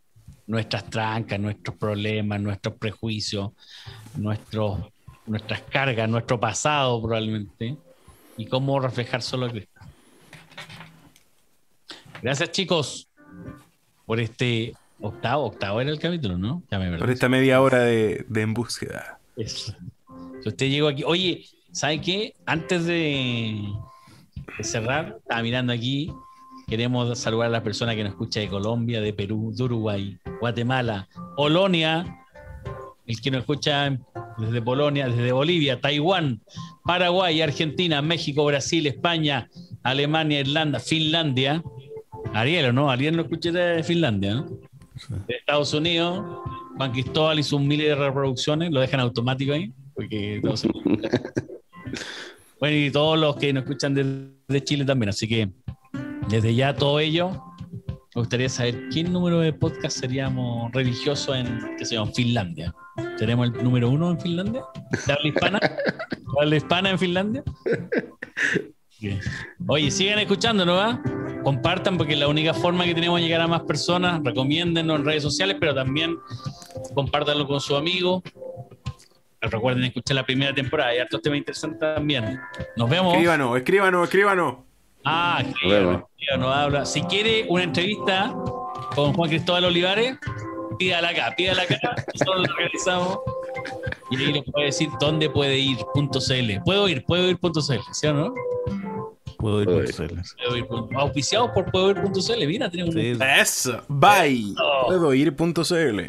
nuestras 0.47 0.89
trancas, 0.89 1.37
nuestros 1.37 1.75
problemas, 1.75 2.39
nuestros 2.39 2.75
prejuicios, 2.75 3.51
nuestros, 4.15 4.79
nuestras 5.25 5.61
cargas, 5.63 6.07
nuestro 6.07 6.39
pasado 6.39 7.01
probablemente, 7.01 7.75
y 8.37 8.45
cómo 8.45 8.79
reflejar 8.79 9.21
solo 9.21 9.47
a 9.47 9.49
Cristo. 9.49 9.81
Gracias 12.21 12.49
chicos 12.51 13.09
por 14.05 14.21
este 14.21 14.73
octavo, 15.01 15.47
octavo 15.47 15.81
era 15.81 15.91
el 15.91 15.99
capítulo, 15.99 16.37
¿no? 16.37 16.63
Ya 16.71 16.79
me. 16.79 16.97
Por 16.97 17.09
esta 17.09 17.27
media 17.27 17.59
hora 17.59 17.79
de, 17.79 18.25
de 18.29 18.41
en 18.41 18.53
búsqueda. 18.53 19.19
Eso. 19.35 19.75
Si 20.41 20.47
usted 20.47 20.69
llegó 20.69 20.87
aquí, 20.87 21.03
oye, 21.05 21.43
¿sabe 21.73 21.99
qué? 21.99 22.35
Antes 22.45 22.85
de, 22.85 23.67
de 24.57 24.63
cerrar, 24.63 25.17
estaba 25.19 25.41
mirando 25.41 25.73
aquí, 25.73 26.09
queremos 26.67 27.17
saludar 27.17 27.47
a 27.47 27.51
las 27.51 27.61
personas 27.61 27.95
que 27.95 28.03
nos 28.03 28.11
escuchan 28.11 28.43
de 28.43 28.49
Colombia, 28.49 29.01
de 29.01 29.13
Perú, 29.13 29.53
de 29.55 29.63
Uruguay, 29.63 30.17
Guatemala, 30.39 31.07
Polonia, 31.35 32.23
el 33.05 33.21
que 33.21 33.31
nos 33.31 33.41
escucha 33.41 33.97
desde 34.37 34.61
Polonia, 34.61 35.07
desde 35.07 35.31
Bolivia, 35.31 35.79
Taiwán, 35.79 36.41
Paraguay, 36.83 37.41
Argentina, 37.41 38.01
México, 38.01 38.45
Brasil, 38.45 38.87
España, 38.87 39.49
Alemania, 39.83 40.39
Irlanda, 40.39 40.79
Finlandia. 40.79 41.63
Ariel, 42.33 42.67
¿o 42.67 42.73
no? 42.73 42.89
Ariel 42.89 43.15
no 43.15 43.23
escuché 43.23 43.51
de 43.51 43.83
Finlandia, 43.83 44.35
¿no? 44.35 44.45
De 45.27 45.35
Estados 45.35 45.73
Unidos, 45.73 46.23
Juan 46.77 46.91
Cristóbal 46.91 47.39
hizo 47.39 47.57
un 47.57 47.67
miles 47.67 47.87
de 47.87 47.95
reproducciones, 47.95 48.71
lo 48.71 48.79
dejan 48.79 48.99
automático 49.01 49.53
ahí, 49.53 49.71
porque 49.93 50.39
todos 50.41 50.65
Bueno, 52.59 52.77
y 52.77 52.91
todos 52.91 53.19
los 53.19 53.35
que 53.35 53.51
nos 53.51 53.63
escuchan 53.63 53.93
desde 53.93 54.63
Chile 54.63 54.85
también, 54.85 55.09
así 55.09 55.27
que 55.27 55.49
desde 56.29 56.55
ya 56.55 56.75
todo 56.75 56.99
ello, 56.99 57.31
me 58.15 58.21
gustaría 58.21 58.49
saber 58.49 58.89
qué 58.89 59.03
número 59.03 59.39
de 59.39 59.53
podcast 59.53 59.99
seríamos 59.99 60.71
religiosos 60.71 61.35
en, 61.35 62.13
Finlandia. 62.13 62.73
¿Seremos 63.17 63.47
el 63.47 63.63
número 63.63 63.89
uno 63.89 64.11
en 64.11 64.19
Finlandia? 64.19 64.63
¿De 64.91 65.29
hispana? 65.29 65.59
¿De 66.47 66.57
hispana 66.57 66.91
en 66.91 66.99
Finlandia? 66.99 67.43
Oye, 69.67 69.91
sigan 69.91 70.19
escuchándonos, 70.19 70.77
¿va? 70.77 71.01
Compartan 71.43 71.97
porque 71.97 72.13
es 72.13 72.19
la 72.19 72.27
única 72.27 72.53
forma 72.53 72.85
que 72.85 72.93
tenemos 72.93 73.19
de 73.19 73.25
llegar 73.25 73.41
a 73.41 73.47
más 73.47 73.63
personas. 73.63 74.21
Recomiéndennos 74.23 74.99
en 74.99 75.05
redes 75.05 75.23
sociales, 75.23 75.57
pero 75.59 75.73
también 75.73 76.15
compártanlo 76.93 77.47
con 77.47 77.59
sus 77.59 77.77
amigos. 77.77 78.21
Recuerden 79.41 79.83
escuchar 79.83 80.15
la 80.15 80.25
primera 80.25 80.53
temporada, 80.53 80.91
hay 80.91 80.99
hartos 80.99 81.21
temas 81.21 81.39
interesantes 81.39 81.79
también. 81.79 82.39
Nos 82.77 82.89
vemos. 82.89 83.13
Escríbanos, 83.13 83.57
escríbanos, 83.57 84.03
escríbanos. 84.03 84.72
Ah, 85.05 85.43
escríbanos, 85.45 86.03
escríbanos, 86.17 86.55
habla. 86.55 86.85
Si 86.85 87.01
quiere 87.03 87.45
una 87.49 87.63
entrevista 87.63 88.33
con 88.95 89.13
Juan 89.13 89.29
Cristóbal 89.29 89.65
Olivares, 89.65 90.17
pídala 90.79 91.09
acá, 91.09 91.33
pídala 91.35 91.63
acá, 91.63 91.77
nosotros 92.13 92.47
lo 92.47 92.55
realizamos. 92.55 93.19
Y 94.11 94.17
ahí 94.17 94.33
les 94.33 94.43
puede 94.51 94.65
decir 94.67 94.89
dónde 94.99 95.29
puede 95.29 95.57
ir.cl. 95.57 96.61
Puedo 96.65 96.87
ir, 96.89 97.03
puedo 97.05 97.29
ir.cl, 97.29 97.51
¿sí 97.91 98.07
o 98.07 98.13
no? 98.13 98.33
Puedo 99.37 99.59
ir 99.61 99.65
Puedo 99.65 99.77
por 99.79 99.85
ir. 99.89 99.95
Puedo 100.37 100.57
ir. 100.57 100.67
punto- 100.67 100.99
Auspiciados 100.99 101.51
por 101.51 101.69
puedo 101.71 101.91
ir.cl. 101.91 102.47
Mira, 102.47 102.69
tenemos 102.69 102.95
un. 102.95 103.01
Sí, 103.01 103.17
Eso. 103.39 103.81
Bye. 103.89 104.53
Oh. 104.61 104.85
Puedo 104.87 105.13
ir.cl. 105.13 105.99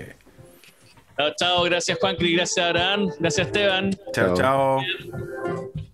Chao, 1.16 1.30
chao. 1.38 1.62
Gracias, 1.64 1.98
Juan 2.00 2.16
Cris. 2.16 2.36
Gracias, 2.36 2.64
Abraham. 2.66 3.08
Gracias, 3.18 3.46
Esteban. 3.48 3.90
Chao, 4.12 4.34
Chao. 4.34 4.80
chao. 4.84 5.84